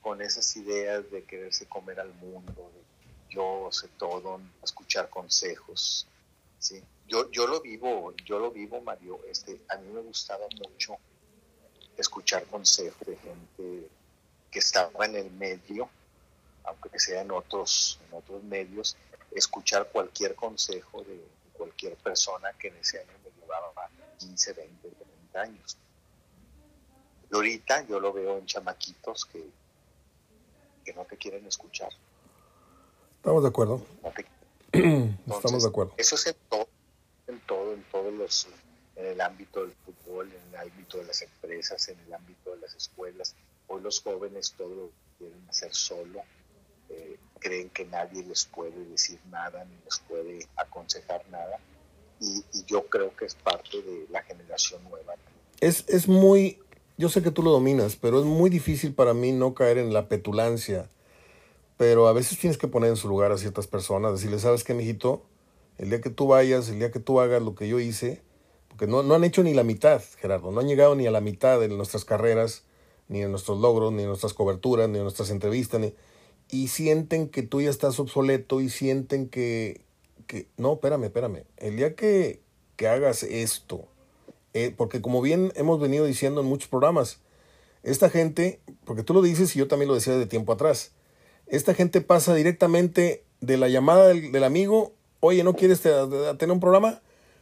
con 0.00 0.22
esas 0.22 0.56
ideas 0.56 1.10
de 1.10 1.24
quererse 1.24 1.66
comer 1.66 2.00
al 2.00 2.12
mundo, 2.14 2.70
de 2.74 2.87
yo 3.28 3.68
sé 3.70 3.88
todo, 3.98 4.40
escuchar 4.62 5.08
consejos. 5.08 6.06
¿sí? 6.58 6.82
Yo, 7.06 7.30
yo 7.30 7.46
lo 7.46 7.60
vivo, 7.60 8.14
yo 8.24 8.38
lo 8.38 8.50
vivo, 8.50 8.80
Mario. 8.80 9.20
Este, 9.28 9.60
a 9.68 9.76
mí 9.76 9.90
me 9.92 10.00
gustaba 10.00 10.46
mucho 10.56 10.96
escuchar 11.96 12.44
consejos 12.46 13.06
de 13.06 13.16
gente 13.16 13.88
que 14.50 14.58
estaba 14.58 15.04
en 15.04 15.16
el 15.16 15.30
medio, 15.32 15.88
aunque 16.64 16.98
sea 16.98 17.22
en 17.22 17.30
otros, 17.30 17.98
en 18.06 18.16
otros 18.16 18.42
medios, 18.44 18.96
escuchar 19.32 19.88
cualquier 19.90 20.34
consejo 20.34 21.02
de 21.02 21.22
cualquier 21.52 21.96
persona 21.96 22.52
que 22.58 22.68
en 22.68 22.76
ese 22.76 23.00
año 23.00 23.12
me 23.24 23.30
llevaba 23.40 23.90
15, 24.18 24.52
20, 24.52 24.88
30 24.90 25.40
años. 25.40 25.76
Y 27.30 27.34
ahorita 27.34 27.86
yo 27.86 28.00
lo 28.00 28.12
veo 28.12 28.38
en 28.38 28.46
chamaquitos 28.46 29.24
que, 29.26 29.44
que 30.84 30.94
no 30.94 31.04
te 31.04 31.16
quieren 31.16 31.46
escuchar. 31.46 31.90
Estamos 33.18 33.42
de 33.42 33.48
acuerdo. 33.48 33.82
Estamos 34.72 35.62
de 35.62 35.68
acuerdo. 35.68 35.92
Eso 35.96 36.14
es 36.14 36.26
en 36.26 36.36
todo, 36.48 36.68
en 37.26 37.40
todo, 37.40 37.74
en 37.74 37.82
todos 37.90 38.12
los, 38.14 38.48
en 38.96 39.06
el 39.06 39.20
ámbito 39.20 39.60
del 39.60 39.74
fútbol, 39.84 40.32
en 40.32 40.54
el 40.54 40.68
ámbito 40.68 40.98
de 40.98 41.04
las 41.04 41.22
empresas, 41.22 41.88
en 41.88 41.98
el 42.06 42.14
ámbito 42.14 42.54
de 42.54 42.58
las 42.58 42.74
escuelas, 42.74 43.34
Hoy 43.68 43.82
los 43.82 44.00
jóvenes 44.00 44.54
todo 44.56 44.74
lo 44.74 44.90
quieren 45.18 45.44
hacer 45.46 45.74
solo, 45.74 46.22
eh, 46.88 47.18
creen 47.38 47.68
que 47.68 47.84
nadie 47.84 48.24
les 48.24 48.46
puede 48.46 48.82
decir 48.86 49.18
nada 49.30 49.62
ni 49.66 49.76
les 49.84 49.98
puede 50.08 50.48
aconsejar 50.56 51.22
nada 51.30 51.58
y, 52.18 52.42
yo 52.66 52.86
creo 52.86 53.14
que 53.14 53.26
es 53.26 53.34
parte 53.34 53.80
de 53.80 54.06
la 54.10 54.22
generación 54.22 54.82
nueva. 54.88 55.14
Es, 55.60 55.84
es 55.88 56.08
muy, 56.08 56.58
yo 56.96 57.08
sé 57.10 57.22
que 57.22 57.30
tú 57.30 57.42
lo 57.42 57.50
dominas, 57.50 57.96
pero 57.96 58.20
es 58.20 58.24
muy 58.24 58.50
difícil 58.50 58.94
para 58.94 59.14
mí 59.14 59.32
no 59.32 59.54
caer 59.54 59.78
en 59.78 59.92
la 59.92 60.08
petulancia. 60.08 60.88
Pero 61.78 62.08
a 62.08 62.12
veces 62.12 62.38
tienes 62.38 62.58
que 62.58 62.68
poner 62.68 62.90
en 62.90 62.96
su 62.96 63.08
lugar 63.08 63.32
a 63.32 63.38
ciertas 63.38 63.68
personas, 63.68 64.12
decirles, 64.12 64.42
¿sabes 64.42 64.64
qué, 64.64 64.74
mijito? 64.74 65.22
El 65.78 65.90
día 65.90 66.00
que 66.00 66.10
tú 66.10 66.26
vayas, 66.26 66.68
el 66.68 66.80
día 66.80 66.90
que 66.90 66.98
tú 66.98 67.20
hagas 67.20 67.40
lo 67.40 67.54
que 67.54 67.68
yo 67.68 67.78
hice, 67.78 68.20
porque 68.68 68.88
no, 68.88 69.04
no 69.04 69.14
han 69.14 69.22
hecho 69.22 69.44
ni 69.44 69.54
la 69.54 69.62
mitad, 69.62 70.02
Gerardo, 70.18 70.50
no 70.50 70.60
han 70.60 70.66
llegado 70.66 70.96
ni 70.96 71.06
a 71.06 71.12
la 71.12 71.20
mitad 71.20 71.60
de 71.60 71.68
nuestras 71.68 72.04
carreras, 72.04 72.64
ni 73.06 73.22
en 73.22 73.30
nuestros 73.30 73.60
logros, 73.60 73.92
ni 73.92 74.02
en 74.02 74.08
nuestras 74.08 74.34
coberturas, 74.34 74.88
ni 74.88 74.98
en 74.98 75.04
nuestras 75.04 75.30
entrevistas, 75.30 75.80
ni... 75.80 75.94
y 76.50 76.66
sienten 76.66 77.28
que 77.28 77.44
tú 77.44 77.60
ya 77.60 77.70
estás 77.70 78.00
obsoleto 78.00 78.60
y 78.60 78.70
sienten 78.70 79.28
que, 79.28 79.82
que... 80.26 80.48
no, 80.56 80.74
espérame, 80.74 81.04
espérame, 81.04 81.44
el 81.58 81.76
día 81.76 81.94
que, 81.94 82.42
que 82.74 82.88
hagas 82.88 83.22
esto, 83.22 83.86
eh, 84.52 84.74
porque 84.76 85.00
como 85.00 85.22
bien 85.22 85.52
hemos 85.54 85.78
venido 85.80 86.06
diciendo 86.06 86.40
en 86.40 86.48
muchos 86.48 86.68
programas, 86.68 87.20
esta 87.84 88.10
gente, 88.10 88.60
porque 88.84 89.04
tú 89.04 89.14
lo 89.14 89.22
dices 89.22 89.54
y 89.54 89.60
yo 89.60 89.68
también 89.68 89.88
lo 89.88 89.94
decía 89.94 90.16
de 90.16 90.26
tiempo 90.26 90.52
atrás, 90.52 90.92
esta 91.50 91.74
gente 91.74 92.00
pasa 92.00 92.34
directamente 92.34 93.24
de 93.40 93.56
la 93.56 93.68
llamada 93.68 94.08
del, 94.08 94.32
del 94.32 94.44
amigo, 94.44 94.92
oye, 95.20 95.44
¿no 95.44 95.54
quieres 95.54 95.80
tener 95.80 96.50
un 96.50 96.60
programa? 96.60 97.00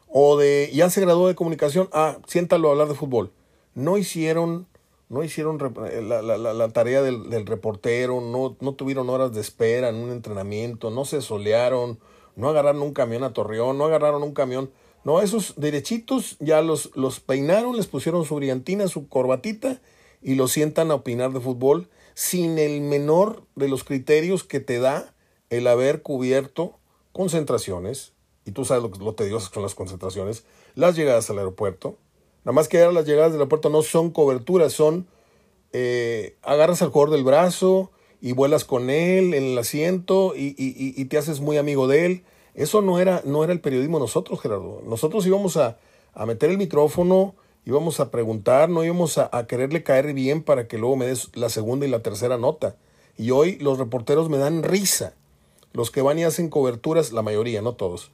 O 0.09 0.37
de, 0.37 0.71
ya 0.73 0.89
se 0.91 1.01
graduó 1.01 1.29
de 1.29 1.35
comunicación, 1.35 1.89
ah, 1.93 2.19
siéntalo 2.27 2.69
a 2.69 2.73
hablar 2.73 2.89
de 2.89 2.95
fútbol. 2.95 3.33
No 3.75 3.99
hicieron 3.99 4.67
no 5.09 5.23
hicieron 5.23 5.59
eh, 5.89 6.03
la, 6.03 6.21
la, 6.21 6.37
la 6.37 6.69
tarea 6.71 7.01
del, 7.01 7.31
del, 7.31 7.47
reportero, 7.47 8.21
no, 8.21 8.57
no 8.61 8.75
tuvieron 8.75 9.09
horas 9.09 9.33
de 9.33 9.41
espera 9.41 9.89
en 9.89 9.97
un 9.97 10.11
entrenamiento, 10.11 10.91
no 10.91 11.05
se 11.05 11.23
solearon, 11.23 12.01
no 12.35 12.49
agarraron 12.49 12.83
un 12.83 12.93
camión 12.93 13.23
a 13.23 13.33
Torreón, 13.33 13.79
no 13.79 13.85
agarraron 13.85 14.23
un 14.23 14.33
camión. 14.33 14.71
No, 15.05 15.21
esos 15.21 15.55
derechitos 15.57 16.37
ya 16.41 16.61
los, 16.63 16.91
los 16.97 17.21
peinaron, 17.21 17.77
les 17.77 17.87
pusieron 17.87 18.25
su 18.25 18.35
brillantina, 18.35 18.89
su 18.89 19.09
corbatita 19.09 19.81
y 20.21 20.35
los 20.35 20.51
sientan 20.51 20.91
a 20.91 20.97
opinar 20.97 21.33
de 21.33 21.39
fútbol 21.39 21.89
sin 22.17 22.59
el 22.59 22.81
menor 22.81 23.45
de 23.55 23.69
los 23.69 23.85
criterios 23.85 24.43
que 24.43 24.59
te 24.59 24.81
da 24.81 25.15
el 25.51 25.69
haber 25.69 26.03
cubierto 26.03 26.77
concentraciones, 27.13 28.15
y 28.45 28.51
tú 28.51 28.65
sabes 28.65 28.83
lo, 28.83 29.05
lo 29.05 29.15
tediosas 29.15 29.53
son 29.55 29.63
las 29.63 29.77
concentraciones, 29.77 30.43
las 30.75 30.97
llegadas 30.97 31.31
al 31.31 31.39
aeropuerto, 31.39 31.97
Nada 32.47 32.55
más 32.55 32.69
que 32.69 32.81
ahora 32.81 32.93
las 32.93 33.07
llegadas 33.07 33.33
del 33.33 33.41
aeropuerto 33.41 33.71
no 33.71 33.83
son 33.83 34.13
coberturas, 34.13 34.73
son 34.73 35.09
eh, 35.73 36.37
agarras 36.43 36.81
al 36.81 36.91
jugador 36.91 37.13
del 37.13 37.25
brazo 37.25 37.91
y 38.21 38.35
vuelas 38.35 38.65
con 38.65 38.89
él 38.89 39.35
en 39.35 39.43
el 39.43 39.59
asiento 39.59 40.33
y, 40.37 41.05
te 41.07 41.19
haces 41.19 41.41
muy 41.41 41.57
amigo 41.57 41.89
de 41.89 42.07
él. 42.07 42.25
Eso 42.55 42.83
no 42.83 43.01
era, 43.01 43.21
no 43.25 43.43
era 43.43 43.53
el 43.53 43.61
periodismo 43.61 43.99
nosotros, 43.99 44.41
Gerardo. 44.41 44.81
Nosotros 44.87 45.27
íbamos 45.27 45.57
a, 45.57 45.79
meter 46.25 46.49
el 46.51 46.57
micrófono, 46.57 47.35
íbamos 47.67 47.99
a 48.01 48.11
preguntar, 48.11 48.71
no 48.71 48.85
íbamos 48.85 49.19
a, 49.19 49.47
quererle 49.47 49.83
caer 49.83 50.15
bien 50.15 50.43
para 50.43 50.69
que 50.69 50.79
luego 50.79 50.97
me 50.97 51.07
des 51.07 51.37
la 51.37 51.51
segunda 51.51 51.85
y 51.85 51.91
la 51.91 52.01
tercera 52.01 52.39
nota. 52.39 52.77
Y 53.19 53.33
hoy 53.33 53.59
los 53.59 53.79
reporteros 53.79 54.31
me 54.31 54.39
dan 54.39 54.63
risa. 54.63 55.15
Los 55.73 55.91
que 55.91 56.01
van 56.01 56.19
y 56.19 56.25
hacen 56.25 56.49
coberturas, 56.49 57.13
la 57.13 57.23
mayoría, 57.23 57.61
no 57.61 57.75
todos, 57.75 58.13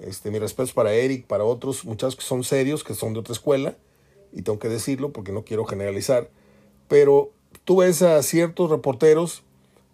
este, 0.00 0.30
mi 0.30 0.38
respeto 0.38 0.72
para 0.74 0.92
Eric, 0.92 1.26
para 1.26 1.44
otros 1.44 1.84
muchachos 1.84 2.16
que 2.16 2.22
son 2.22 2.44
serios, 2.44 2.84
que 2.84 2.94
son 2.94 3.14
de 3.14 3.20
otra 3.20 3.32
escuela, 3.32 3.76
y 4.32 4.42
tengo 4.42 4.58
que 4.58 4.68
decirlo 4.68 5.12
porque 5.12 5.32
no 5.32 5.44
quiero 5.44 5.64
generalizar, 5.64 6.28
pero 6.86 7.32
tú 7.64 7.78
ves 7.78 8.02
a 8.02 8.22
ciertos 8.22 8.70
reporteros 8.70 9.42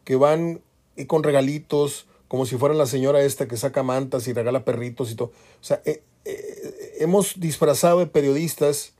que 0.04 0.16
van 0.16 0.60
y 0.96 1.06
con 1.06 1.22
regalitos, 1.22 2.06
como 2.28 2.44
si 2.44 2.56
fueran 2.56 2.76
la 2.76 2.86
señora 2.86 3.22
esta 3.22 3.46
que 3.46 3.56
saca 3.56 3.82
mantas 3.82 4.26
y 4.28 4.32
regala 4.32 4.64
perritos 4.64 5.10
y 5.10 5.14
todo. 5.14 5.28
O 5.28 5.64
sea, 5.64 5.80
eh, 5.84 6.02
eh, 6.24 6.96
hemos 6.98 7.38
disfrazado 7.38 8.00
de 8.00 8.06
periodistas, 8.06 8.95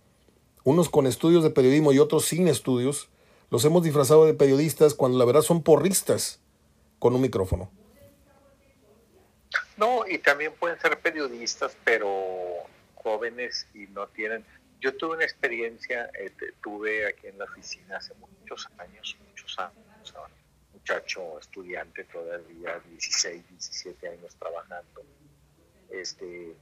unos 0.67 0.89
con 0.89 1.07
estudios 1.07 1.45
de 1.45 1.51
periodismo 1.51 1.93
y 1.93 2.01
otros 2.01 2.25
sin 2.25 2.49
estudios, 2.49 3.09
los 3.51 3.65
hemos 3.65 3.85
disfrazado 3.85 4.27
de 4.27 4.35
periodistas 4.35 4.95
cuando 4.95 5.17
la 5.17 5.25
verdad 5.25 5.43
son 5.43 5.63
porristas 5.63 6.41
con 6.99 7.15
un 7.15 7.21
micrófono. 7.21 7.71
No, 9.77 10.05
y 10.09 10.19
también 10.19 10.53
pueden 10.59 10.77
ser 10.81 10.99
periodistas, 11.01 11.77
pero 11.85 12.11
jóvenes 12.97 13.69
y 13.75 13.87
no 13.87 14.09
tienen... 14.09 14.45
Yo 14.81 14.97
tuve 14.97 15.15
una 15.15 15.25
experiencia, 15.25 16.11
eh, 16.19 16.33
tuve 16.61 17.07
aquí 17.07 17.29
en 17.29 17.39
la 17.39 17.45
oficina 17.45 17.99
hace 17.99 18.13
muchos 18.15 18.69
años, 18.79 19.17
muchos 19.29 19.57
años, 19.61 20.15
muchacho 20.73 21.39
estudiante 21.39 22.03
todavía, 22.05 22.81
16, 22.91 23.49
17 23.51 24.09
años 24.09 24.35
trabajando, 24.37 25.05
este, 25.91 26.57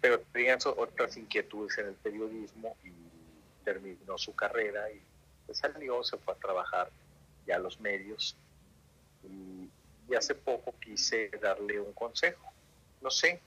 pero 0.00 0.20
tenían 0.32 0.58
otras 0.64 1.18
inquietudes 1.18 1.76
en 1.76 1.88
el 1.88 1.94
periodismo 1.94 2.76
y 2.82 3.01
terminó 3.64 4.18
su 4.18 4.34
carrera 4.34 4.90
y 4.90 5.00
pues 5.46 5.58
salió, 5.58 6.02
se 6.04 6.16
fue 6.18 6.34
a 6.34 6.36
trabajar 6.36 6.90
ya 7.46 7.56
a 7.56 7.58
los 7.58 7.80
medios. 7.80 8.36
Y, 9.24 9.70
hace 10.14 10.34
poco 10.34 10.74
quise 10.78 11.30
darle 11.40 11.80
un 11.80 11.94
consejo, 11.94 12.52
no 13.00 13.10
sé, 13.10 13.40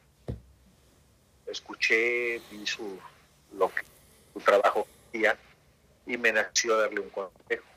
escuché, 1.45 2.41
vi 2.49 2.65
su, 2.65 2.99
lo 3.53 3.71
que, 3.71 3.83
su 4.33 4.39
trabajo 4.39 4.87
hacía 5.07 5.37
y 6.07 6.17
me 6.17 6.31
nació 6.31 6.75
darle 6.75 7.01
un 7.01 7.11
consejo. 7.11 7.67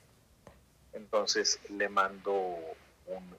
Entonces 0.95 1.61
le 1.69 1.91
mando 1.91 2.57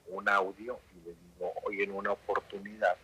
un, 0.06 0.28
audio 0.28 0.78
y 0.94 1.08
le 1.08 1.16
digo, 1.16 1.52
hoy 1.64 1.82
en 1.82 1.90
una 1.90 2.12
oportunidad 2.12 2.96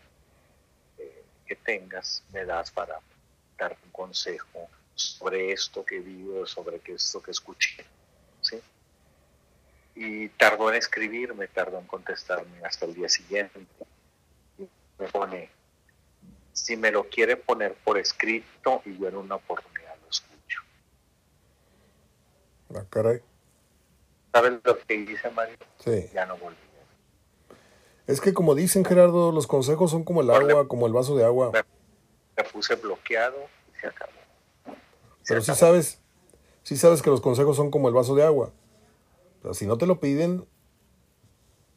eh, 0.99 1.25
que 1.47 1.57
tengas, 1.57 2.23
me 2.33 2.45
das 2.45 2.71
para 2.71 3.01
dar 3.59 3.77
un 3.85 3.91
consejo 3.91 4.69
sobre 4.97 5.53
esto 5.53 5.85
que 5.85 6.01
vivo, 6.01 6.45
sobre 6.47 6.81
esto 6.87 7.23
que 7.23 7.31
escuché. 7.31 7.85
¿sí? 8.41 8.61
Y 9.95 10.29
tardó 10.31 10.71
en 10.71 10.77
escribirme, 10.77 11.47
tardó 11.47 11.79
en 11.79 11.87
contestarme 11.87 12.65
hasta 12.65 12.87
el 12.87 12.95
día 12.95 13.09
siguiente. 13.09 13.61
Y 14.59 14.69
me 14.99 15.07
pone, 15.09 15.51
si 16.53 16.77
me 16.77 16.91
lo 16.91 17.05
quiere 17.05 17.37
poner 17.37 17.75
por 17.75 17.99
escrito 17.99 18.83
y 18.85 18.99
yo 18.99 19.09
en 19.09 19.17
una 19.17 19.37
oportunidad 19.37 19.95
lo 20.03 20.11
escucho. 20.11 20.63
La 22.71 22.81
ah, 22.81 22.87
caray. 22.91 23.23
¿Sabes 24.33 24.59
lo 24.65 24.79
que 24.79 24.97
dice 24.99 25.31
Mario? 25.31 25.57
Sí. 25.79 26.11
Ya 26.13 26.27
no 26.27 26.37
volví. 26.37 26.57
Es 28.07 28.21
que 28.21 28.33
como 28.33 28.55
dicen 28.55 28.85
Gerardo, 28.85 29.33
los 29.33 29.47
consejos 29.47 29.91
son 29.91 30.05
como 30.05 30.21
el 30.21 30.31
agua, 30.31 30.69
como 30.69 30.87
el 30.87 30.93
vaso 30.93 31.17
de 31.17 31.25
agua. 31.25 31.51
Me, 31.53 32.45
puse 32.45 32.77
bloqueado 32.77 33.49
y 33.75 33.81
se 33.81 33.87
acabó. 33.89 34.13
Pero 35.27 35.43
si 35.43 35.55
sabes, 35.55 35.99
sí 36.63 36.77
sabes 36.77 37.03
que 37.03 37.11
los 37.11 37.21
consejos 37.21 37.57
son 37.57 37.71
como 37.71 37.89
el 37.89 37.95
vaso 37.95 38.15
de 38.15 38.25
agua. 38.25 38.53
Si 39.53 39.67
no 39.67 39.79
te 39.79 39.87
lo 39.87 40.01
piden, 40.01 40.45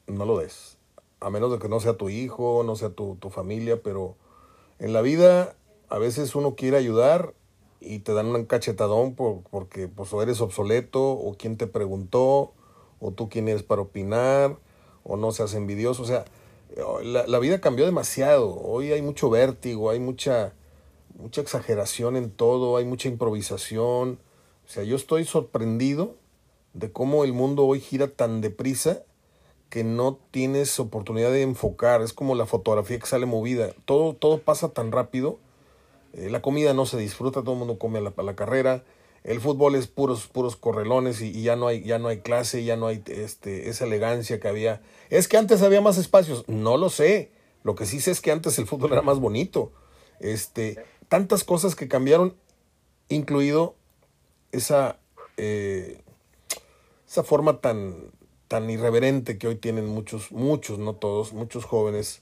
no 0.07 0.25
lo 0.25 0.39
des. 0.39 0.77
A 1.19 1.29
menos 1.29 1.51
de 1.51 1.59
que 1.59 1.69
no 1.69 1.79
sea 1.79 1.97
tu 1.97 2.09
hijo, 2.09 2.63
no 2.63 2.75
sea 2.75 2.89
tu, 2.89 3.15
tu 3.15 3.29
familia, 3.29 3.81
pero 3.81 4.15
en 4.79 4.93
la 4.93 5.01
vida 5.01 5.55
a 5.89 5.97
veces 5.97 6.35
uno 6.35 6.55
quiere 6.55 6.77
ayudar 6.77 7.33
y 7.81 7.99
te 7.99 8.13
dan 8.13 8.27
un 8.27 8.45
cachetadón 8.45 9.15
por, 9.15 9.41
porque 9.43 9.87
pues, 9.87 10.13
o 10.13 10.21
eres 10.21 10.41
obsoleto, 10.41 11.11
o 11.11 11.35
quién 11.37 11.57
te 11.57 11.67
preguntó, 11.67 12.53
o 12.99 13.11
tú 13.11 13.29
quién 13.29 13.47
eres 13.47 13.63
para 13.63 13.81
opinar, 13.81 14.57
o 15.03 15.17
no 15.17 15.31
seas 15.31 15.53
envidioso. 15.53 16.03
O 16.03 16.05
sea, 16.05 16.25
la, 17.03 17.25
la 17.27 17.39
vida 17.39 17.61
cambió 17.61 17.85
demasiado. 17.85 18.55
Hoy 18.61 18.91
hay 18.91 19.01
mucho 19.01 19.29
vértigo, 19.29 19.89
hay 19.89 19.99
mucha, 19.99 20.53
mucha 21.19 21.41
exageración 21.41 22.15
en 22.15 22.31
todo, 22.31 22.77
hay 22.77 22.85
mucha 22.85 23.07
improvisación. 23.07 24.19
O 24.65 24.69
sea, 24.71 24.83
yo 24.83 24.95
estoy 24.95 25.25
sorprendido 25.25 26.15
de 26.73 26.91
cómo 26.91 27.23
el 27.23 27.33
mundo 27.33 27.65
hoy 27.65 27.79
gira 27.79 28.07
tan 28.07 28.41
deprisa 28.41 29.03
que 29.69 29.83
no 29.83 30.17
tienes 30.31 30.79
oportunidad 30.79 31.31
de 31.31 31.43
enfocar. 31.43 32.01
Es 32.01 32.13
como 32.13 32.33
la 32.33 32.47
fotografía 32.47 32.97
que 32.97 33.05
sale 33.05 33.25
movida. 33.27 33.73
Todo, 33.85 34.15
todo 34.15 34.39
pasa 34.39 34.69
tan 34.69 34.91
rápido 34.91 35.39
eh, 36.13 36.29
la 36.29 36.41
comida 36.41 36.73
no 36.73 36.85
se 36.85 36.97
disfruta, 36.97 37.41
todo 37.41 37.53
el 37.53 37.59
mundo 37.59 37.77
come 37.77 37.99
a 37.99 38.23
la, 38.23 38.35
carrera. 38.35 38.83
El 39.23 39.39
fútbol 39.39 39.75
es 39.75 39.87
puros, 39.87 40.27
puros 40.27 40.55
correlones 40.55 41.21
y, 41.21 41.41
ya 41.41 41.55
no 41.55 41.67
hay, 41.67 41.83
ya 41.83 41.99
no 41.99 42.07
hay 42.07 42.19
clase, 42.19 42.63
ya 42.63 42.77
no 42.77 42.87
hay 42.87 43.03
este, 43.07 43.69
esa 43.69 43.85
elegancia 43.85 44.39
que 44.39 44.47
había. 44.47 44.81
Es 45.09 45.27
que 45.27 45.37
antes 45.37 45.61
había 45.61 45.81
más 45.81 45.97
espacios. 45.97 46.45
No 46.47 46.77
lo 46.77 46.89
sé. 46.89 47.31
Lo 47.63 47.75
que 47.75 47.85
sí 47.85 47.99
sé 47.99 48.11
es 48.11 48.21
que 48.21 48.31
antes 48.31 48.57
el 48.57 48.65
fútbol 48.65 48.93
era 48.93 49.01
más 49.01 49.19
bonito. 49.19 49.71
Este, 50.19 50.83
tantas 51.09 51.43
cosas 51.43 51.75
que 51.75 51.87
cambiaron, 51.87 52.35
incluido 53.09 53.75
esa, 54.51 54.99
eh, 55.37 56.01
esa 57.07 57.23
forma 57.23 57.59
tan, 57.59 58.11
tan 58.47 58.69
irreverente 58.69 59.37
que 59.37 59.47
hoy 59.47 59.55
tienen 59.55 59.87
muchos, 59.87 60.31
muchos, 60.31 60.79
no 60.79 60.95
todos, 60.95 61.33
muchos 61.33 61.65
jóvenes 61.65 62.21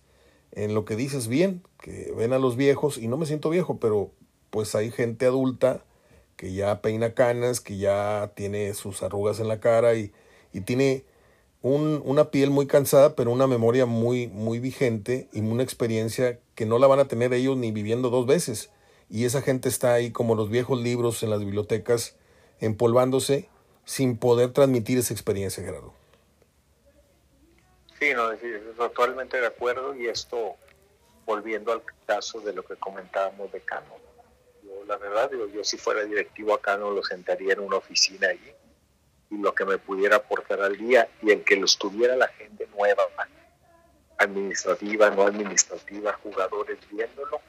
en 0.54 0.74
lo 0.74 0.86
que 0.86 0.96
dices 0.96 1.28
bien, 1.28 1.62
que 1.80 2.12
ven 2.18 2.34
a 2.34 2.40
los 2.40 2.56
viejos, 2.56 2.98
y 2.98 3.08
no 3.08 3.18
me 3.18 3.26
siento 3.26 3.50
viejo, 3.50 3.78
pero 3.80 4.12
pues 4.50 4.74
hay 4.74 4.90
gente 4.90 5.26
adulta 5.26 5.84
que 6.38 6.54
ya 6.54 6.82
peina 6.82 7.14
canas, 7.14 7.60
que 7.60 7.78
ya 7.78 8.32
tiene 8.36 8.74
sus 8.74 9.04
arrugas 9.04 9.40
en 9.40 9.48
la 9.48 9.60
cara 9.60 9.96
y, 9.96 10.14
y 10.54 10.62
tiene 10.62 11.04
un, 11.62 12.02
una 12.06 12.32
piel 12.32 12.52
muy 12.52 12.68
cansada, 12.68 13.16
pero 13.16 13.32
una 13.32 13.48
memoria 13.48 13.86
muy, 13.86 14.28
muy 14.28 14.60
vigente 14.60 15.28
y 15.34 15.42
una 15.42 15.64
experiencia 15.64 16.40
que 16.56 16.66
no 16.66 16.80
la 16.80 16.88
van 16.88 17.00
a 17.00 17.08
tener 17.08 17.34
ellos 17.34 17.58
ni 17.58 17.72
viviendo 17.72 18.10
dos 18.10 18.26
veces. 18.26 18.70
Y 19.10 19.26
esa 19.26 19.41
gente 19.41 19.70
está 19.70 19.93
ahí 19.93 20.12
como 20.12 20.36
los 20.36 20.49
viejos 20.49 20.82
libros 20.82 21.24
en 21.24 21.30
las 21.30 21.39
bibliotecas, 21.39 22.16
empolvándose 22.60 23.49
sin 23.86 24.18
poder 24.18 24.51
transmitir 24.51 24.97
esa 24.97 25.14
experiencia, 25.14 25.64
Gerardo. 25.64 25.93
Sí, 27.99 28.12
no, 28.14 28.30
totalmente 28.76 29.39
de 29.39 29.47
acuerdo 29.47 29.95
y 29.95 30.08
esto 30.08 30.55
volviendo 31.26 31.72
al 31.72 31.82
caso 32.05 32.41
de 32.41 32.53
lo 32.53 32.64
que 32.64 32.76
comentábamos 32.76 33.51
de 33.51 33.62
Cano. 33.62 33.95
Yo, 34.64 34.86
la 34.86 34.97
verdad, 34.97 35.32
yo 35.53 35.64
si 35.64 35.78
fuera 35.78 36.03
directivo 36.03 36.53
a 36.53 36.62
Cano 36.62 36.91
lo 36.91 37.03
sentaría 37.03 37.53
en 37.53 37.62
una 37.62 37.78
oficina 37.78 38.28
allí 38.28 38.53
y 39.30 39.38
lo 39.38 39.53
que 39.53 39.66
me 39.66 39.78
pudiera 39.78 40.18
aportar 40.18 40.62
al 40.62 40.78
día 40.78 41.10
y 41.22 41.32
en 41.32 41.43
que 41.43 41.55
lo 41.55 41.66
estuviera 41.66 42.16
la 42.16 42.28
gente 42.28 42.68
nueva, 42.76 43.03
administrativa, 44.18 45.10
no 45.12 45.24
administrativa, 45.24 46.14
jugadores 46.24 46.78
viéndolo, 46.91 47.39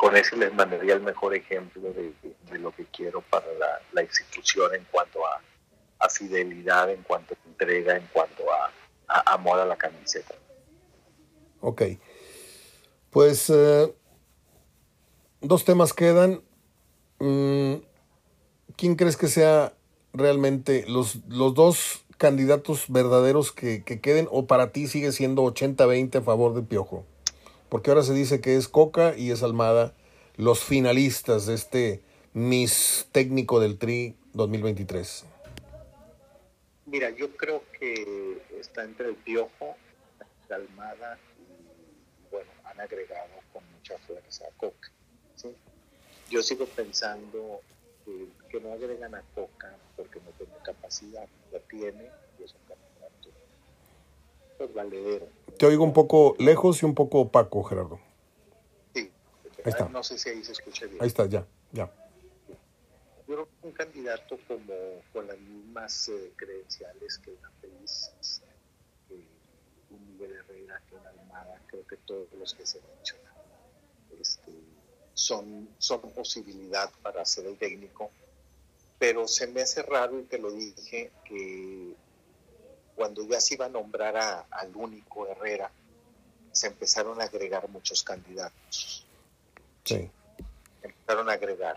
con 0.00 0.16
eso 0.16 0.34
les 0.36 0.54
mandaría 0.54 0.94
el 0.94 1.02
mejor 1.02 1.34
ejemplo 1.34 1.92
de, 1.92 2.58
lo 2.58 2.72
que 2.72 2.86
quiero 2.86 3.20
para 3.20 3.44
la, 3.92 4.02
institución 4.02 4.74
en 4.74 4.86
cuanto 4.90 5.26
a, 5.26 5.42
a 5.98 6.08
fidelidad, 6.08 6.90
en 6.90 7.02
cuanto 7.02 7.34
a 7.34 7.48
entrega, 7.48 7.96
en 7.96 8.06
cuanto 8.10 8.50
a 8.50 8.72
a, 9.10 9.34
a 9.34 9.64
la 9.66 9.76
camiseta. 9.76 10.34
Ok. 11.60 11.82
Pues 13.10 13.50
eh, 13.50 13.94
dos 15.40 15.64
temas 15.64 15.92
quedan. 15.92 16.42
Mm, 17.18 17.74
¿Quién 18.76 18.94
crees 18.94 19.16
que 19.16 19.28
sea 19.28 19.74
realmente 20.12 20.84
los, 20.88 21.16
los 21.28 21.54
dos 21.54 22.04
candidatos 22.16 22.86
verdaderos 22.88 23.52
que, 23.52 23.84
que, 23.84 24.00
queden 24.00 24.28
o 24.30 24.46
para 24.46 24.72
ti 24.72 24.86
sigue 24.86 25.12
siendo 25.12 25.42
80-20 25.42 26.16
a 26.16 26.22
favor 26.22 26.54
de 26.54 26.62
Piojo? 26.62 27.04
Porque 27.70 27.90
ahora 27.90 28.02
se 28.02 28.12
dice 28.12 28.40
que 28.40 28.56
es 28.56 28.68
Coca 28.68 29.16
y 29.16 29.30
es 29.30 29.42
Almada 29.42 29.94
los 30.36 30.62
finalistas 30.62 31.46
de 31.46 31.54
este 31.54 32.02
Miss 32.34 33.08
Técnico 33.12 33.60
del 33.60 33.78
Tri 33.78 34.16
2023. 34.34 35.24
Mira, 36.86 37.10
yo 37.10 37.36
creo 37.36 37.62
que 37.78 38.42
está 38.58 38.84
entre 38.84 39.08
el 39.08 39.14
Piojo, 39.14 39.76
Almada 40.50 41.16
y, 41.38 42.30
bueno, 42.32 42.50
han 42.64 42.80
agregado 42.80 43.30
con 43.52 43.62
mucha 43.72 43.96
fuerza 43.98 44.44
a 44.46 44.50
Coca. 44.58 44.90
Yo 46.28 46.42
sigo 46.42 46.66
pensando 46.66 47.60
que, 48.48 48.60
no 48.60 48.72
agregan 48.72 49.14
a 49.14 49.22
Coca 49.34 49.76
porque 49.96 50.20
no 50.20 50.30
tiene 50.38 50.52
capacidad, 50.64 51.26
la 51.52 51.58
tiene 51.60 52.10
y 52.38 52.44
es 52.44 52.54
un 52.54 52.60
valedero. 54.68 55.28
Te 55.58 55.66
oigo 55.66 55.84
un 55.84 55.92
poco 55.92 56.34
lejos 56.38 56.82
y 56.82 56.86
un 56.86 56.94
poco 56.94 57.20
opaco, 57.20 57.62
Gerardo. 57.62 58.00
Sí, 58.94 59.10
ahí 59.64 59.70
está. 59.70 59.88
no 59.88 60.02
sé 60.02 60.18
si 60.18 60.28
ahí 60.28 60.44
se 60.44 60.52
escucha 60.52 60.86
bien. 60.86 61.00
Ahí 61.00 61.08
está, 61.08 61.26
ya, 61.26 61.46
ya 61.72 61.90
yo 63.30 63.36
creo 63.36 63.46
que 63.46 63.66
un 63.68 63.72
candidato 63.72 64.38
como 64.48 64.74
con 65.12 65.26
las 65.28 65.38
mismas 65.38 66.08
eh, 66.08 66.32
credenciales 66.34 67.18
que 67.18 67.30
una 67.30 67.50
Feliz, 67.60 68.42
que 69.08 69.14
un 69.90 70.12
Miguel 70.12 70.32
Herrera, 70.32 70.82
que 70.88 70.96
una 70.96 71.10
Almada, 71.10 71.62
creo 71.68 71.86
que 71.86 71.96
todos 71.98 72.26
los 72.36 72.54
que 72.54 72.66
se 72.66 72.80
mencionan 72.80 73.32
este, 74.20 74.52
son, 75.14 75.68
son 75.78 76.00
posibilidad 76.10 76.90
para 77.02 77.24
ser 77.24 77.46
el 77.46 77.56
técnico 77.56 78.10
pero 79.00 79.26
se 79.26 79.46
me 79.46 79.62
hace 79.62 79.82
raro 79.82 80.20
y 80.20 80.24
te 80.24 80.36
lo 80.36 80.52
dije 80.52 81.10
que 81.24 81.94
cuando 83.00 83.26
ya 83.26 83.40
se 83.40 83.54
iba 83.54 83.64
a 83.64 83.70
nombrar 83.70 84.14
a, 84.18 84.40
al 84.50 84.76
único 84.76 85.26
Herrera, 85.26 85.72
se 86.52 86.66
empezaron 86.66 87.18
a 87.18 87.24
agregar 87.24 87.66
muchos 87.70 88.02
candidatos. 88.02 89.06
Sí. 89.84 90.10
Empezaron 90.82 91.30
a 91.30 91.32
agregar. 91.32 91.76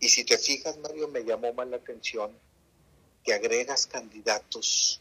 Y 0.00 0.08
si 0.08 0.24
te 0.24 0.36
fijas, 0.36 0.76
Mario, 0.78 1.06
me 1.06 1.22
llamó 1.22 1.52
más 1.52 1.68
la 1.68 1.76
atención 1.76 2.32
que 3.22 3.32
agregas 3.32 3.86
candidatos 3.86 5.00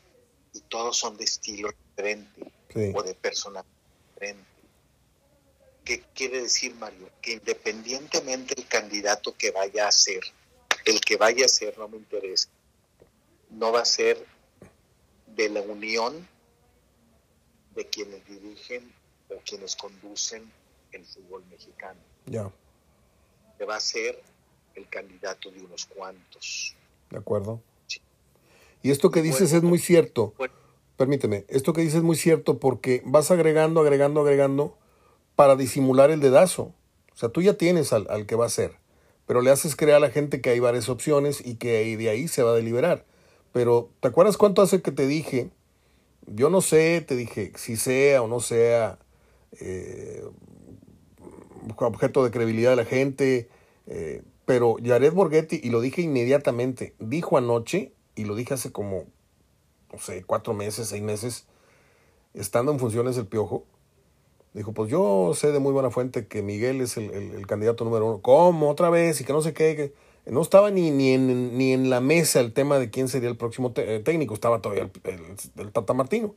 y 0.54 0.60
todos 0.60 0.96
son 0.96 1.18
de 1.18 1.24
estilo 1.24 1.72
diferente 1.72 2.52
o 2.94 3.02
de 3.02 3.16
personalidad 3.16 3.66
diferente. 4.14 4.46
¿Qué 5.84 6.04
quiere 6.14 6.44
decir, 6.44 6.76
Mario? 6.76 7.10
Que 7.24 7.32
independientemente 7.32 8.54
del 8.54 8.68
candidato 8.68 9.36
que 9.36 9.50
vaya 9.50 9.88
a 9.88 9.92
ser, 9.92 10.22
el 10.86 11.02
que 11.02 11.18
vaya 11.18 11.46
a 11.46 11.50
ser 11.50 11.76
no 11.80 11.88
me 11.88 11.98
interesa, 11.98 12.50
no 13.50 13.72
va 13.72 13.82
a 13.82 13.86
ser 13.86 14.37
de 15.38 15.50
la 15.50 15.62
unión 15.62 16.28
de 17.76 17.86
quienes 17.86 18.26
dirigen 18.28 18.92
o 19.30 19.36
quienes 19.46 19.76
conducen 19.76 20.52
el 20.92 21.06
fútbol 21.06 21.44
mexicano. 21.50 22.00
Ya. 22.26 22.52
Que 23.58 23.66
va 23.66 23.76
a 23.76 23.80
ser 23.80 24.22
el 24.76 24.90
candidato 24.90 25.52
de 25.52 25.62
unos 25.62 25.86
cuantos. 25.86 26.76
De 27.12 27.18
acuerdo. 27.18 27.62
Y 28.82 28.92
esto 28.92 29.12
que 29.12 29.22
dices 29.22 29.54
es 29.54 29.64
muy 29.64 29.80
cierto. 29.80 30.34
Permíteme, 30.98 31.46
esto 31.48 31.74
que 31.74 31.82
dices 31.82 31.98
es 31.98 32.04
muy 32.04 32.16
cierto 32.16 32.60
porque 32.60 33.04
vas 33.06 33.30
agregando, 33.30 33.82
agregando, 33.82 34.22
agregando 34.22 34.78
para 35.36 35.56
disimular 35.56 36.10
el 36.10 36.20
dedazo. 36.20 36.74
O 37.14 37.18
sea, 37.18 37.30
tú 37.30 37.42
ya 37.42 37.54
tienes 37.54 37.94
al, 37.94 38.08
al 38.10 38.26
que 38.26 38.36
va 38.36 38.48
a 38.48 38.50
ser, 38.50 38.78
pero 39.28 39.42
le 39.42 39.52
haces 39.52 39.76
creer 39.76 39.98
a 39.98 40.00
la 40.00 40.10
gente 40.10 40.42
que 40.42 40.50
hay 40.50 40.60
varias 40.60 40.90
opciones 40.90 41.46
y 41.46 41.56
que 41.56 41.96
de 41.96 42.10
ahí 42.10 42.28
se 42.28 42.42
va 42.42 42.52
a 42.52 42.56
deliberar. 42.56 43.06
Pero, 43.58 43.90
¿te 44.02 44.10
acuerdas 44.10 44.38
cuánto 44.38 44.62
hace 44.62 44.84
que 44.84 44.92
te 44.92 45.08
dije? 45.08 45.50
Yo 46.28 46.52
no 46.52 46.62
sé, 46.62 47.02
te 47.02 47.16
dije, 47.16 47.54
si 47.56 47.76
sea 47.76 48.22
o 48.22 48.28
no 48.28 48.40
sea 48.40 49.00
eh, 49.60 50.24
objeto 51.76 52.24
de 52.24 52.30
credibilidad 52.30 52.70
de 52.70 52.76
la 52.76 52.86
gente, 52.86 53.50
eh, 53.88 54.22
pero 54.46 54.76
Jared 54.86 55.12
Borghetti, 55.12 55.60
y 55.64 55.72
lo 55.72 55.82
dije 55.82 56.04
inmediatamente, 56.04 56.94
dijo 57.00 57.36
anoche, 57.36 57.94
y 58.14 58.26
lo 58.26 58.36
dije 58.36 58.54
hace 58.54 58.72
como, 58.72 59.06
no 59.92 59.98
sé, 59.98 60.24
cuatro 60.24 60.54
meses, 60.54 60.90
seis 60.90 61.02
meses, 61.02 61.48
estando 62.36 62.72
en 62.72 62.78
funciones 62.78 63.16
del 63.16 63.26
Piojo, 63.26 63.66
dijo, 64.54 64.72
pues 64.72 64.92
yo 64.92 65.32
sé 65.34 65.52
de 65.52 65.58
muy 65.58 65.74
buena 65.74 65.90
fuente 65.90 66.28
que 66.28 66.44
Miguel 66.44 66.80
es 66.82 66.96
el, 66.98 67.48
candidato 67.48 67.86
número 67.86 68.06
uno. 68.06 68.22
¿Cómo? 68.22 68.70
Otra 68.70 68.92
vez, 68.92 69.20
y 69.20 69.24
que 69.24 69.34
no 69.34 69.42
sé 69.42 69.56
qué. 69.56 69.96
No 70.30 70.42
estaba 70.42 70.72
ni, 70.72 70.92
ni, 70.92 71.14
en, 71.14 71.58
ni 71.58 71.74
en 71.74 71.90
la 71.90 72.02
mesa 72.02 72.40
el 72.40 72.54
tema 72.54 72.80
de 72.80 72.90
quién 72.90 73.08
sería 73.08 73.30
el 73.30 73.38
próximo 73.38 73.74
eh, 73.76 74.02
técnico, 74.04 74.34
estaba 74.34 74.62
todavía 74.62 74.90
el, 75.04 75.22
el 75.58 75.72
Tata 75.72 75.94
Martino. 75.94 76.36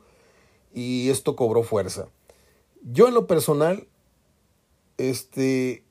Y 0.73 1.09
esto 1.09 1.35
cobró 1.35 1.63
fuerza. 1.63 2.07
Yo 2.81 3.07
en 3.07 3.13
lo 3.13 3.27
personal, 3.27 3.87
este, 4.97 5.83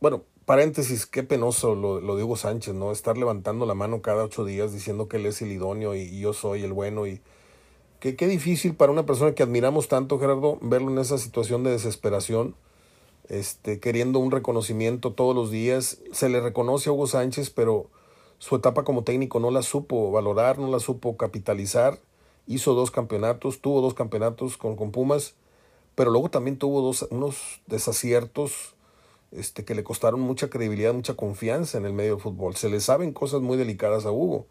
bueno, 0.00 0.22
paréntesis, 0.44 1.06
qué 1.06 1.22
penoso 1.22 1.74
lo, 1.74 2.00
lo 2.00 2.16
de 2.16 2.24
Hugo 2.24 2.36
Sánchez, 2.36 2.74
¿no? 2.74 2.92
Estar 2.92 3.18
levantando 3.18 3.66
la 3.66 3.74
mano 3.74 4.02
cada 4.02 4.24
ocho 4.24 4.44
días 4.44 4.72
diciendo 4.72 5.08
que 5.08 5.18
él 5.18 5.26
es 5.26 5.42
el 5.42 5.52
idóneo 5.52 5.94
y, 5.94 6.20
yo 6.20 6.32
soy 6.32 6.62
el 6.62 6.72
bueno 6.72 7.06
y 7.06 7.20
qué 8.00 8.26
difícil 8.26 8.74
para 8.74 8.92
una 8.92 9.04
persona 9.04 9.34
que 9.34 9.42
admiramos 9.42 9.88
tanto, 9.88 10.18
Gerardo, 10.18 10.58
verlo 10.62 10.90
en 10.90 10.98
esa 10.98 11.18
situación 11.18 11.64
de 11.64 11.70
desesperación, 11.70 12.54
este, 13.28 13.80
queriendo 13.80 14.18
un 14.18 14.30
reconocimiento 14.30 15.12
todos 15.12 15.34
los 15.34 15.50
días. 15.50 15.98
Se 16.12 16.28
le 16.28 16.40
reconoce 16.40 16.88
a 16.88 16.92
Hugo 16.92 17.06
Sánchez, 17.06 17.50
pero 17.50 17.86
su 18.38 18.56
etapa 18.56 18.84
como 18.84 19.04
técnico 19.04 19.40
no 19.40 19.50
la 19.50 19.62
supo 19.62 20.10
valorar, 20.10 20.58
no 20.58 20.68
la 20.68 20.80
supo 20.80 21.16
capitalizar. 21.16 21.98
Hizo 22.46 22.74
dos 22.74 22.90
campeonatos, 22.90 23.60
tuvo 23.60 23.80
dos 23.80 23.94
campeonatos 23.94 24.56
con, 24.56 24.76
con 24.76 24.90
Pumas, 24.90 25.34
pero 25.94 26.10
luego 26.10 26.30
también 26.30 26.56
tuvo 26.56 26.80
dos, 26.80 27.06
unos 27.10 27.60
desaciertos 27.66 28.74
este, 29.32 29.64
que 29.64 29.74
le 29.74 29.84
costaron 29.84 30.20
mucha 30.20 30.50
credibilidad, 30.50 30.92
mucha 30.92 31.14
confianza 31.14 31.78
en 31.78 31.84
el 31.84 31.92
medio 31.92 32.14
del 32.14 32.22
fútbol. 32.22 32.56
Se 32.56 32.68
le 32.68 32.80
saben 32.80 33.12
cosas 33.12 33.40
muy 33.40 33.56
delicadas 33.56 34.06
a 34.06 34.10
Hugo 34.10 34.46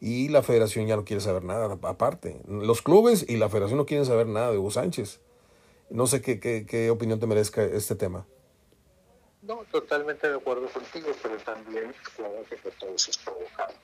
y 0.00 0.28
la 0.28 0.42
federación 0.42 0.86
ya 0.86 0.96
no 0.96 1.04
quiere 1.04 1.20
saber 1.20 1.44
nada 1.44 1.78
aparte. 1.82 2.40
Los 2.48 2.82
clubes 2.82 3.24
y 3.28 3.36
la 3.36 3.48
federación 3.48 3.78
no 3.78 3.86
quieren 3.86 4.06
saber 4.06 4.26
nada 4.26 4.50
de 4.50 4.58
Hugo 4.58 4.70
Sánchez. 4.70 5.20
No 5.94 6.08
sé 6.08 6.20
qué, 6.20 6.40
qué, 6.40 6.66
qué 6.66 6.90
opinión 6.90 7.20
te 7.20 7.26
merezca 7.28 7.62
este 7.62 7.94
tema. 7.94 8.26
No, 9.42 9.64
totalmente 9.70 10.28
de 10.28 10.34
acuerdo 10.34 10.68
contigo, 10.68 11.06
pero 11.22 11.36
también 11.36 11.94
claro 12.16 12.44
que 12.50 12.56
todo 12.56 12.96
eso 12.96 13.12
es 13.12 13.18
provocado. 13.18 13.74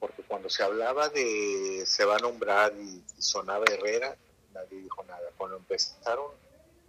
Porque 0.00 0.22
cuando 0.22 0.48
se 0.48 0.62
hablaba 0.62 1.10
de 1.10 1.82
se 1.84 2.06
va 2.06 2.16
a 2.16 2.20
nombrar 2.20 2.72
y, 2.72 3.04
sonaba 3.18 3.66
Herrera, 3.70 4.16
nadie 4.54 4.80
dijo 4.80 5.04
nada. 5.04 5.28
Cuando 5.36 5.58
empezaron 5.58 6.30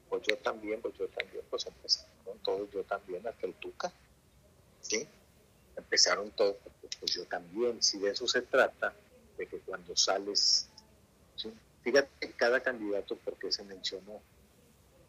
pues 0.08 0.24
yo 0.26 0.38
también, 0.38 0.82
pues 0.82 0.94
yo 0.98 1.10
también, 1.10 1.44
pues 1.50 1.68
empezaron 1.68 2.40
todos, 2.46 2.72
yo 2.72 2.86
también, 2.86 3.28
hasta 3.28 3.46
el 3.46 3.56
Tuca, 3.56 3.92
¿sí? 4.80 5.06
Empezaron 5.76 6.32
todos, 6.32 6.56
pues 7.02 7.12
yo 7.12 7.26
también, 7.26 7.84
si 7.84 8.00
de 8.00 8.12
eso 8.12 8.26
se 8.26 8.42
trata, 8.42 8.94
de 9.38 9.48
que 9.48 9.60
cuando 9.60 9.98
sales, 9.98 10.70
¿sí? 11.36 11.52
Fíjate 11.88 12.34
cada 12.34 12.60
candidato 12.60 13.18
porque 13.24 13.50
se 13.50 13.64
mencionó, 13.64 14.22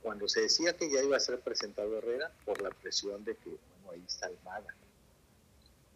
cuando 0.01 0.29
se 0.29 0.43
decía 0.43 0.77
que 0.77 0.89
ya 0.89 1.03
iba 1.03 1.17
a 1.17 1.21
ser 1.21 1.41
presentado 1.41 1.99
Herrera, 1.99 2.31
por 2.45 2.63
la 2.63 2.71
presión 2.71 3.25
de 3.25 3.35
que, 3.35 3.51
bueno, 3.51 3.91
ahí 3.91 4.05
está 4.07 4.27
Almada, 4.27 4.73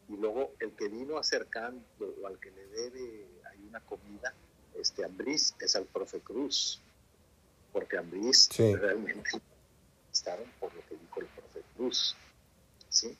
y 0.08 0.16
luego 0.16 0.52
el 0.58 0.72
que 0.72 0.88
vino 0.88 1.18
acercando 1.18 1.84
o 2.20 2.26
al 2.26 2.36
que 2.40 2.50
le 2.50 2.66
debe 2.66 3.26
hay 3.48 3.58
una 3.68 3.78
comida, 3.78 4.34
este 4.74 5.04
Ambriz, 5.04 5.54
es 5.60 5.76
al 5.76 5.84
profe 5.84 6.18
Cruz, 6.18 6.80
porque 7.72 7.96
Ambriz 7.96 8.48
realmente 8.58 9.30
estaban 10.12 10.52
por 10.58 10.74
lo 10.74 10.84
que 10.88 10.96
dijo 10.96 11.20
el 11.20 11.26
profe 11.26 11.62
Cruz. 11.76 12.16
¿sí? 12.88 13.16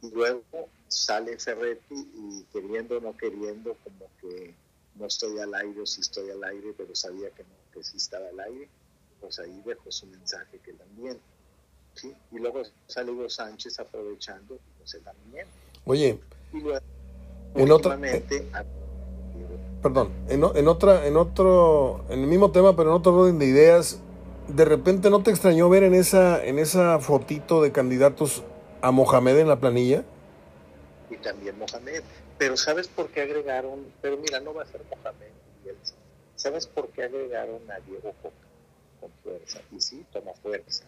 Y 0.00 0.10
luego 0.12 0.70
sale 0.88 1.38
Ferretti 1.38 1.94
y 2.14 2.46
queriendo 2.54 2.96
o 2.96 3.00
no 3.02 3.14
queriendo, 3.18 3.76
como 3.84 4.08
que 4.22 4.54
no 4.98 5.06
estoy 5.06 5.38
al 5.38 5.54
aire 5.54 5.80
o 5.80 5.86
si 5.86 6.00
estoy 6.00 6.30
al 6.30 6.42
aire, 6.44 6.74
pero 6.76 6.94
sabía 6.94 7.30
que 7.30 7.42
no, 7.42 7.48
que 7.72 7.82
sí 7.82 7.96
estaba 7.96 8.28
al 8.28 8.40
aire, 8.40 8.68
pues 9.20 9.38
ahí 9.38 9.62
dejó 9.64 9.90
su 9.90 10.06
mensaje 10.06 10.58
que 10.64 10.72
también. 10.72 11.18
¿sí? 11.94 12.14
Y 12.32 12.38
luego 12.38 12.62
sale 12.86 13.10
Hugo 13.10 13.28
Sánchez 13.28 13.78
aprovechando, 13.80 14.58
pues 14.78 14.94
él 14.94 15.02
también. 15.02 15.46
Oye, 15.84 16.18
y 16.52 16.60
luego, 16.60 16.84
en 17.54 17.70
otra, 17.70 17.98
perdón, 19.82 20.10
en, 20.28 20.44
en, 20.54 20.68
otra, 20.68 21.06
en 21.06 21.16
otro, 21.16 22.04
en 22.08 22.20
el 22.20 22.26
mismo 22.26 22.50
tema, 22.50 22.76
pero 22.76 22.90
en 22.90 22.96
otro 22.96 23.14
orden 23.14 23.38
de 23.38 23.46
ideas, 23.46 24.00
de 24.48 24.64
repente 24.64 25.10
no 25.10 25.22
te 25.22 25.30
extrañó 25.30 25.68
ver 25.68 25.84
en 25.84 25.94
esa, 25.94 26.44
en 26.44 26.58
esa 26.58 26.98
fotito 26.98 27.62
de 27.62 27.72
candidatos 27.72 28.42
a 28.82 28.90
Mohamed 28.90 29.38
en 29.38 29.48
la 29.48 29.58
planilla? 29.58 30.04
Y 31.10 31.16
también 31.16 31.58
Mohamed. 31.58 32.02
Pero 32.38 32.56
¿sabes 32.56 32.88
por 32.88 33.08
qué 33.08 33.22
agregaron? 33.22 33.92
Pero 34.02 34.16
mira, 34.18 34.40
no 34.40 34.52
va 34.52 34.62
a 34.62 34.66
ser 34.66 34.82
Mohamed. 34.90 35.32
¿Sabes 36.34 36.66
por 36.66 36.88
qué 36.90 37.04
agregaron 37.04 37.70
a 37.70 37.80
Diego 37.80 38.12
Coca 38.22 38.36
con 39.00 39.10
fuerza? 39.22 39.60
Y 39.72 39.80
sí, 39.80 40.04
toma 40.12 40.32
fuerza. 40.34 40.84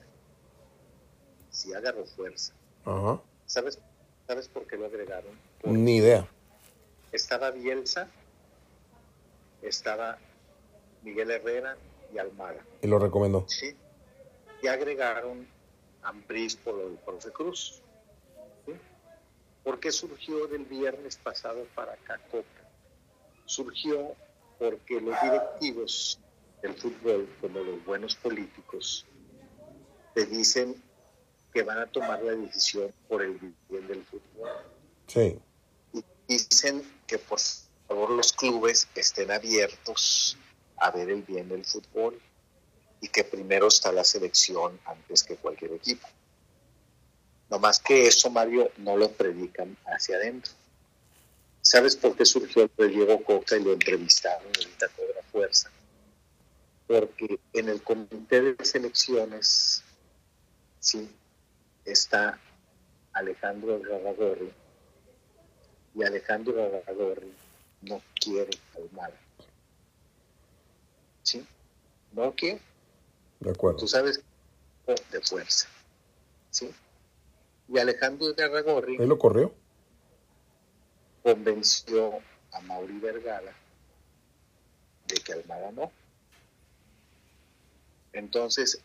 Sí 1.51 1.73
agarró 1.73 2.05
fuerza. 2.05 2.53
Ajá. 2.85 3.21
¿Sabes, 3.47 3.79
¿Sabes 4.27 4.49
por 4.49 4.67
qué 4.67 4.77
lo 4.77 4.87
agregaron? 4.87 5.39
Ni 5.65 5.97
idea. 5.97 6.29
Estaba 7.13 7.51
Bielsa 7.51 8.09
estaba 9.63 10.19
Miguel 11.03 11.31
Herrera 11.31 11.77
y 12.13 12.19
Almada. 12.19 12.65
Y 12.83 12.87
lo 12.87 12.99
recomendó. 12.99 13.45
Sí. 13.49 13.77
Y 14.63 14.67
agregaron 14.67 15.47
Ambris 16.03 16.57
por 16.57 16.81
el 16.81 16.97
profe 16.99 17.31
Cruz. 17.31 17.83
¿Por 19.69 19.81
qué 19.81 19.93
surgió 19.93 20.47
del 20.47 20.65
viernes 20.65 21.19
pasado 21.19 21.67
para 21.75 21.93
acá 21.93 22.19
Coca? 22.31 22.67
Surgió 23.45 24.17
porque 24.59 24.99
los 24.99 25.15
directivos 25.21 26.19
del 26.63 26.75
fútbol, 26.75 27.29
como 27.39 27.61
los 27.61 27.85
buenos 27.85 28.15
políticos, 28.15 29.05
te 30.15 30.25
dicen 30.25 30.83
que 31.53 31.63
van 31.65 31.81
a 31.81 31.87
tomar 31.87 32.23
la 32.23 32.33
decisión 32.33 32.91
por 33.09 33.23
el 33.23 33.39
bien 33.69 33.87
del 33.87 34.03
fútbol. 34.07 34.49
Sí. 35.07 35.39
Y 35.93 36.03
dicen 36.27 36.83
que 37.07 37.19
por 37.19 37.39
favor 37.87 38.09
los 38.13 38.33
clubes 38.33 38.89
estén 38.95 39.31
abiertos 39.31 40.39
a 40.79 40.91
ver 40.93 41.11
el 41.11 41.21
bien 41.25 41.47
del 41.47 41.67
fútbol 41.67 42.19
y 43.03 43.09
que 43.09 43.23
primero 43.23 43.67
está 43.67 43.93
la 43.93 44.05
selección 44.05 44.81
antes 44.87 45.25
que 45.25 45.37
cualquier 45.37 45.75
equipo. 45.75 46.09
No 47.51 47.59
más 47.59 47.81
que 47.81 48.07
eso, 48.07 48.31
Mario, 48.31 48.71
no 48.77 48.97
lo 48.97 49.11
predican 49.11 49.77
hacia 49.87 50.17
adentro. 50.17 50.53
¿Sabes 51.63 51.97
por 51.97 52.17
qué 52.17 52.25
surgió 52.25 52.71
el 52.77 52.91
Diego 52.91 53.23
Coca 53.25 53.57
y 53.57 53.63
lo 53.63 53.73
entrevistaron 53.73 54.47
ahorita 54.47 54.89
cobra 54.89 55.23
fuerza? 55.31 55.71
Porque 56.87 57.39
en 57.53 57.69
el 57.69 57.83
comité 57.83 58.41
de 58.41 58.65
selecciones, 58.65 59.83
sí, 60.81 61.09
está 61.85 62.39
Alejandro 63.13 63.81
Garragorri, 63.81 64.53
y 65.95 66.05
Alejandro 66.05 66.83
Aragorri 66.87 67.33
no 67.83 68.01
quiere 68.21 68.51
Almada. 68.77 69.15
¿Sí? 71.23 71.47
No 72.13 72.33
quiere. 72.35 72.61
De 73.41 73.51
acuerdo. 73.51 73.81
Tú 73.81 73.89
sabes, 73.89 74.23
de 74.87 75.21
fuerza. 75.21 75.69
¿Sí? 76.51 76.71
Y 77.69 77.79
Alejandro 77.79 78.35
Aragorri. 78.39 78.97
¿Él 78.97 79.09
lo 79.09 79.19
corrió? 79.19 79.55
Convenció 81.23 82.21
a 82.53 82.61
Mauri 82.61 82.99
Vergara 82.99 83.53
de 85.07 85.15
que 85.17 85.33
Almada 85.33 85.71
no. 85.73 85.93
Entonces, 88.13 88.81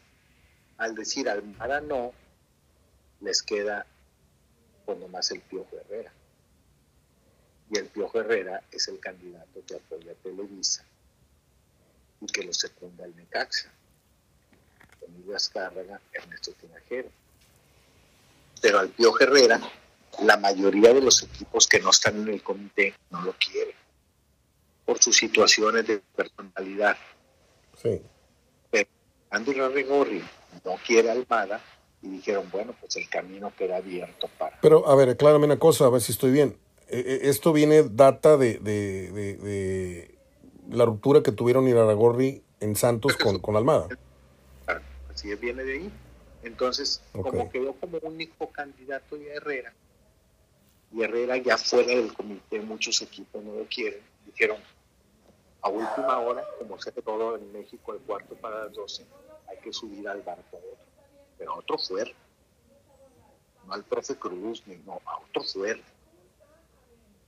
al 0.77 0.95
decir 0.95 1.29
Almada 1.29 1.81
no, 1.81 2.13
les 3.21 3.41
queda 3.41 3.85
pues 4.85 4.97
nomás 4.99 5.31
el 5.31 5.41
Piojo 5.41 5.77
Herrera. 5.77 6.11
Y 7.69 7.77
el 7.77 7.87
Piojo 7.87 8.19
Herrera 8.19 8.63
es 8.71 8.87
el 8.89 8.99
candidato 8.99 9.63
que 9.65 9.75
apoya 9.75 10.11
a 10.11 10.15
Televisa 10.15 10.83
y 12.19 12.25
que 12.27 12.43
lo 12.43 12.53
secunda 12.53 13.05
el 13.05 13.15
Necaxa. 13.15 13.71
Emilio 15.01 15.35
Azcárraga, 15.35 15.99
Ernesto 16.11 16.51
Tinajero. 16.53 17.09
Pero 18.63 18.79
al 18.79 18.87
Piojo 18.87 19.19
Herrera, 19.19 19.59
la 20.23 20.37
mayoría 20.37 20.93
de 20.93 21.01
los 21.01 21.21
equipos 21.21 21.67
que 21.67 21.81
no 21.81 21.89
están 21.89 22.15
en 22.21 22.29
el 22.29 22.41
comité 22.41 22.93
no 23.11 23.21
lo 23.21 23.33
quieren 23.33 23.75
por 24.85 24.99
sus 24.99 25.17
situaciones 25.17 25.85
de 25.85 26.01
personalidad. 26.15 26.95
Sí. 27.81 28.01
Pero 28.71 28.89
Andy 29.31 29.51
Rigorri 29.51 30.23
no 30.63 30.77
quiere 30.87 31.11
Almada 31.11 31.59
y 32.01 32.07
dijeron, 32.07 32.49
bueno, 32.53 32.73
pues 32.79 32.95
el 32.95 33.09
camino 33.09 33.51
queda 33.57 33.75
abierto 33.77 34.29
para... 34.37 34.57
Pero, 34.61 34.87
a 34.87 34.95
ver, 34.95 35.09
aclárame 35.09 35.43
una 35.43 35.59
cosa, 35.59 35.85
a 35.85 35.89
ver 35.89 35.99
si 35.99 36.13
estoy 36.13 36.31
bien. 36.31 36.57
Eh, 36.87 37.03
eh, 37.05 37.19
esto 37.23 37.51
viene, 37.51 37.83
data 37.83 38.37
de, 38.37 38.59
de, 38.59 39.11
de, 39.11 39.35
de 39.35 40.15
la 40.69 40.85
ruptura 40.85 41.21
que 41.21 41.33
tuvieron 41.33 41.67
Iraragorri 41.67 42.43
en 42.61 42.77
Santos 42.77 43.17
con, 43.17 43.39
con 43.39 43.57
Almada. 43.57 43.89
Así 45.13 45.31
es, 45.31 45.39
viene 45.41 45.65
de 45.65 45.73
ahí. 45.73 45.91
Entonces, 46.43 47.01
como 47.13 47.49
quedó 47.49 47.73
como 47.73 47.97
único 48.01 48.49
candidato 48.51 49.15
ya 49.17 49.33
Herrera, 49.33 49.73
y 50.91 51.01
Herrera 51.01 51.37
ya 51.37 51.57
fuera 51.57 51.87
del 51.95 52.13
comité, 52.13 52.59
muchos 52.59 53.01
equipos 53.01 53.43
no 53.43 53.55
lo 53.55 53.65
quieren, 53.65 54.01
dijeron, 54.25 54.57
a 55.61 55.69
última 55.69 56.19
hora, 56.19 56.45
como 56.59 56.79
se 56.79 56.91
todo 56.91 57.37
en 57.37 57.51
México, 57.53 57.93
el 57.93 57.99
cuarto 58.01 58.35
para 58.35 58.65
las 58.65 58.73
12, 58.73 59.05
hay 59.47 59.57
que 59.59 59.71
subir 59.71 60.07
al 60.07 60.21
barco 60.21 60.57
a 60.57 60.59
otro. 60.59 60.77
Pero 61.37 61.53
a 61.53 61.57
otro 61.57 61.77
fuerte. 61.77 62.13
No 63.65 63.73
al 63.73 63.83
profe 63.85 64.15
Cruz, 64.17 64.61
ni 64.67 64.75
no, 64.85 65.01
a 65.05 65.17
otro 65.19 65.41
fuerte. 65.43 65.83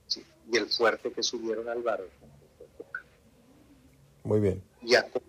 Sí, 0.06 0.24
Y 0.52 0.56
el 0.58 0.68
fuerte 0.68 1.10
que 1.12 1.22
subieron 1.22 1.66
al 1.68 1.82
barco 1.82 2.10
fue 2.58 2.66
Coca. 2.76 3.00
Muy 4.24 4.40
bien. 4.40 4.62
Y 4.82 4.94
a 4.94 5.10
Co- 5.10 5.22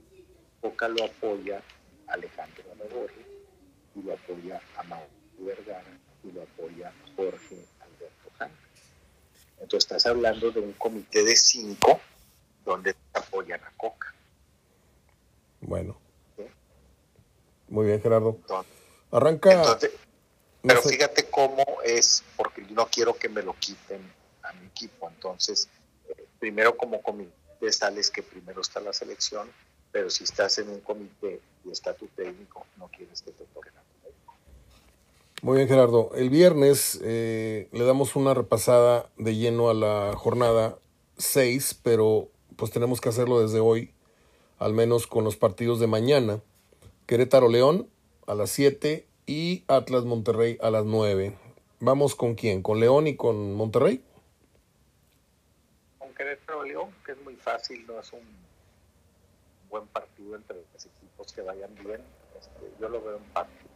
Coca 0.61 0.89
lo 0.89 1.05
apoya 1.05 1.63
Alejandro 2.07 2.63
Alegorri, 2.73 3.25
y 3.97 4.03
lo 4.03 4.13
apoya 4.13 4.61
a 4.77 4.83
Mauro 4.83 5.07
Vergara, 5.39 5.97
y 6.23 6.31
lo 6.31 6.43
apoya 6.43 6.93
Jorge 7.15 7.65
Alberto 7.79 8.29
Ján. 8.37 8.51
Entonces 9.59 9.85
estás 9.85 10.05
hablando 10.05 10.51
de 10.51 10.59
un 10.59 10.73
comité 10.73 11.23
de 11.23 11.35
cinco 11.35 11.99
donde 12.63 12.95
apoyan 13.13 13.63
a 13.63 13.71
Coca. 13.77 14.13
Bueno. 15.61 15.97
Sí. 16.35 16.43
Muy 17.69 17.87
bien, 17.87 18.01
Gerardo. 18.01 18.37
Entonces, 18.41 18.73
Arranca. 19.11 19.51
entonces, 19.53 19.91
no 20.63 20.67
pero 20.67 20.81
sé. 20.81 20.89
fíjate 20.89 21.29
cómo 21.29 21.65
es, 21.83 22.23
porque 22.35 22.65
yo 22.65 22.75
no 22.75 22.87
quiero 22.87 23.15
que 23.15 23.29
me 23.29 23.41
lo 23.41 23.53
quiten 23.53 24.01
a 24.43 24.53
mi 24.53 24.67
equipo. 24.67 25.09
Entonces, 25.09 25.69
eh, 26.09 26.25
primero 26.39 26.75
como 26.77 27.01
comité 27.01 27.31
sales 27.71 28.11
que 28.11 28.21
primero 28.21 28.61
está 28.61 28.79
la 28.79 28.93
selección, 28.93 29.49
pero 29.91 30.09
si 30.09 30.23
estás 30.23 30.57
en 30.59 30.69
un 30.69 30.81
comité 30.81 31.41
y 31.65 31.71
está 31.71 31.93
tu 31.93 32.07
técnico, 32.07 32.65
no 32.77 32.87
quieres 32.89 33.21
que 33.21 33.31
te 33.31 33.45
toquen 33.45 33.73
a 33.77 33.81
tu 33.81 33.85
técnico. 33.85 33.86
Muy 35.43 35.57
bien, 35.57 35.67
Gerardo. 35.67 36.09
El 36.15 36.31
viernes 36.31 36.99
eh, 37.03 37.69
le 37.71 37.85
damos 37.85 38.15
una 38.15 38.33
repasada 38.33 39.11
de 39.17 39.35
lleno 39.35 39.69
a 39.69 39.75
la 39.75 40.13
jornada 40.15 40.79
6, 41.17 41.79
pero 41.83 42.29
pues 42.55 42.71
tenemos 42.71 43.01
que 43.01 43.09
hacerlo 43.09 43.39
desde 43.39 43.59
hoy, 43.59 43.93
al 44.57 44.73
menos 44.73 45.05
con 45.05 45.23
los 45.23 45.37
partidos 45.37 45.79
de 45.79 45.85
mañana. 45.85 46.41
Querétaro 47.05 47.49
León 47.49 47.87
a 48.25 48.33
las 48.33 48.49
7 48.49 49.05
y 49.27 49.63
Atlas 49.67 50.05
Monterrey 50.05 50.57
a 50.59 50.71
las 50.71 50.85
9. 50.85 51.37
¿Vamos 51.81 52.15
con 52.15 52.33
quién? 52.33 52.63
¿Con 52.63 52.79
León 52.79 53.05
y 53.05 53.15
con 53.15 53.53
Monterrey? 53.53 54.03
Con 55.99 56.15
Querétaro 56.15 56.63
León, 56.63 56.89
que 57.05 57.11
es 57.11 57.21
muy 57.21 57.35
fácil, 57.35 57.85
no 57.85 57.99
es 57.99 58.11
un 58.11 58.21
buen 59.69 59.85
partido 59.85 60.35
entre 60.35 60.57
los 60.73 60.83
equipos 60.83 61.31
que 61.31 61.41
vayan 61.43 61.75
bien. 61.75 62.01
Este, 62.39 62.71
yo 62.81 62.89
lo 62.89 63.03
veo 63.03 63.17
empate. 63.17 63.66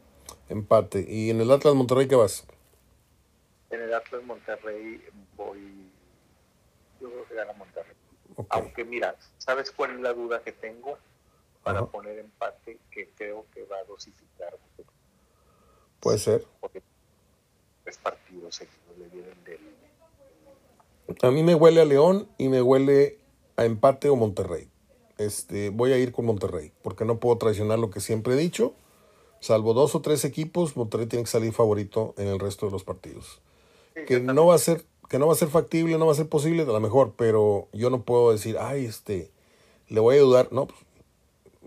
Empate. 0.52 1.06
¿Y 1.08 1.30
en 1.30 1.40
el 1.40 1.50
Atlas 1.50 1.74
Monterrey 1.74 2.10
qué 2.10 2.16
vas? 2.16 2.46
En 3.70 3.82
el 3.82 3.94
Atlas 3.94 4.22
Monterrey 4.24 5.02
voy, 5.38 5.90
yo 7.00 7.10
creo 7.10 7.26
que 7.26 7.36
gana 7.36 7.54
Monterrey. 7.54 7.96
Aunque 8.50 8.84
mira, 8.84 9.16
¿sabes 9.38 9.72
cuál 9.72 9.96
es 9.96 10.02
la 10.02 10.12
duda 10.14 10.42
que 10.44 10.52
tengo? 10.52 10.98
Para 11.64 11.86
poner 11.86 12.20
empate, 12.20 12.80
que 12.90 13.10
creo 13.16 13.46
que 13.54 13.64
va 13.66 13.78
a 13.78 13.84
dosificar, 13.86 14.58
Puede 16.00 16.18
ser. 16.18 16.46
porque 16.60 16.82
tres 17.84 17.98
partidos 18.00 18.56
seguidos 18.56 18.98
le 18.98 19.08
vienen 19.08 19.44
del... 19.46 19.60
A 21.22 21.32
mí 21.32 21.44
me 21.44 21.56
huele 21.56 21.82
a 21.82 21.86
León 21.86 22.28
y 22.38 22.50
me 22.50 22.62
huele 22.62 23.20
a 23.56 23.66
empate 23.66 24.10
o 24.10 24.16
Monterrey. 24.16 24.70
Este, 25.18 25.70
voy 25.70 25.94
a 25.94 25.98
ir 25.98 26.12
con 26.12 26.26
Monterrey, 26.26 26.74
porque 26.82 27.06
no 27.06 27.20
puedo 27.20 27.38
traicionar 27.38 27.78
lo 27.80 27.92
que 27.92 28.00
siempre 28.02 28.34
he 28.34 28.38
dicho. 28.38 28.74
Salvo 29.42 29.74
dos 29.74 29.96
o 29.96 30.02
tres 30.02 30.24
equipos, 30.24 30.78
Monterrey 30.78 31.08
tiene 31.08 31.24
que 31.26 31.32
salir 31.32 31.52
favorito 31.52 32.14
en 32.18 32.28
el 32.28 32.40
resto 32.40 32.68
de 32.68 32.72
los 32.72 32.84
partidos. 32.84 33.42
Sí, 33.96 34.02
Que 34.06 34.20
no 34.20 34.46
va 34.46 34.56
a 34.56 34.60
ser, 34.60 34.86
que 35.10 35.18
no 35.18 35.26
va 35.28 35.34
a 35.34 35.36
ser 35.36 35.50
factible, 35.50 35.98
no 35.98 36.06
va 36.06 36.14
a 36.14 36.16
ser 36.16 36.30
posible, 36.30 36.62
a 36.62 36.68
lo 36.68 36.80
mejor, 36.80 37.16
pero 37.18 37.68
yo 37.74 37.90
no 37.90 38.04
puedo 38.04 38.32
decir, 38.32 38.58
ay, 38.60 38.86
este, 38.86 39.32
le 39.90 40.00
voy 40.00 40.16
a 40.16 40.20
ayudar. 40.20 40.54
No, 40.54 40.68
pues, 40.68 40.80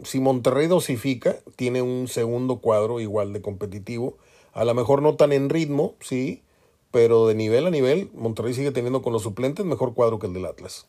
si 0.09 0.20
Monterrey 0.20 0.68
dosifica, 0.68 1.37
tiene 1.57 1.83
un 1.83 2.07
segundo 2.07 2.61
cuadro 2.61 3.01
igual 3.01 3.33
de 3.33 3.43
competitivo. 3.43 4.16
A 4.53 4.64
lo 4.64 4.72
mejor 4.75 5.03
no 5.03 5.16
tan 5.16 5.33
en 5.33 5.51
ritmo, 5.51 5.97
sí, 6.01 6.45
pero 6.93 7.27
de 7.27 7.35
nivel 7.35 7.66
a 7.66 7.70
nivel, 7.70 8.09
Monterrey 8.14 8.55
sigue 8.55 8.70
teniendo 8.70 9.03
con 9.03 9.12
los 9.12 9.22
suplentes 9.22 9.66
mejor 9.66 9.95
cuadro 9.95 10.20
que 10.20 10.29
el 10.29 10.33
del 10.33 10.47
Atlas. 10.47 10.87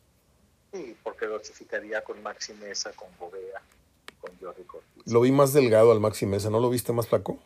Sí, 0.72 0.96
porque 1.04 1.26
dosificaría 1.26 2.04
con 2.04 2.22
Maxi 2.22 2.54
Mesa, 2.54 2.92
con 2.92 3.08
Bovea, 3.20 3.60
con 4.22 4.32
Jordi 4.40 4.64
Cortés. 4.66 4.95
Lo 5.06 5.22
vi 5.22 5.32
más 5.32 5.54
delgado 5.54 5.92
al 5.92 6.00
Maxi 6.00 6.26
Mesa, 6.26 6.50
¿no 6.50 6.60
lo 6.60 6.70
viste 6.70 6.94
más 6.94 7.08
flaco? 7.08 7.38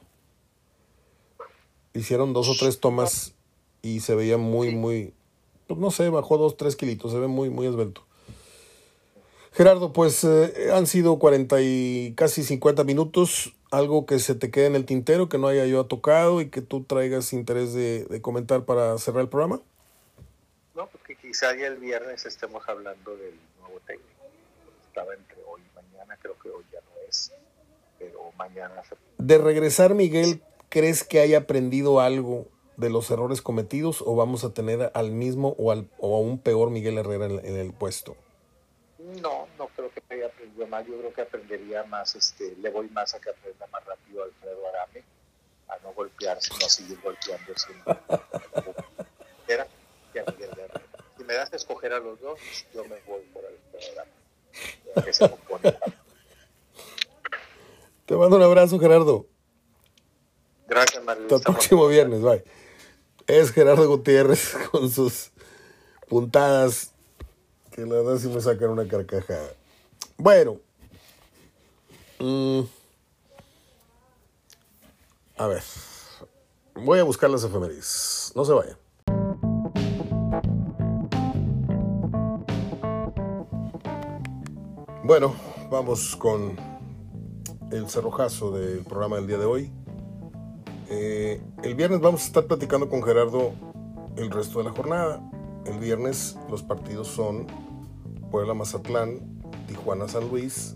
Hicieron 1.93 2.34
dos 2.34 2.47
o 2.49 2.55
tres 2.57 2.80
tomas 2.80 3.34
y 3.82 3.99
se 3.99 4.16
veía 4.16 4.38
muy, 4.38 4.74
muy, 4.74 5.14
pues 5.68 5.80
no 5.80 5.91
sé, 5.91 6.10
bajó 6.10 6.38
dos, 6.38 6.57
tres 6.57 6.76
kilitos, 6.76 7.12
se 7.12 7.20
ve 7.20 7.28
muy, 7.28 7.49
muy 7.49 7.68
esbelto. 7.68 8.05
Gerardo, 9.51 9.91
pues 9.91 10.24
eh, 10.24 10.72
han 10.72 10.88
sido 10.88 11.20
40 11.20 11.62
y 11.62 12.14
casi 12.16 12.43
50 12.43 12.84
minutos, 12.84 13.55
algo 13.72 14.05
que 14.05 14.20
se 14.20 14.36
te 14.36 14.51
quede 14.51 14.68
en 14.68 14.76
el 14.76 14.86
tintero, 14.86 15.28
que 15.28 15.38
no 15.38 15.47
haya 15.47 15.66
yo 15.66 15.86
tocado 15.86 16.39
y 16.39 16.49
que 16.49 16.62
tú 16.62 16.84
traigas 16.84 17.34
interés 17.34 17.74
de, 17.74 18.05
de 18.05 18.22
comentar 18.22 18.64
para 18.66 18.97
cerrar 18.99 19.22
el 19.22 19.30
programa. 19.30 19.62
No, 20.76 20.88
porque 20.88 21.16
quizá 21.16 21.53
ya 21.55 21.68
el 21.68 21.78
viernes 21.78 22.26
estemos 22.26 22.64
hablando 22.70 23.18
del 23.18 23.34
nuevo 23.60 23.80
técnico. 23.86 24.07
Estaba 24.88 25.14
entre 25.14 25.38
hoy 25.45 25.62
y 25.62 25.76
mañana, 25.76 26.18
creo 26.22 26.38
que 26.39 26.49
hoy 26.49 26.64
ya 26.72 26.80
no 26.80 27.10
es, 27.10 27.34
pero 28.00 28.32
mañana 28.38 28.82
se... 28.84 28.95
De 29.18 29.38
regresar, 29.38 29.93
Miguel, 29.93 30.41
¿crees 30.70 31.04
que 31.04 31.20
haya 31.20 31.39
aprendido 31.39 32.00
algo 32.00 32.47
de 32.78 32.89
los 32.89 33.12
errores 33.12 33.41
cometidos 33.41 34.02
o 34.02 34.16
vamos 34.16 34.43
a 34.45 34.54
tener 34.54 34.91
al 34.93 35.12
mismo 35.12 35.56
o, 35.58 35.72
al, 35.72 35.89
o 36.00 36.16
a 36.16 36.20
un 36.20 36.39
peor 36.39 36.70
Miguel 36.70 36.97
Herrera 36.97 37.26
en, 37.26 37.45
en 37.45 37.58
el 37.58 37.74
puesto? 37.74 38.16
No, 39.22 39.47
no 39.58 39.68
creo 39.70 39.91
que 39.91 40.02
haya 40.14 40.28
aprendido 40.28 40.68
más. 40.68 40.86
Yo 40.86 40.97
creo 40.97 41.14
que 41.14 41.22
aprendería 41.22 41.84
más, 41.84 42.16
este, 42.16 42.56
le 42.58 42.70
voy 42.70 42.89
más 42.89 43.14
a 43.16 43.20
que 43.20 43.30
aprenda 43.30 43.66
más 43.68 43.84
rápido 43.86 44.22
a 44.22 44.26
Alfredo 44.26 44.68
Arame, 44.68 45.04
a 45.68 45.78
no 45.84 45.93
golpear, 45.93 46.41
sino 46.41 46.66
a 46.66 46.70
seguir 46.70 47.00
golpeando 47.02 47.54
siempre. 47.56 47.97
Era 49.47 49.68
que 50.14 50.20
a 50.20 50.26
Miguel 50.26 50.50
Herrera. 50.52 50.82
Si 51.18 51.24
me 51.24 51.34
das 51.34 51.52
a 51.52 51.56
escoger 51.56 51.93
a 51.93 52.00
los 52.00 52.20
dos, 52.20 52.39
yo 52.74 52.84
me 52.84 53.00
voy 53.08 53.22
por 53.34 53.43
Alfredo 53.45 53.91
Arame. 53.93 55.06
Que 55.06 55.14
se 55.14 55.30
compone. 55.30 55.78
Te 58.10 58.16
mando 58.16 58.38
un 58.38 58.41
abrazo, 58.41 58.80
Gerardo. 58.80 59.28
Gracias, 60.68 61.03
Mario. 61.03 61.26
Hasta 61.26 61.36
el 61.36 61.43
próximo 61.43 61.86
viernes, 61.86 62.24
bye. 62.24 62.43
Es 63.28 63.51
Gerardo 63.51 63.88
Gutiérrez 63.88 64.57
con 64.72 64.89
sus 64.89 65.30
puntadas 66.07 66.89
que 67.70 67.82
la 67.82 68.01
verdad 68.01 68.18
sí 68.18 68.28
me 68.28 68.41
sacan 68.41 68.72
una 68.72 68.88
carcajada. 68.88 69.53
Bueno. 70.18 70.57
Mm, 72.18 72.62
a 75.38 75.45
ver. 75.45 75.62
Voy 76.74 76.97
a 76.97 77.03
buscar 77.03 77.30
las 77.30 77.43
efemérides. 77.43 78.32
No 78.34 78.43
se 78.43 78.53
vayan. 78.53 78.78
Bueno, 85.03 85.36
vamos 85.70 86.16
con 86.16 86.69
el 87.72 87.90
cerrojazo 87.90 88.52
del 88.52 88.84
programa 88.84 89.18
del 89.18 89.28
día 89.28 89.38
de 89.38 89.46
hoy. 89.46 89.72
Eh, 90.90 91.42
el 91.64 91.76
viernes 91.76 92.02
vamos 92.02 92.24
a 92.24 92.26
estar 92.26 92.46
platicando 92.46 92.90
con 92.90 93.04
Gerardo 93.04 93.54
el 94.16 94.32
resto 94.32 94.60
de 94.60 94.66
la 94.66 94.72
jornada. 94.72 95.22
El 95.66 95.78
viernes 95.78 96.38
los 96.50 96.64
partidos 96.64 97.08
son 97.08 97.46
Puebla 98.32 98.54
Mazatlán, 98.54 99.20
Tijuana 99.68 100.08
San 100.08 100.30
Luis, 100.30 100.76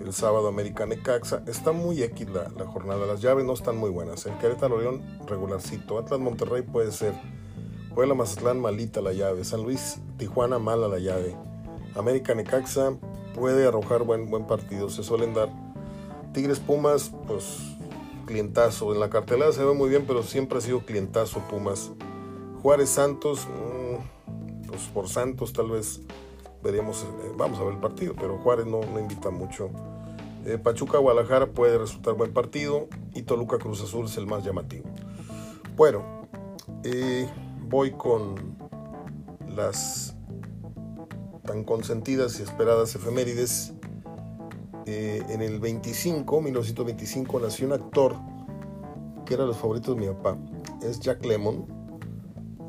el 0.00 0.12
sábado 0.12 0.48
América 0.48 0.86
Necaxa. 0.86 1.42
Está 1.46 1.72
muy 1.72 2.02
X 2.02 2.28
la, 2.30 2.48
la, 2.56 2.66
jornada, 2.66 3.06
las 3.06 3.20
llaves 3.20 3.44
no 3.44 3.54
están 3.54 3.76
muy 3.76 3.90
buenas. 3.90 4.26
El 4.26 4.38
Querétaro 4.38 4.80
León 4.80 5.02
regularcito, 5.26 5.98
Atlas 5.98 6.20
Monterrey 6.20 6.62
puede 6.62 6.92
ser. 6.92 7.14
Puebla 7.94 8.14
Mazatlán 8.14 8.60
malita 8.60 9.00
la 9.00 9.12
llave, 9.12 9.44
San 9.44 9.62
Luis 9.62 9.98
Tijuana 10.16 10.60
mala 10.60 10.86
la 10.86 11.00
llave. 11.00 11.36
América 11.96 12.34
Necaxa 12.36 12.92
puede 13.34 13.66
arrojar 13.66 14.04
buen, 14.04 14.30
buen 14.30 14.46
partido, 14.46 14.88
se 14.90 15.02
suelen 15.02 15.34
dar. 15.34 15.69
Tigres 16.32 16.60
Pumas, 16.60 17.12
pues 17.26 17.58
clientazo. 18.26 18.92
En 18.94 19.00
la 19.00 19.10
cartelera 19.10 19.52
se 19.52 19.64
ve 19.64 19.74
muy 19.74 19.88
bien, 19.88 20.04
pero 20.06 20.22
siempre 20.22 20.58
ha 20.58 20.60
sido 20.60 20.80
clientazo 20.80 21.40
Pumas. 21.50 21.90
Juárez 22.62 22.90
Santos, 22.90 23.46
mmm, 23.48 24.68
pues 24.68 24.82
por 24.94 25.08
Santos 25.08 25.52
tal 25.52 25.70
vez 25.70 26.00
veríamos, 26.62 27.02
eh, 27.02 27.32
vamos 27.36 27.58
a 27.58 27.64
ver 27.64 27.74
el 27.74 27.80
partido, 27.80 28.14
pero 28.14 28.38
Juárez 28.38 28.66
no, 28.66 28.80
no 28.80 29.00
invita 29.00 29.30
mucho. 29.30 29.70
Eh, 30.46 30.58
Pachuca 30.58 30.98
Guadalajara 30.98 31.46
puede 31.52 31.76
resultar 31.78 32.14
buen 32.14 32.32
partido 32.32 32.88
y 33.14 33.22
Toluca 33.22 33.58
Cruz 33.58 33.82
Azul 33.82 34.06
es 34.06 34.16
el 34.16 34.26
más 34.26 34.44
llamativo. 34.44 34.84
Bueno, 35.76 36.28
voy 37.68 37.92
con 37.92 38.56
las 39.48 40.14
tan 41.44 41.64
consentidas 41.64 42.38
y 42.40 42.42
esperadas 42.42 42.94
efemérides. 42.94 43.72
Eh, 44.92 45.22
en 45.28 45.40
el 45.40 45.60
25, 45.60 46.40
1925, 46.40 47.38
nació 47.38 47.68
un 47.68 47.74
actor 47.74 48.16
que 49.24 49.34
era 49.34 49.44
los 49.44 49.56
favoritos 49.56 49.94
de 49.94 50.00
mi 50.00 50.08
papá. 50.08 50.36
Es 50.82 50.98
Jack 50.98 51.24
Lemmon. 51.24 51.64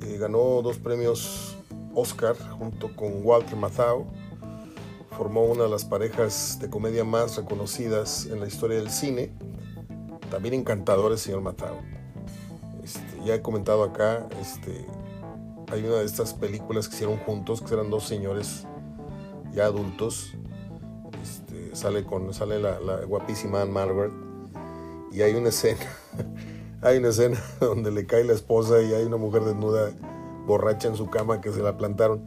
Eh, 0.03 0.17
ganó 0.19 0.61
dos 0.61 0.77
premios 0.77 1.57
Oscar 1.95 2.35
junto 2.59 2.95
con 2.95 3.25
Walter 3.25 3.55
Matthau. 3.55 4.05
Formó 5.17 5.45
una 5.45 5.63
de 5.63 5.69
las 5.69 5.83
parejas 5.83 6.59
de 6.61 6.69
comedia 6.69 7.03
más 7.03 7.37
reconocidas 7.37 8.27
en 8.27 8.39
la 8.39 8.45
historia 8.45 8.77
del 8.77 8.91
cine. 8.91 9.33
También 10.29 10.53
encantador 10.53 11.11
el 11.11 11.17
señor 11.17 11.41
Matthau. 11.41 11.77
Este, 12.83 13.01
ya 13.25 13.33
he 13.33 13.41
comentado 13.41 13.81
acá, 13.81 14.29
este, 14.39 14.85
hay 15.71 15.83
una 15.83 15.95
de 15.95 16.05
estas 16.05 16.35
películas 16.35 16.87
que 16.87 16.97
hicieron 16.97 17.17
juntos, 17.17 17.63
que 17.63 17.73
eran 17.73 17.89
dos 17.89 18.03
señores 18.03 18.67
ya 19.55 19.65
adultos. 19.65 20.35
Sale 21.73 22.03
con 22.03 22.33
sale 22.33 22.59
la, 22.59 22.79
la 22.79 23.05
guapísima 23.05 23.61
Anne 23.61 23.71
Margaret 23.71 24.11
y 25.11 25.21
hay 25.21 25.35
una 25.35 25.49
escena, 25.49 25.85
hay 26.81 26.97
una 26.97 27.09
escena 27.09 27.41
donde 27.59 27.91
le 27.91 28.05
cae 28.05 28.23
la 28.23 28.33
esposa 28.33 28.81
y 28.81 28.93
hay 28.93 29.03
una 29.03 29.17
mujer 29.17 29.43
desnuda 29.43 29.91
borracha 30.45 30.87
en 30.87 30.95
su 30.95 31.09
cama 31.09 31.41
que 31.41 31.51
se 31.51 31.61
la 31.61 31.77
plantaron. 31.77 32.23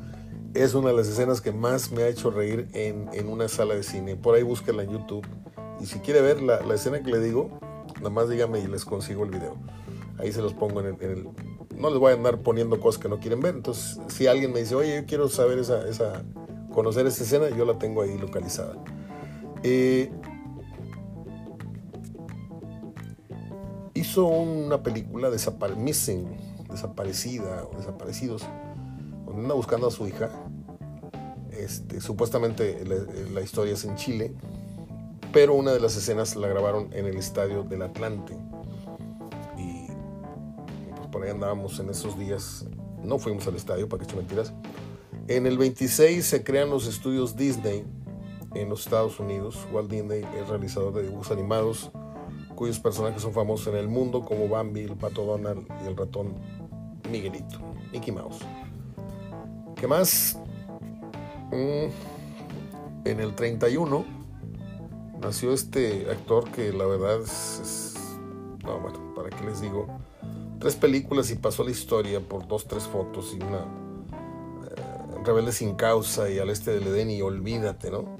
Es 0.54 0.74
una 0.74 0.90
de 0.90 0.96
las 0.96 1.08
escenas 1.08 1.40
que 1.40 1.50
más 1.50 1.90
me 1.90 2.02
ha 2.02 2.08
hecho 2.08 2.30
reír 2.30 2.68
en, 2.74 3.08
en 3.12 3.28
una 3.28 3.48
sala 3.48 3.74
de 3.74 3.82
cine. 3.82 4.16
Por 4.16 4.36
ahí 4.36 4.42
búsquela 4.42 4.84
en 4.84 4.90
YouTube. 4.90 5.26
Y 5.80 5.86
si 5.86 5.98
quiere 5.98 6.20
ver 6.20 6.40
la, 6.40 6.60
la, 6.60 6.74
escena 6.74 7.02
que 7.02 7.10
le 7.10 7.18
digo, 7.18 7.58
nada 7.96 8.10
más 8.10 8.28
dígame 8.28 8.60
y 8.60 8.66
les 8.68 8.84
consigo 8.84 9.24
el 9.24 9.30
video. 9.30 9.56
Ahí 10.18 10.32
se 10.32 10.40
los 10.40 10.54
pongo 10.54 10.80
en 10.80 10.86
el, 10.86 10.96
en 11.00 11.10
el, 11.10 11.28
No 11.76 11.90
les 11.90 11.98
voy 11.98 12.12
a 12.12 12.14
andar 12.14 12.38
poniendo 12.38 12.78
cosas 12.78 13.02
que 13.02 13.08
no 13.08 13.18
quieren 13.18 13.40
ver. 13.40 13.56
Entonces, 13.56 13.98
si 14.08 14.28
alguien 14.28 14.52
me 14.52 14.60
dice, 14.60 14.76
oye, 14.76 15.00
yo 15.00 15.06
quiero 15.06 15.28
saber 15.28 15.58
esa, 15.58 15.88
esa 15.88 16.22
conocer 16.72 17.06
esa 17.06 17.24
escena, 17.24 17.48
yo 17.48 17.64
la 17.64 17.78
tengo 17.78 18.02
ahí 18.02 18.16
localizada. 18.16 18.76
Eh, 19.66 20.10
hizo 23.94 24.26
una 24.26 24.82
película 24.82 25.30
Desapare 25.30 25.74
Missing, 25.74 26.26
desaparecida 26.70 27.64
o 27.64 27.78
desaparecidos, 27.78 28.42
donde 29.24 29.40
anda 29.40 29.54
buscando 29.54 29.86
a 29.86 29.90
su 29.90 30.06
hija. 30.06 30.28
Este, 31.50 32.02
supuestamente 32.02 32.84
la, 32.84 32.96
la, 33.32 33.40
historia 33.40 33.72
es 33.72 33.86
en 33.86 33.96
Chile, 33.96 34.34
pero 35.32 35.54
una 35.54 35.72
de 35.72 35.80
las 35.80 35.96
escenas 35.96 36.36
la 36.36 36.46
grabaron 36.48 36.92
en 36.92 37.06
el 37.06 37.16
estadio 37.16 37.62
del 37.62 37.80
Atlante. 37.80 38.36
Y 39.56 39.86
pues 40.94 41.08
por 41.10 41.22
ahí 41.22 41.30
andábamos 41.30 41.80
en 41.80 41.88
esos 41.88 42.18
días. 42.18 42.66
No 43.02 43.18
fuimos 43.18 43.46
al 43.46 43.56
estadio, 43.56 43.88
para 43.88 44.00
que 44.00 44.10
eche 44.10 44.16
mentiras. 44.16 44.52
En 45.26 45.46
el 45.46 45.56
26 45.56 46.22
se 46.22 46.44
crean 46.44 46.68
los 46.68 46.86
estudios 46.86 47.34
Disney 47.34 47.86
en 48.54 48.68
los 48.68 48.84
Estados 48.84 49.20
Unidos. 49.20 49.66
Walt 49.72 49.90
Disney 49.90 50.24
es 50.40 50.48
realizador 50.48 50.92
de 50.92 51.02
dibujos 51.02 51.30
animados 51.30 51.90
cuyos 52.54 52.78
personajes 52.78 53.22
son 53.22 53.32
famosos 53.32 53.66
en 53.68 53.76
el 53.76 53.88
mundo 53.88 54.22
como 54.22 54.48
Bambi, 54.48 54.82
el 54.82 54.96
pato 54.96 55.24
Donald 55.24 55.66
y 55.82 55.88
el 55.88 55.96
ratón 55.96 56.34
Miguelito, 57.10 57.58
Mickey 57.92 58.12
Mouse. 58.12 58.40
¿Qué 59.76 59.86
más? 59.86 60.38
Mm, 61.50 61.90
en 63.04 63.20
el 63.20 63.34
31 63.34 64.04
nació 65.20 65.52
este 65.52 66.10
actor 66.10 66.50
que 66.50 66.72
la 66.72 66.86
verdad 66.86 67.20
es, 67.22 67.60
es, 67.60 68.18
no 68.64 68.78
bueno, 68.78 69.14
para 69.14 69.30
qué 69.30 69.44
les 69.44 69.60
digo, 69.60 69.86
tres 70.58 70.76
películas 70.76 71.30
y 71.30 71.36
pasó 71.36 71.64
la 71.64 71.70
historia 71.70 72.20
por 72.20 72.46
dos, 72.46 72.66
tres 72.66 72.84
fotos 72.84 73.34
y 73.34 73.42
una 73.42 73.58
eh, 73.58 75.22
Rebelde 75.24 75.52
sin 75.52 75.74
causa 75.74 76.30
y 76.30 76.38
al 76.38 76.50
este 76.50 76.72
del 76.72 76.86
Edén 76.86 77.10
y 77.10 77.22
olvídate, 77.22 77.90
¿no? 77.90 78.16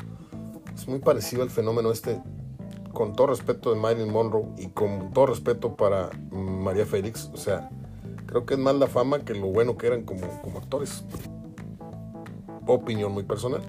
Es 0.75 0.89
muy 0.89 0.99
parecido 0.99 1.43
al 1.43 1.51
fenómeno 1.51 1.91
este 1.93 2.21
con 2.93 3.15
todo 3.15 3.27
respeto 3.27 3.75
de 3.75 3.81
Marilyn 3.81 4.13
Monroe 4.13 4.47
y 4.57 4.69
con 4.69 5.13
todo 5.13 5.27
respeto 5.27 5.77
para 5.77 6.11
María 6.31 6.87
Félix, 6.87 7.29
o 7.35 7.37
sea, 7.37 7.69
creo 8.27 8.47
que 8.47 8.55
es 8.55 8.61
más 8.61 8.77
la 8.77 8.87
fama 8.87 9.21
que 9.25 9.35
lo 9.35 9.49
bueno 9.49 9.77
que 9.77 9.89
eran 9.89 10.03
como, 10.05 10.27
como 10.43 10.59
actores. 10.59 11.05
Opinión 12.67 13.13
muy 13.13 13.25
personal. 13.25 13.61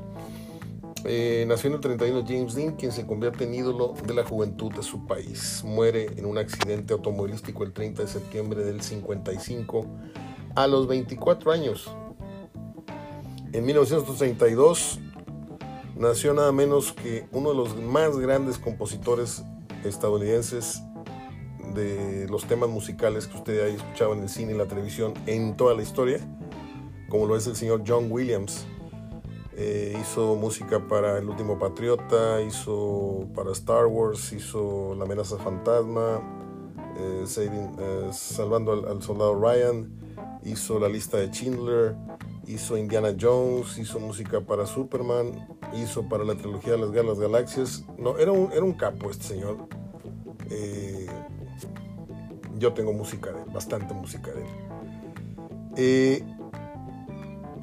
Eh, 1.03 1.45
nació 1.47 1.69
en 1.69 1.75
el 1.75 1.81
31 1.81 2.23
James 2.27 2.55
Dean, 2.55 2.75
quien 2.75 2.91
se 2.91 3.05
convierte 3.05 3.43
en 3.43 3.53
ídolo 3.53 3.93
de 4.07 4.13
la 4.13 4.23
juventud 4.23 4.71
de 4.73 4.81
su 4.81 5.05
país. 5.05 5.61
Muere 5.63 6.07
en 6.17 6.25
un 6.25 6.37
accidente 6.37 6.93
automovilístico 6.93 7.63
el 7.63 7.73
30 7.73 8.03
de 8.03 8.07
septiembre 8.07 8.63
del 8.63 8.81
55 8.81 9.85
a 10.55 10.67
los 10.67 10.87
24 10.87 11.51
años. 11.51 11.91
En 13.53 13.65
1932 13.65 14.99
nació 15.95 16.33
nada 16.33 16.51
menos 16.51 16.93
que 16.93 17.27
uno 17.31 17.49
de 17.49 17.55
los 17.55 17.77
más 17.81 18.17
grandes 18.17 18.57
compositores 18.57 19.43
estadounidenses 19.83 20.81
de 21.73 22.27
los 22.29 22.45
temas 22.45 22.69
musicales 22.69 23.27
que 23.27 23.37
usted 23.37 23.65
haya 23.65 23.75
escuchado 23.75 24.13
en 24.13 24.21
el 24.21 24.29
cine 24.29 24.53
y 24.53 24.57
la 24.57 24.65
televisión 24.65 25.13
en 25.25 25.55
toda 25.55 25.73
la 25.75 25.83
historia, 25.83 26.19
como 27.09 27.25
lo 27.25 27.35
es 27.35 27.47
el 27.47 27.55
señor 27.55 27.83
John 27.85 28.11
Williams. 28.11 28.65
Eh, 29.57 29.97
hizo 30.01 30.35
música 30.35 30.85
para 30.85 31.17
El 31.17 31.29
Último 31.29 31.57
Patriota, 31.57 32.41
hizo 32.41 33.25
para 33.33 33.51
Star 33.53 33.85
Wars, 33.85 34.33
hizo 34.33 34.93
La 34.95 35.05
amenaza 35.05 35.37
fantasma, 35.37 36.21
eh, 36.97 37.23
eh, 37.25 38.09
Salvando 38.11 38.73
al, 38.73 38.85
al, 38.85 39.01
Soldado 39.01 39.33
Ryan, 39.39 39.89
hizo 40.43 40.77
La 40.77 40.89
lista 40.89 41.17
de 41.17 41.27
Schindler, 41.27 41.95
hizo 42.47 42.77
Indiana 42.77 43.15
Jones, 43.19 43.77
hizo 43.77 43.99
música 43.99 44.41
para 44.41 44.65
Superman, 44.65 45.47
hizo 45.73 46.07
para 46.07 46.23
la 46.23 46.35
trilogía 46.35 46.73
de 46.73 46.79
las 46.79 46.91
Galas 46.91 47.19
Galaxias. 47.19 47.85
No, 47.97 48.17
era 48.17 48.31
un, 48.31 48.51
era 48.51 48.63
un 48.63 48.73
capo 48.73 49.09
este 49.09 49.25
señor. 49.25 49.67
Eh, 50.49 51.07
yo 52.57 52.73
tengo 52.73 52.93
música 52.93 53.31
de 53.31 53.41
él, 53.41 53.49
bastante 53.53 53.93
música 53.93 54.31
de 54.31 54.41
él. 54.41 54.49
Eh, 55.77 56.23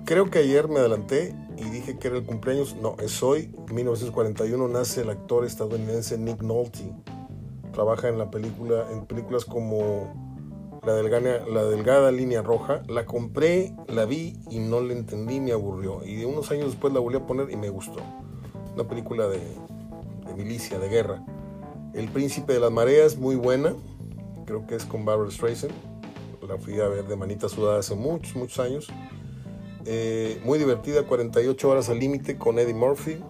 creo 0.05 0.31
que 0.31 0.41
ayer 0.41 0.69
me 0.69 0.81
adelanté 0.81 1.35
y 1.57 1.65
dije 1.71 1.99
que 1.99 2.09
era 2.09 2.19
el 2.19 2.25
cumpleaños. 2.25 2.77
No, 2.77 2.97
es 2.99 3.23
hoy, 3.23 3.55
1941, 3.73 4.69
nace 4.69 5.03
el 5.03 5.11
actor 5.11 5.45
estadounidense 5.45 6.19
Nick 6.19 6.43
Nolte. 6.43 6.93
Trabaja 7.73 8.09
en 8.09 8.19
la 8.19 8.31
película, 8.31 8.87
en 8.93 9.07
películas 9.07 9.45
como 9.45 10.32
la 10.85 10.95
delgada, 10.95 12.11
línea 12.11 12.43
roja. 12.43 12.83
La 12.89 13.07
compré, 13.07 13.75
la 13.89 14.05
vi 14.05 14.37
y 14.51 14.59
no 14.59 14.81
la 14.81 14.93
entendí, 14.93 15.41
me 15.41 15.53
aburrió. 15.53 16.05
Y 16.05 16.25
unos 16.25 16.51
años 16.51 16.67
después 16.67 16.93
la 16.93 17.01
volví 17.01 17.17
a 17.17 17.27
poner 17.27 17.51
y 17.51 17.57
me 17.57 17.69
gustó. 17.71 18.01
Una 18.75 18.89
película 18.89 19.29
de, 19.29 19.41
de 20.27 20.35
milicia, 20.35 20.79
de 20.79 20.89
guerra. 20.89 21.25
El 21.95 22.09
Príncipe 22.09 22.55
de 22.55 22.61
las 22.61 22.73
Mareas, 22.73 23.17
muy 23.17 23.37
buena. 23.37 23.75
Creo 24.47 24.67
que 24.67 24.75
es 24.75 24.85
con 24.85 25.05
Barbara 25.05 25.31
Streisand. 25.31 25.73
La 26.49 26.59
fui 26.59 26.81
a 26.81 26.89
ver 26.89 27.07
de 27.07 27.15
manita 27.15 27.49
sudada 27.49 27.79
hace 27.79 27.95
muchos, 27.95 28.35
muchos 28.35 28.59
años. 28.59 28.89
Eh, 29.85 30.41
muy 30.45 30.59
divertida, 30.59 31.05
48 31.05 31.69
horas 31.69 31.89
al 31.91 32.01
límite 32.01 32.37
con 32.39 32.59
Eddie 32.59 32.75
Murphy. 32.75 33.23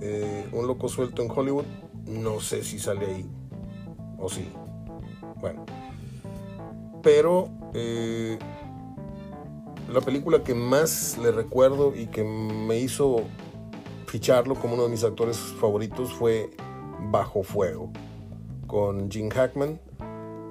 Eh, 0.00 0.48
un 0.52 0.68
loco 0.68 0.88
suelto 0.88 1.22
en 1.22 1.30
Hollywood. 1.30 1.64
No 2.06 2.38
sé 2.40 2.62
si 2.62 2.78
sale 2.78 3.06
ahí. 3.06 3.26
O 4.18 4.28
sí. 4.28 4.48
Bueno 5.40 5.79
pero 7.02 7.48
eh, 7.74 8.38
la 9.88 10.00
película 10.00 10.42
que 10.42 10.54
más 10.54 11.18
le 11.18 11.32
recuerdo 11.32 11.94
y 11.94 12.06
que 12.06 12.22
me 12.24 12.78
hizo 12.78 13.22
ficharlo 14.06 14.54
como 14.54 14.74
uno 14.74 14.84
de 14.84 14.88
mis 14.88 15.04
actores 15.04 15.36
favoritos 15.36 16.12
fue 16.12 16.50
Bajo 17.10 17.42
Fuego, 17.42 17.92
con 18.66 19.10
Jim 19.10 19.30
Hackman 19.30 19.80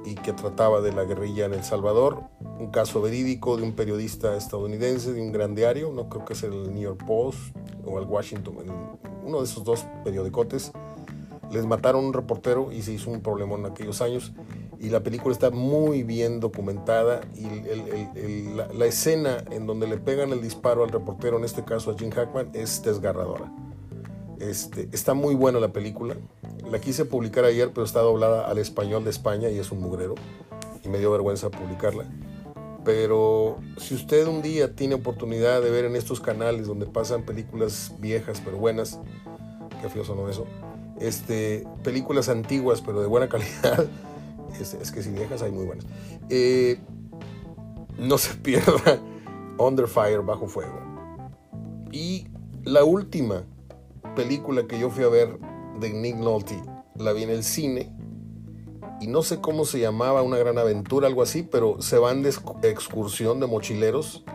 y 0.06 0.16
que 0.16 0.34
trataba 0.34 0.82
de 0.82 0.92
la 0.92 1.04
guerrilla 1.04 1.46
en 1.46 1.54
El 1.54 1.64
Salvador, 1.64 2.24
un 2.60 2.72
caso 2.72 3.02
verídico 3.02 3.58
de 3.58 3.64
un 3.64 3.74
periodista 3.74 4.36
estadounidense 4.36 5.14
de 5.14 5.22
un 5.22 5.32
gran 5.32 5.56
diario, 5.56 5.92
no 5.92 6.10
creo 6.10 6.26
que 6.26 6.34
es 6.34 6.44
el 6.44 6.74
New 6.74 6.82
York 6.82 7.06
Post 7.06 7.56
o 7.86 8.00
el 8.00 8.06
Washington, 8.06 8.56
uno 9.24 9.40
de 9.40 9.44
esos 9.44 9.64
dos 9.64 9.86
periodicotes, 10.04 10.72
les 11.52 11.66
mataron 11.66 12.06
un 12.06 12.14
reportero 12.14 12.72
y 12.72 12.82
se 12.82 12.94
hizo 12.94 13.10
un 13.10 13.22
problema 13.22 13.56
en 13.56 13.66
aquellos 13.66 14.02
años 14.02 14.34
y 14.80 14.90
la 14.90 15.02
película 15.02 15.34
está 15.34 15.52
muy 15.52 16.04
bien 16.04 16.40
documentada 16.40 17.22
y 17.36 17.44
la, 18.56 18.86
escena 18.86 19.44
en 19.52 19.68
donde 19.68 19.88
le 19.88 19.98
pegan 19.98 20.32
el 20.32 20.42
disparo 20.42 20.84
al 20.84 20.90
reportero, 20.90 21.38
en 21.38 21.44
este 21.44 21.66
caso 21.66 21.92
a 21.92 21.98
Jim 21.98 22.12
Hackman, 22.12 22.50
es 22.54 22.82
desgarradora. 22.82 23.52
Este, 24.40 24.88
está 24.94 25.14
muy 25.14 25.36
buena 25.36 25.60
la 25.60 25.74
película. 25.74 26.16
La 26.72 26.80
quise 26.80 27.04
publicar 27.04 27.44
ayer, 27.44 27.72
pero 27.74 27.86
está 27.86 28.00
doblada 28.00 28.50
al 28.50 28.58
español 28.58 29.04
de 29.04 29.10
España 29.10 29.50
y 29.50 29.60
es 29.60 29.72
un 29.72 29.82
mugrero. 29.82 30.16
Y 30.84 30.88
me 30.88 30.98
dio 31.00 31.12
vergüenza 31.12 31.50
publicarla. 31.50 32.06
Pero 32.86 33.58
si 33.78 33.96
usted 33.96 34.28
un 34.28 34.42
día 34.42 34.76
tiene 34.76 34.96
oportunidad 34.96 35.62
de 35.62 35.70
ver 35.70 35.86
en 35.86 35.98
estos 35.98 36.22
canales 36.22 36.68
donde 36.68 36.86
pasan 36.86 37.24
películas 37.24 37.94
viejas 38.00 38.42
pero 38.44 38.58
buenas, 38.58 39.00
qué 39.82 39.90
feo 39.90 40.06
sonó 40.06 40.30
eso, 40.30 40.46
este, 41.00 41.68
películas 41.84 42.30
antiguas 42.30 42.82
pero 42.82 43.02
de 43.02 43.08
buena 43.08 43.28
calidad, 43.30 43.86
es, 44.60 44.92
que 44.92 45.04
si 45.04 45.12
viejas 45.12 45.42
hay 45.42 45.52
muy 45.52 45.66
buenas. 45.66 45.86
Eh, 46.30 46.80
no 47.98 48.18
se 48.18 48.34
pierda 48.44 49.00
Under 49.58 49.88
Fire, 49.88 50.22
Bajo 50.22 50.48
Fuego. 50.48 50.80
Y 51.92 52.28
la 52.64 52.84
última 52.84 53.44
película 54.16 54.68
que 54.68 54.80
yo 54.80 54.90
fui 54.90 55.04
a 55.04 55.10
ver 55.10 55.40
de 55.80 55.92
Nick 55.92 56.18
Nolte, 56.18 56.62
la 56.96 57.14
vi 57.14 57.24
en 57.24 57.30
el 57.30 57.44
cine 57.44 57.92
y 59.02 59.08
no 59.08 59.22
sé 59.22 59.40
cómo 59.40 59.66
se 59.66 59.80
llamaba, 59.80 60.22
una 60.24 60.38
gran 60.38 60.58
aventura, 60.58 61.08
algo 61.08 61.22
así, 61.22 61.44
pero 61.44 61.82
se 61.82 61.98
van 61.98 62.22
de 62.22 62.30
excursión 62.64 63.40
de 63.40 63.48
mochileros, 63.48 64.26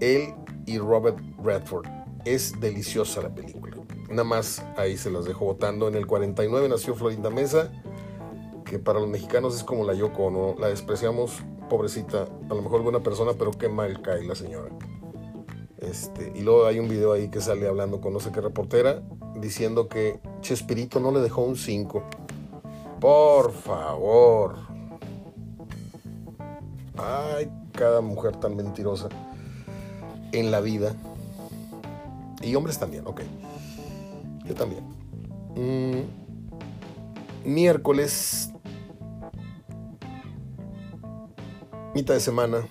él 0.00 0.34
y 0.66 0.78
Robert 0.78 1.18
Redford. 1.42 1.86
Es 2.24 2.58
deliciosa 2.60 3.20
la 3.20 3.34
película. 3.34 3.76
Nada 4.08 4.24
más 4.24 4.64
ahí 4.76 4.96
se 4.96 5.10
las 5.10 5.26
dejo 5.26 5.44
votando. 5.44 5.88
En 5.88 5.94
el 5.94 6.06
49 6.06 6.68
nació 6.68 6.94
Florinda 6.94 7.28
Mesa 7.28 7.70
para 8.78 9.00
los 9.00 9.08
mexicanos 9.08 9.56
es 9.56 9.64
como 9.64 9.84
la 9.84 9.94
Yoko, 9.94 10.30
¿no? 10.30 10.54
La 10.58 10.68
despreciamos, 10.68 11.42
pobrecita, 11.68 12.22
a 12.50 12.54
lo 12.54 12.62
mejor 12.62 12.82
buena 12.82 13.00
persona, 13.00 13.32
pero 13.38 13.50
qué 13.50 13.68
mal 13.68 14.00
cae 14.02 14.24
la 14.24 14.34
señora. 14.34 14.70
Este, 15.78 16.32
y 16.34 16.42
luego 16.42 16.66
hay 16.66 16.78
un 16.78 16.88
video 16.88 17.12
ahí 17.12 17.28
que 17.28 17.40
sale 17.40 17.68
hablando 17.68 18.00
con 18.00 18.12
no 18.12 18.20
sé 18.20 18.32
qué 18.32 18.40
reportera, 18.40 19.02
diciendo 19.40 19.88
que 19.88 20.18
Chespirito 20.40 21.00
no 21.00 21.10
le 21.10 21.20
dejó 21.20 21.42
un 21.42 21.56
5. 21.56 22.02
Por 23.00 23.52
favor. 23.52 24.56
Ay, 26.96 27.50
cada 27.72 28.00
mujer 28.00 28.36
tan 28.36 28.56
mentirosa 28.56 29.08
en 30.32 30.50
la 30.50 30.60
vida. 30.60 30.94
Y 32.40 32.54
hombres 32.54 32.78
también, 32.78 33.06
ok. 33.06 33.20
Yo 34.44 34.54
también. 34.54 34.84
Mm, 35.54 36.02
miércoles 37.44 38.53
mitad 41.94 42.14
de 42.14 42.20
semana. 42.20 42.66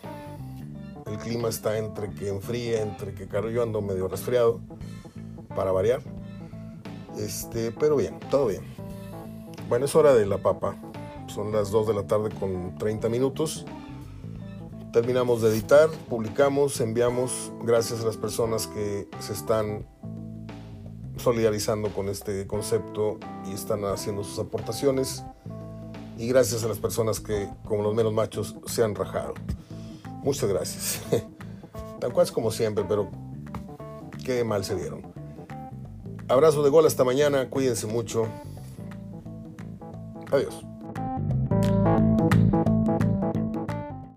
El 1.05 1.17
clima 1.17 1.47
está 1.47 1.77
entre 1.77 2.11
que 2.11 2.27
enfríe, 2.29 2.81
entre 2.81 3.13
que 3.13 3.27
caro 3.27 3.49
yo 3.49 3.63
ando 3.63 3.81
medio 3.81 4.07
resfriado, 4.07 4.59
para 5.55 5.71
variar. 5.71 6.01
Este, 7.17 7.71
pero 7.71 7.95
bien, 7.95 8.19
todo 8.29 8.47
bien. 8.47 8.63
Bueno, 9.69 9.85
es 9.85 9.95
hora 9.95 10.13
de 10.13 10.25
la 10.25 10.39
papa. 10.39 10.75
Son 11.27 11.51
las 11.51 11.71
2 11.71 11.87
de 11.87 11.93
la 11.93 12.03
tarde 12.03 12.29
con 12.37 12.75
30 12.77 13.07
minutos. 13.09 13.65
Terminamos 14.91 15.41
de 15.41 15.49
editar, 15.49 15.89
publicamos, 16.09 16.79
enviamos. 16.81 17.51
Gracias 17.63 18.01
a 18.01 18.05
las 18.05 18.17
personas 18.17 18.67
que 18.67 19.07
se 19.19 19.33
están 19.33 19.87
solidarizando 21.17 21.89
con 21.93 22.09
este 22.09 22.45
concepto 22.45 23.19
y 23.49 23.53
están 23.53 23.85
haciendo 23.85 24.23
sus 24.23 24.37
aportaciones 24.39 25.23
y 26.17 26.27
gracias 26.27 26.63
a 26.63 26.67
las 26.67 26.79
personas 26.79 27.19
que, 27.19 27.49
como 27.65 27.83
los 27.83 27.95
menos 27.95 28.13
machos, 28.13 28.55
se 28.65 28.83
han 28.83 28.95
rajado. 28.95 29.33
Muchas 30.23 30.49
gracias. 30.49 31.01
Tan 31.99 32.11
cual 32.11 32.31
como 32.31 32.51
siempre, 32.51 32.85
pero 32.87 33.09
qué 34.23 34.43
mal 34.43 34.63
se 34.63 34.75
dieron. 34.75 35.01
Abrazo 36.27 36.63
de 36.63 36.69
gol 36.69 36.85
hasta 36.85 37.03
mañana, 37.03 37.49
cuídense 37.49 37.87
mucho. 37.87 38.27
Adiós. 40.31 40.63